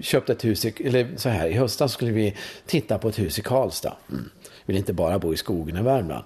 köpte 0.01 0.31
ett 0.31 0.45
hus, 0.45 0.65
i, 0.65 0.73
eller 0.87 1.07
så 1.15 1.29
här, 1.29 1.47
i 1.47 1.53
höstas 1.53 1.93
skulle 1.93 2.11
vi 2.11 2.35
titta 2.65 2.97
på 2.97 3.09
ett 3.09 3.19
hus 3.19 3.39
i 3.39 3.41
Karlstad. 3.41 3.97
Mm. 4.09 4.29
Vill 4.65 4.77
inte 4.77 4.93
bara 4.93 5.19
bo 5.19 5.33
i 5.33 5.37
skogen 5.37 5.77
i 5.77 5.81
Värmland. 5.81 6.23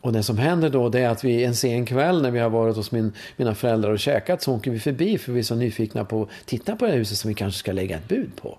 Och 0.00 0.12
det 0.12 0.22
som 0.22 0.38
händer 0.38 0.70
då 0.70 0.88
det 0.88 1.00
är 1.00 1.08
att 1.08 1.24
vi 1.24 1.44
en 1.44 1.54
sen 1.54 1.86
kväll 1.86 2.22
när 2.22 2.30
vi 2.30 2.38
har 2.38 2.50
varit 2.50 2.76
hos 2.76 2.92
min, 2.92 3.12
mina 3.36 3.54
föräldrar 3.54 3.90
och 3.90 3.98
käkat 3.98 4.42
så 4.42 4.54
åker 4.54 4.70
vi 4.70 4.80
förbi 4.80 5.18
för 5.18 5.32
vi 5.32 5.38
är 5.38 5.44
så 5.44 5.54
nyfikna 5.54 6.04
på 6.04 6.22
att 6.22 6.28
titta 6.46 6.76
på 6.76 6.84
det 6.84 6.90
här 6.90 6.98
huset 6.98 7.18
som 7.18 7.28
vi 7.28 7.34
kanske 7.34 7.58
ska 7.58 7.72
lägga 7.72 7.96
ett 7.96 8.08
bud 8.08 8.30
på. 8.36 8.58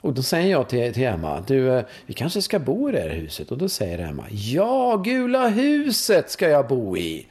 Och 0.00 0.14
då 0.14 0.22
säger 0.22 0.50
jag 0.50 0.68
till, 0.68 0.94
till 0.94 1.04
Emma, 1.04 1.44
du, 1.46 1.70
eh, 1.70 1.84
vi 2.06 2.14
kanske 2.14 2.42
ska 2.42 2.58
bo 2.58 2.88
i 2.88 2.92
det 2.92 3.00
här 3.00 3.08
huset. 3.08 3.50
Och 3.50 3.58
då 3.58 3.68
säger 3.68 3.98
Emma, 3.98 4.24
ja, 4.30 4.96
gula 4.96 5.48
huset 5.48 6.30
ska 6.30 6.48
jag 6.48 6.68
bo 6.68 6.96
i. 6.96 7.26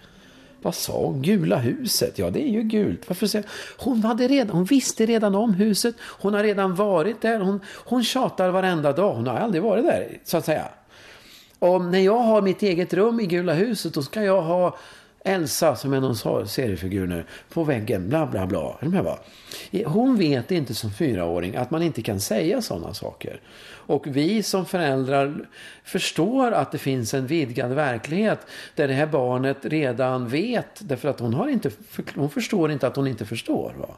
Vad 0.61 0.75
sa 0.75 0.93
hon? 0.93 1.21
Gula 1.21 1.57
huset? 1.57 2.19
Ja, 2.19 2.29
det 2.29 2.43
är 2.43 2.51
ju 2.51 2.61
gult. 2.61 3.09
Varför 3.09 3.27
säger 3.27 3.47
hon? 3.77 4.03
Hade 4.03 4.27
redan, 4.27 4.55
hon 4.55 4.65
visste 4.65 5.05
redan 5.05 5.35
om 5.35 5.53
huset. 5.53 5.95
Hon 5.99 6.33
har 6.33 6.43
redan 6.43 6.75
varit 6.75 7.21
där. 7.21 7.39
Hon, 7.39 7.59
hon 7.85 8.03
tjatar 8.03 8.49
varenda 8.49 8.93
dag. 8.93 9.13
Hon 9.13 9.27
har 9.27 9.35
aldrig 9.35 9.63
varit 9.63 9.85
där, 9.85 10.19
så 10.23 10.37
att 10.37 10.45
säga. 10.45 10.65
Och 11.59 11.81
när 11.81 11.99
jag 11.99 12.19
har 12.19 12.41
mitt 12.41 12.63
eget 12.63 12.93
rum 12.93 13.19
i 13.19 13.25
Gula 13.25 13.53
huset, 13.53 13.93
då 13.93 14.01
ska 14.01 14.23
jag 14.23 14.41
ha 14.41 14.77
Elsa, 15.27 15.75
som 15.75 15.93
är 15.93 15.99
någon 15.99 16.47
seriefigur 16.47 17.07
nu, 17.07 17.23
på 17.49 17.63
väggen, 17.63 18.09
bla 18.09 18.25
bla 18.27 18.47
bla. 18.47 18.77
Hon 19.85 20.17
vet 20.17 20.51
inte 20.51 20.75
som 20.75 20.91
fyraåring 20.91 21.55
att 21.55 21.71
man 21.71 21.81
inte 21.81 22.01
kan 22.01 22.19
säga 22.19 22.61
sådana 22.61 22.93
saker. 22.93 23.39
Och 23.69 24.07
vi 24.07 24.43
som 24.43 24.65
föräldrar 24.65 25.47
förstår 25.83 26.51
att 26.51 26.71
det 26.71 26.77
finns 26.77 27.13
en 27.13 27.27
vidgad 27.27 27.71
verklighet 27.71 28.39
där 28.75 28.87
det 28.87 28.93
här 28.93 29.07
barnet 29.07 29.57
redan 29.61 30.27
vet, 30.27 30.79
därför 30.79 31.09
att 31.09 31.19
hon, 31.19 31.33
har 31.33 31.47
inte, 31.47 31.71
hon 32.15 32.29
förstår 32.29 32.71
inte 32.71 32.87
att 32.87 32.95
hon 32.95 33.07
inte 33.07 33.25
förstår. 33.25 33.73
Va? 33.77 33.89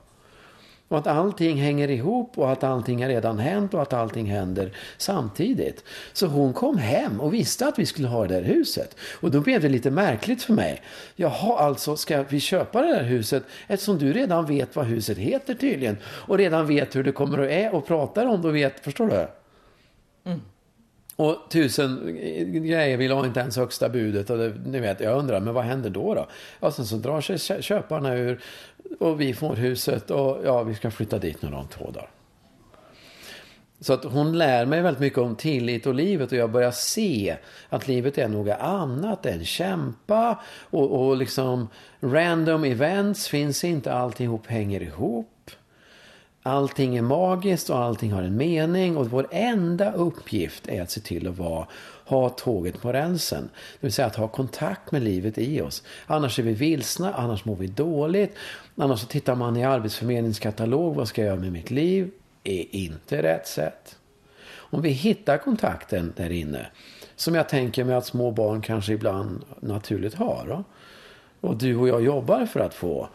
Och 0.89 0.97
att 0.97 1.07
allting 1.07 1.57
hänger 1.57 1.89
ihop 1.89 2.37
och 2.37 2.51
att 2.51 2.63
allting 2.63 3.01
har 3.01 3.09
redan 3.09 3.39
hänt 3.39 3.73
och 3.73 3.81
att 3.81 3.93
allting 3.93 4.25
händer 4.25 4.71
samtidigt. 4.97 5.83
Så 6.13 6.27
hon 6.27 6.53
kom 6.53 6.77
hem 6.77 7.21
och 7.21 7.33
visste 7.33 7.67
att 7.67 7.79
vi 7.79 7.85
skulle 7.85 8.07
ha 8.07 8.27
det 8.27 8.33
där 8.33 8.41
huset. 8.41 8.95
Och 9.21 9.31
då 9.31 9.41
blev 9.41 9.61
det 9.61 9.69
lite 9.69 9.91
märkligt 9.91 10.43
för 10.43 10.53
mig. 10.53 10.81
Jaha, 11.15 11.59
alltså 11.59 11.95
ska 11.95 12.23
vi 12.23 12.39
köpa 12.39 12.81
det 12.81 12.87
där 12.87 13.03
huset 13.03 13.43
eftersom 13.67 13.97
du 13.97 14.13
redan 14.13 14.45
vet 14.45 14.75
vad 14.75 14.85
huset 14.85 15.17
heter 15.17 15.53
tydligen. 15.53 15.97
Och 16.03 16.37
redan 16.37 16.67
vet 16.67 16.95
hur 16.95 17.03
det 17.03 17.11
kommer 17.11 17.39
att 17.39 17.49
är 17.49 17.75
och 17.75 17.87
pratar 17.87 18.25
om 18.25 18.41
det 18.41 18.47
och 18.47 18.55
vet, 18.55 18.79
förstår 18.79 19.07
du? 19.07 19.27
Mm. 20.31 20.41
Och 21.19 21.37
tusen 21.49 22.17
grejer 22.67 22.97
vill 22.97 23.11
ha 23.11 23.25
inte 23.25 23.39
ens 23.39 23.57
högsta 23.57 23.89
budet. 23.89 24.29
Och 24.29 24.37
det, 24.37 24.53
ni 24.65 24.79
vet, 24.79 24.99
jag 24.99 25.17
undrar, 25.17 25.39
men 25.39 25.53
vad 25.53 25.63
händer 25.63 25.89
då? 25.89 26.13
då? 26.13 26.27
Och 26.59 26.73
sen 26.73 26.85
så 26.85 26.95
drar 26.95 27.21
sig 27.21 27.61
köparna 27.61 28.15
ur 28.15 28.41
och 28.99 29.21
vi 29.21 29.33
får 29.33 29.55
huset 29.55 30.11
och 30.11 30.37
ja, 30.45 30.63
vi 30.63 30.75
ska 30.75 30.91
flytta 30.91 31.19
dit 31.19 31.41
nu 31.41 31.55
om 31.55 31.67
två 31.67 31.91
dagar. 31.91 32.09
Så 33.79 33.93
att 33.93 34.03
hon 34.03 34.37
lär 34.37 34.65
mig 34.65 34.81
väldigt 34.81 35.01
mycket 35.01 35.19
om 35.19 35.35
tillit 35.35 35.85
och 35.85 35.95
livet 35.95 36.31
och 36.31 36.37
jag 36.37 36.51
börjar 36.51 36.71
se 36.71 37.37
att 37.69 37.87
livet 37.87 38.17
är 38.17 38.27
något 38.27 38.57
annat 38.59 39.25
än 39.25 39.45
kämpa 39.45 40.39
och, 40.69 41.07
och 41.07 41.17
liksom 41.17 41.67
random 42.01 42.63
events 42.63 43.27
finns 43.27 43.63
inte, 43.63 43.93
alltihop 43.93 44.47
hänger 44.47 44.81
ihop. 44.81 45.27
Allting 46.43 46.97
är 46.97 47.01
magiskt 47.01 47.69
och 47.69 47.77
allting 47.77 48.11
har 48.11 48.23
en 48.23 48.37
mening 48.37 48.97
och 48.97 49.09
vår 49.09 49.27
enda 49.31 49.91
uppgift 49.91 50.67
är 50.67 50.81
att 50.81 50.91
se 50.91 51.01
till 51.01 51.27
att 51.27 51.37
vara, 51.37 51.67
ha 52.05 52.29
tåget 52.29 52.81
på 52.81 52.93
rälsen. 52.93 53.49
Det 53.53 53.87
vill 53.87 53.93
säga 53.93 54.05
att 54.07 54.15
ha 54.15 54.27
kontakt 54.27 54.91
med 54.91 55.01
livet 55.01 55.37
i 55.37 55.61
oss. 55.61 55.83
Annars 56.05 56.39
är 56.39 56.43
vi 56.43 56.53
vilsna, 56.53 57.13
annars 57.13 57.45
mår 57.45 57.55
vi 57.55 57.67
dåligt. 57.67 58.35
Annars 58.75 58.99
så 58.99 59.07
tittar 59.07 59.35
man 59.35 59.57
i 59.57 59.63
arbetsförmedlingskatalog, 59.63 60.95
vad 60.95 61.07
ska 61.07 61.21
jag 61.21 61.27
göra 61.27 61.39
med 61.39 61.51
mitt 61.51 61.71
liv? 61.71 62.11
Är 62.43 62.75
inte 62.75 63.23
rätt 63.23 63.47
sätt. 63.47 63.97
Om 64.51 64.81
vi 64.81 64.89
hittar 64.89 65.37
kontakten 65.37 66.13
där 66.17 66.29
inne, 66.29 66.65
som 67.15 67.35
jag 67.35 67.49
tänker 67.49 67.83
mig 67.83 67.95
att 67.95 68.05
små 68.05 68.31
barn 68.31 68.61
kanske 68.61 68.93
ibland 68.93 69.45
naturligt 69.59 70.13
har. 70.13 70.45
Då, 70.47 70.63
och 71.47 71.57
du 71.57 71.75
och 71.75 71.89
jag 71.89 72.03
jobbar 72.03 72.45
för 72.45 72.59
att 72.59 72.73
få 72.73 73.09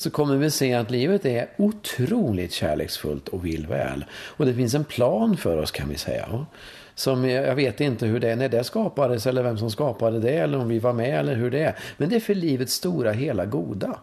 så 0.00 0.10
kommer 0.10 0.36
vi 0.36 0.50
se 0.50 0.74
att 0.74 0.90
livet 0.90 1.26
är 1.26 1.48
otroligt 1.56 2.52
kärleksfullt 2.52 3.28
och 3.28 3.46
vill 3.46 3.66
väl. 3.66 4.04
Och 4.12 4.46
det 4.46 4.54
finns 4.54 4.74
en 4.74 4.84
plan 4.84 5.36
för 5.36 5.56
oss 5.56 5.70
kan 5.70 5.88
vi 5.88 5.96
säga. 5.96 6.46
Som 6.94 7.28
jag 7.30 7.54
vet 7.54 7.80
inte 7.80 8.06
hur 8.06 8.20
det 8.20 8.30
är 8.30 8.36
när 8.36 8.48
det 8.48 8.64
skapades 8.64 9.26
eller 9.26 9.42
vem 9.42 9.58
som 9.58 9.70
skapade 9.70 10.20
det 10.20 10.30
eller 10.30 10.58
om 10.58 10.68
vi 10.68 10.78
var 10.78 10.92
med 10.92 11.18
eller 11.18 11.34
hur 11.34 11.50
det 11.50 11.58
är. 11.58 11.76
Men 11.96 12.08
det 12.08 12.16
är 12.16 12.20
för 12.20 12.34
livets 12.34 12.74
stora 12.74 13.12
hela 13.12 13.44
goda. 13.44 13.98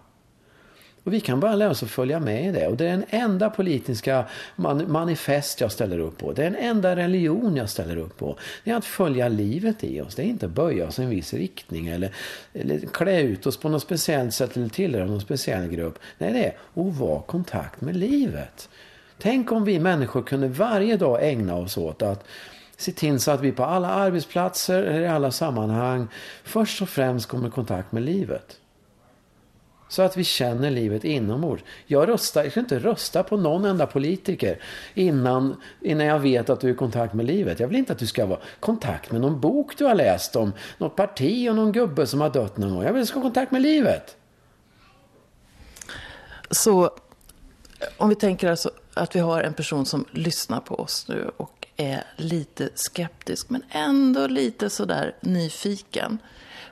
Och 1.08 1.14
vi 1.14 1.20
kan 1.20 1.40
bara 1.40 1.56
lära 1.56 1.70
oss 1.70 1.84
att 1.84 1.90
följa 1.90 2.20
med 2.20 2.46
i 2.46 2.52
det. 2.52 2.68
Och 2.68 2.78
det 2.78 2.86
är 2.86 2.90
den 2.90 3.06
enda 3.10 3.50
politiska 3.50 4.26
man 4.56 4.92
manifest 4.92 5.62
jag 5.62 5.72
ställer 5.72 6.00
upp 6.00 6.18
på. 6.18 6.34
Det 6.34 6.42
är 6.42 6.50
den 6.50 6.60
enda 6.60 6.96
religion 6.96 7.56
jag 7.56 7.70
ställer 7.70 7.98
upp 7.98 8.18
på. 8.18 8.38
Det 8.64 8.72
är 8.72 8.76
att 8.76 8.86
följa 8.86 9.28
livet 9.28 9.84
i 9.84 10.02
oss. 10.02 10.16
Det 10.16 10.22
är 10.22 10.26
inte 10.26 10.46
att 10.46 10.52
böja 10.52 10.88
oss 10.88 11.00
i 11.00 11.04
en 11.04 11.10
viss 11.10 11.34
riktning 11.34 11.88
eller, 11.88 12.16
eller 12.54 12.80
klä 12.80 13.22
ut 13.22 13.46
oss 13.46 13.58
på 13.58 13.70
något 13.70 13.82
speciellt 13.82 14.34
sätt 14.34 14.58
eller 14.58 14.70
tillhöra 14.70 15.06
någon 15.06 15.22
speciell 15.22 15.68
grupp. 15.68 16.00
Nej, 16.18 16.34
det 16.34 16.46
är 16.46 16.88
att 16.88 16.98
vara 16.98 17.20
i 17.20 17.24
kontakt 17.28 17.82
med 17.82 17.96
livet. 17.96 18.70
Tänk 19.18 19.52
om 19.52 19.66
vi 19.66 19.80
människor 19.80 20.24
kunde 20.24 20.48
varje 20.48 20.98
dag 20.98 21.30
ägna 21.30 21.56
oss 21.56 21.78
åt 21.78 22.02
att 22.02 22.26
se 22.78 22.92
till 22.92 23.20
så 23.20 23.32
att 23.32 23.42
vi 23.42 23.52
på 23.52 23.64
alla 23.64 23.90
arbetsplatser 23.90 24.84
eller 24.84 25.02
i 25.02 25.08
alla 25.08 25.32
sammanhang 25.32 26.08
först 26.44 26.82
och 26.82 26.90
främst 26.90 27.28
kommer 27.28 27.48
i 27.48 27.52
kontakt 27.52 27.92
med 27.92 28.04
livet. 28.04 28.60
Så 29.90 30.02
att 30.02 30.18
vi 30.18 30.24
känner 30.24 30.72
livet 30.72 31.04
inombords. 31.04 31.64
Jag, 31.86 32.10
röstar, 32.10 32.44
jag 32.44 32.52
ska 32.52 32.60
inte 32.60 32.80
rösta 32.80 33.24
på 33.24 33.38
någon 33.38 33.66
enda 33.66 33.86
politiker 33.88 34.62
innan, 34.94 35.62
innan 35.82 36.06
jag 36.06 36.20
vet 36.20 36.50
att 36.50 36.60
du 36.60 36.70
är 36.70 36.74
i 36.74 36.76
kontakt 36.76 37.14
med 37.14 37.26
livet. 37.26 37.60
Jag 37.60 37.68
vill 37.68 37.78
inte 37.78 37.94
att 37.94 38.00
du 38.00 38.08
ska 38.08 38.26
vara 38.26 38.40
i 38.40 38.60
kontakt 38.60 39.12
med 39.12 39.22
någon 39.22 39.40
bok 39.40 39.78
du 39.78 39.86
har 39.86 39.96
läst 39.96 40.36
om 40.36 40.54
något 40.78 40.96
parti 40.96 41.50
och 41.50 41.56
någon 41.56 41.72
gubbe 41.72 42.08
som 42.08 42.22
har 42.22 42.30
dött 42.30 42.58
någon 42.58 42.76
gång. 42.76 42.84
Jag 42.84 42.94
vill 42.94 43.02
att 43.02 43.08
du 43.08 43.08
ska 43.08 43.20
ha 43.20 43.24
kontakt 43.24 43.52
med 43.52 43.62
livet. 43.62 44.18
Så 46.52 46.92
om 47.98 48.10
vi 48.10 48.16
tänker 48.16 48.50
alltså 48.50 48.72
att 48.94 49.16
vi 49.16 49.20
har 49.20 49.42
en 49.42 49.54
person 49.54 49.86
som 49.86 50.06
lyssnar 50.12 50.60
på 50.60 50.76
oss 50.76 51.06
nu 51.08 51.32
och 51.38 51.68
är 51.78 52.04
lite 52.16 52.70
skeptisk 52.76 53.50
men 53.50 53.64
ändå 53.70 54.28
lite 54.28 54.70
sådär 54.70 55.16
nyfiken. 55.22 56.20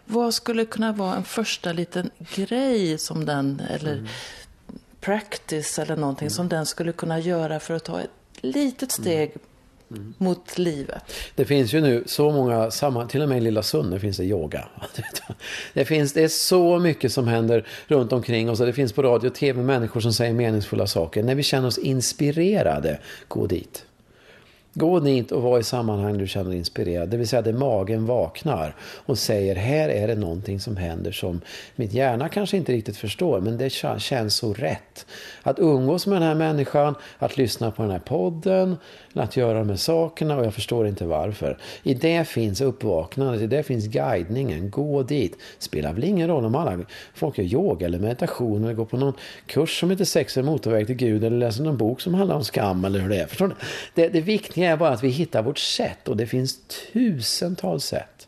Vad 0.06 0.34
skulle 0.34 0.66
kunna 0.66 0.91
vara 0.91 1.16
en 1.16 1.24
första 1.24 1.74
liten 1.74 2.10
grej 2.36 2.97
som 2.97 3.26
den, 3.26 3.62
eller 3.70 3.93
mm. 3.93 4.08
practice 5.01 5.80
eller 5.80 5.95
någonting 5.95 6.26
mm. 6.26 6.36
som 6.36 6.49
den 6.49 6.66
skulle 6.66 6.91
kunna 6.91 7.20
göra 7.20 7.60
för 7.60 7.74
att 7.74 7.84
ta 7.84 8.01
ett 8.01 8.10
litet 8.41 8.97
mm. 8.97 9.03
steg 9.03 9.36
mm. 9.91 10.14
mot 10.18 10.58
livet? 10.58 11.03
Det 11.36 11.45
finns 11.45 11.74
ju 11.74 11.82
nu 11.82 12.03
så 12.06 12.32
många, 12.32 12.72
samma, 12.72 13.08
till 13.08 13.22
och 13.22 13.30
med 13.30 13.38
i 13.38 13.41
Lilla 13.41 13.64
Sunne 13.64 13.99
finns 13.99 14.18
det 14.18 14.24
yoga. 14.26 14.68
Det, 15.74 15.86
finns, 15.86 16.14
det 16.14 16.24
är 16.24 16.28
så 16.28 16.80
mycket 16.80 17.14
som 17.14 17.28
händer 17.28 17.68
runt 17.88 18.14
omkring 18.14 18.49
oss. 18.49 18.60
Det 18.60 18.74
finns 18.74 18.93
på 18.93 19.03
radio 19.03 19.28
och 19.30 19.36
tv 19.36 19.64
människor 19.64 19.99
som 19.99 20.14
säger 20.14 20.34
meningsfulla 20.34 20.88
saker. 20.88 21.24
När 21.24 21.36
vi 21.36 21.43
känner 21.43 21.68
oss 21.68 21.78
inspirerade, 21.78 22.99
gå 23.28 23.47
dit. 23.47 23.86
Gå 24.78 25.00
dit 25.00 25.32
och 25.32 25.42
var 25.42 25.60
i 25.60 25.64
sammanhang 25.64 26.18
du 26.18 26.28
känner 26.28 26.50
dig 26.50 26.58
inspirerad. 26.58 27.10
Det 27.10 27.18
vill 27.18 27.28
säga 27.28 27.42
där 27.42 27.54
magen 27.54 28.06
vaknar 28.06 28.76
och 28.82 29.18
säger 29.18 29.56
här 29.56 29.90
är 29.90 30.08
det 30.08 30.16
någonting 30.16 30.60
som 30.60 30.78
händer 30.78 31.12
som 31.12 31.42
mitt 31.76 31.94
hjärna 31.94 32.30
kanske 32.30 32.58
inte 32.58 32.72
riktigt 32.72 32.98
förstår 32.98 33.42
men 33.42 33.58
det 33.58 33.70
känns 34.00 34.36
så 34.36 34.54
rätt. 34.54 35.06
Att 35.44 35.60
umgås 35.60 36.08
med 36.08 36.16
den 36.16 36.28
här 36.28 36.36
människan, 36.36 36.96
att 37.18 37.38
lyssna 37.38 37.72
på 37.72 37.82
den 37.82 37.92
här 37.92 38.00
podden, 38.00 38.78
att 39.14 39.38
göra 39.38 39.60
de 39.60 39.70
här 39.70 39.76
sakerna 39.76 40.38
och 40.38 40.46
jag 40.46 40.54
förstår 40.54 40.88
inte 40.88 41.06
varför. 41.06 41.58
I 41.84 41.94
det 41.94 42.28
finns 42.28 42.62
uppvaknandet, 42.62 43.42
i 43.42 43.48
det 43.48 43.64
finns 43.64 43.86
guidningen. 43.86 44.70
Gå 44.70 45.04
dit. 45.04 45.38
Spelar 45.58 45.94
väl 45.94 46.04
ingen 46.04 46.28
roll 46.28 46.46
om 46.46 46.56
alla 46.56 46.80
folk 47.14 47.38
gör 47.38 47.46
yoga 47.46 47.86
eller 47.86 48.00
meditation 48.00 48.64
eller 48.64 48.74
går 48.74 48.86
på 48.86 48.98
någon 48.98 49.14
kurs 49.46 49.80
som 49.80 49.92
heter 49.92 50.06
Sex 50.06 50.38
är 50.38 50.44
motorväg 50.44 50.88
till 50.88 50.96
Gud 50.96 51.24
eller 51.24 51.38
läser 51.38 51.64
någon 51.64 51.78
bok 51.78 52.02
som 52.02 52.14
handlar 52.14 52.36
om 52.36 52.44
skam 52.44 52.86
eller 52.86 53.00
hur 53.00 53.10
det 53.10 53.22
är. 53.22 53.28
Förstår 53.28 53.48
ni? 53.48 53.54
Det, 53.94 54.08
det 54.08 54.22
viktiga 54.22 54.64
är 54.66 54.78
bara 54.78 54.89
att 54.89 55.03
vi 55.03 55.09
hittar 55.09 55.43
vårt 55.43 55.59
sätt 55.59 56.07
och 56.07 56.18
det 56.18 56.28
finns 56.28 56.59
tusentals 56.93 57.86
sätt. 57.86 58.28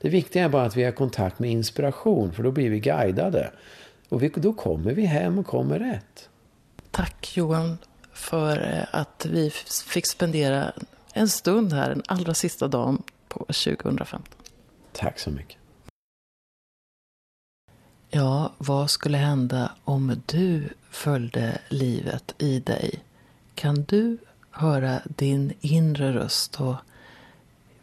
Det 0.00 0.08
viktiga 0.08 0.44
är 0.44 0.48
bara 0.48 0.64
att 0.64 0.76
vi 0.76 0.84
har 0.84 0.92
kontakt 0.92 1.38
med 1.38 1.50
inspiration 1.50 2.32
för 2.32 2.42
då 2.42 2.50
blir 2.50 2.70
vi 2.70 2.80
guidade. 2.80 3.50
Och 4.08 4.22
vi, 4.22 4.28
då 4.28 4.52
kommer 4.52 4.92
vi 4.92 5.04
hem 5.04 5.38
och 5.38 5.46
kommer 5.46 5.78
rätt. 5.78 6.28
Tack 6.90 7.36
Johan 7.36 7.78
för 8.12 8.72
eh, 8.72 9.00
att 9.00 9.26
vi 9.30 9.50
fick 9.86 10.06
spendera 10.06 10.72
en 11.12 11.28
stund 11.28 11.72
här, 11.72 11.88
den 11.88 12.02
allra 12.06 12.34
sista 12.34 12.68
dagen 12.68 13.02
på 13.28 13.38
2015. 13.38 14.22
Tack 14.92 15.18
så 15.18 15.30
mycket. 15.30 15.56
Ja, 18.10 18.52
vad 18.58 18.90
skulle 18.90 19.18
hända 19.18 19.72
om 19.84 20.22
du 20.26 20.68
följde 20.90 21.58
livet 21.68 22.34
i 22.38 22.60
dig? 22.60 23.00
Kan 23.54 23.82
du 23.82 24.18
höra 24.56 25.00
din 25.04 25.52
inre 25.60 26.12
röst 26.12 26.60
och 26.60 26.74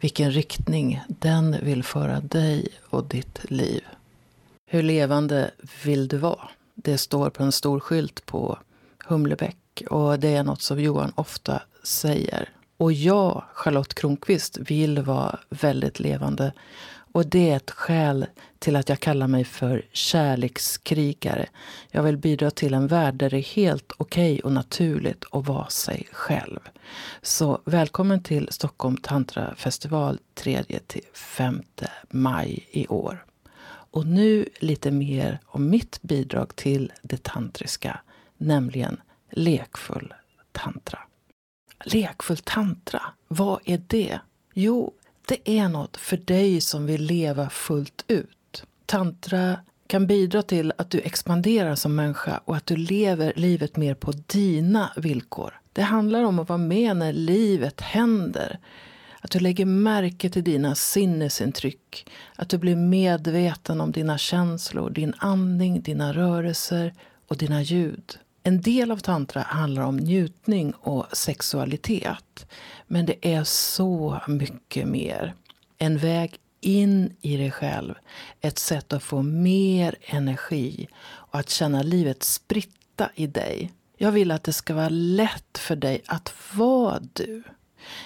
vilken 0.00 0.30
riktning 0.30 1.00
den 1.08 1.56
vill 1.62 1.84
föra 1.84 2.20
dig 2.20 2.68
och 2.90 3.04
ditt 3.04 3.50
liv? 3.50 3.84
Hur 4.66 4.82
levande 4.82 5.50
vill 5.84 6.08
du 6.08 6.16
vara? 6.16 6.48
Det 6.74 6.98
står 6.98 7.30
på 7.30 7.42
en 7.42 7.52
stor 7.52 7.80
skylt 7.80 8.26
på 8.26 8.58
Humlebäck 9.04 9.82
och 9.90 10.18
det 10.18 10.28
är 10.28 10.42
något 10.42 10.62
som 10.62 10.80
Johan 10.80 11.12
ofta 11.14 11.62
säger. 11.82 12.48
Och 12.76 12.92
jag, 12.92 13.44
Charlotte 13.52 13.94
Kronqvist, 13.94 14.58
vill 14.58 15.02
vara 15.02 15.38
väldigt 15.48 16.00
levande. 16.00 16.52
Och 17.14 17.26
det 17.26 17.50
är 17.50 17.56
ett 17.56 17.70
skäl 17.70 18.26
till 18.58 18.76
att 18.76 18.88
jag 18.88 19.00
kallar 19.00 19.26
mig 19.26 19.44
för 19.44 19.84
kärlekskrigare. 19.92 21.46
Jag 21.90 22.02
vill 22.02 22.16
bidra 22.16 22.50
till 22.50 22.74
en 22.74 22.86
värld 22.86 23.14
där 23.14 23.30
det 23.30 23.36
är 23.36 23.54
helt 23.54 23.92
okej 23.96 24.32
okay 24.34 24.40
och 24.40 24.52
naturligt 24.52 25.24
att 25.30 25.46
vara 25.46 25.68
sig 25.68 26.08
själv. 26.12 26.60
Så 27.22 27.60
välkommen 27.64 28.22
till 28.22 28.48
Stockholm 28.50 28.96
Tantra 28.96 29.54
Festival 29.54 30.18
3-5 30.34 31.62
maj 32.10 32.68
i 32.70 32.86
år. 32.86 33.24
Och 33.66 34.06
nu 34.06 34.48
lite 34.60 34.90
mer 34.90 35.38
om 35.46 35.70
mitt 35.70 36.02
bidrag 36.02 36.56
till 36.56 36.92
det 37.02 37.22
tantriska, 37.22 38.00
nämligen 38.36 39.00
lekfull 39.30 40.14
tantra. 40.52 40.98
Lekfull 41.84 42.36
tantra, 42.36 43.02
vad 43.28 43.60
är 43.64 43.82
det? 43.86 44.20
Jo, 44.54 44.94
det 45.26 45.50
är 45.50 45.68
något 45.68 45.96
för 45.96 46.16
dig 46.16 46.60
som 46.60 46.86
vill 46.86 47.02
leva 47.02 47.50
fullt 47.50 48.04
ut. 48.08 48.64
Tantra 48.86 49.58
kan 49.86 50.06
bidra 50.06 50.42
till 50.42 50.72
att 50.78 50.90
du 50.90 51.00
expanderar 51.00 51.74
som 51.74 51.94
människa 51.94 52.40
och 52.44 52.56
att 52.56 52.66
du 52.66 52.76
lever 52.76 53.32
livet 53.36 53.76
mer 53.76 53.94
på 53.94 54.12
dina 54.12 54.92
villkor. 54.96 55.60
Det 55.72 55.82
handlar 55.82 56.22
om 56.22 56.38
att 56.38 56.48
vara 56.48 56.58
med 56.58 56.96
när 56.96 57.12
livet 57.12 57.80
händer. 57.80 58.58
Att 59.20 59.30
du 59.30 59.38
lägger 59.38 59.66
märke 59.66 60.30
till 60.30 60.44
dina 60.44 60.74
sinnesintryck. 60.74 62.10
Att 62.36 62.48
du 62.48 62.58
blir 62.58 62.76
medveten 62.76 63.80
om 63.80 63.92
dina 63.92 64.18
känslor, 64.18 64.90
din 64.90 65.14
andning, 65.18 65.82
dina 65.82 66.12
rörelser 66.12 66.94
och 67.28 67.36
dina 67.36 67.62
ljud. 67.62 68.18
En 68.46 68.60
del 68.60 68.90
av 68.90 68.96
tantra 68.96 69.42
handlar 69.42 69.82
om 69.82 69.96
njutning 69.96 70.72
och 70.72 71.06
sexualitet. 71.12 72.46
Men 72.86 73.06
det 73.06 73.34
är 73.34 73.44
så 73.44 74.20
mycket 74.28 74.88
mer. 74.88 75.34
En 75.78 75.98
väg 75.98 76.38
in 76.60 77.16
i 77.20 77.36
dig 77.36 77.50
själv. 77.50 77.94
Ett 78.40 78.58
sätt 78.58 78.92
att 78.92 79.02
få 79.02 79.22
mer 79.22 79.94
energi 80.02 80.88
och 81.04 81.38
att 81.38 81.50
känna 81.50 81.82
livet 81.82 82.22
spritta 82.22 83.10
i 83.14 83.26
dig. 83.26 83.72
Jag 83.96 84.12
vill 84.12 84.30
att 84.30 84.44
det 84.44 84.52
ska 84.52 84.74
vara 84.74 84.88
lätt 84.88 85.58
för 85.58 85.76
dig 85.76 86.02
att 86.06 86.34
vara 86.54 87.00
du. 87.12 87.42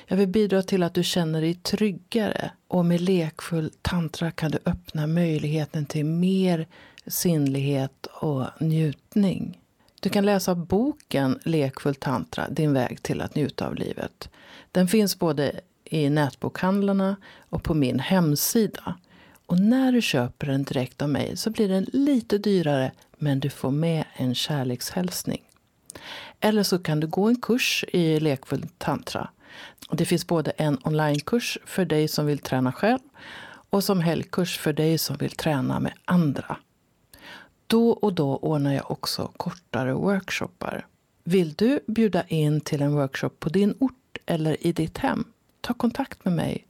Jag 0.06 0.16
vill 0.16 0.28
bidra 0.28 0.62
till 0.62 0.82
att 0.82 0.94
du 0.94 1.04
känner 1.04 1.40
dig 1.40 1.54
tryggare 1.54 2.50
och 2.68 2.84
med 2.84 3.00
lekfull 3.00 3.70
tantra 3.82 4.30
kan 4.30 4.50
du 4.50 4.58
öppna 4.64 5.06
möjligheten 5.06 5.86
till 5.86 6.04
mer 6.04 6.66
sinnlighet 7.06 8.06
och 8.06 8.46
njutning. 8.60 9.58
Du 10.00 10.08
kan 10.08 10.26
läsa 10.26 10.54
boken 10.54 11.38
Lekfull 11.44 11.94
tantra, 11.94 12.48
din 12.48 12.72
väg 12.72 13.02
till 13.02 13.20
att 13.20 13.34
njuta 13.34 13.66
av 13.66 13.74
livet. 13.74 14.30
Den 14.72 14.88
finns 14.88 15.18
både 15.18 15.60
i 15.84 16.10
nätbokhandlarna 16.10 17.16
och 17.48 17.62
på 17.62 17.74
min 17.74 17.98
hemsida. 17.98 18.94
Och 19.46 19.58
när 19.60 19.92
du 19.92 20.02
köper 20.02 20.46
den 20.46 20.64
direkt 20.64 21.02
av 21.02 21.08
mig 21.08 21.36
så 21.36 21.50
blir 21.50 21.68
den 21.68 21.86
lite 21.92 22.38
dyrare 22.38 22.92
men 23.18 23.40
du 23.40 23.50
får 23.50 23.70
med 23.70 24.04
en 24.14 24.34
kärlekshälsning. 24.34 25.42
Eller 26.40 26.62
så 26.62 26.78
kan 26.78 27.00
du 27.00 27.06
gå 27.06 27.28
en 27.28 27.40
kurs 27.40 27.84
i 27.92 28.20
lekfull 28.20 28.66
tantra. 28.78 29.28
Det 29.90 30.04
finns 30.04 30.26
både 30.26 30.50
en 30.50 30.78
onlinekurs 30.84 31.58
för 31.64 31.84
dig 31.84 32.08
som 32.08 32.26
vill 32.26 32.38
träna 32.38 32.72
själv 32.72 32.98
och 33.70 33.84
som 33.84 34.00
helgkurs 34.00 34.58
för 34.58 34.72
dig 34.72 34.98
som 34.98 35.16
vill 35.16 35.30
träna 35.30 35.80
med 35.80 35.92
andra. 36.04 36.56
Då 37.68 37.90
och 37.90 38.14
då 38.14 38.36
ordnar 38.36 38.72
jag 38.72 38.90
också 38.90 39.32
kortare 39.36 39.92
workshoppar. 39.92 40.86
Vill 41.24 41.52
du 41.52 41.80
bjuda 41.86 42.22
in 42.22 42.60
till 42.60 42.82
en 42.82 42.94
workshop 42.94 43.30
på 43.38 43.48
din 43.48 43.74
ort 43.78 44.18
eller 44.26 44.66
i 44.66 44.72
ditt 44.72 44.98
hem? 44.98 45.24
Ta 45.60 45.74
kontakt 45.74 46.24
med 46.24 46.34
mig. 46.34 46.66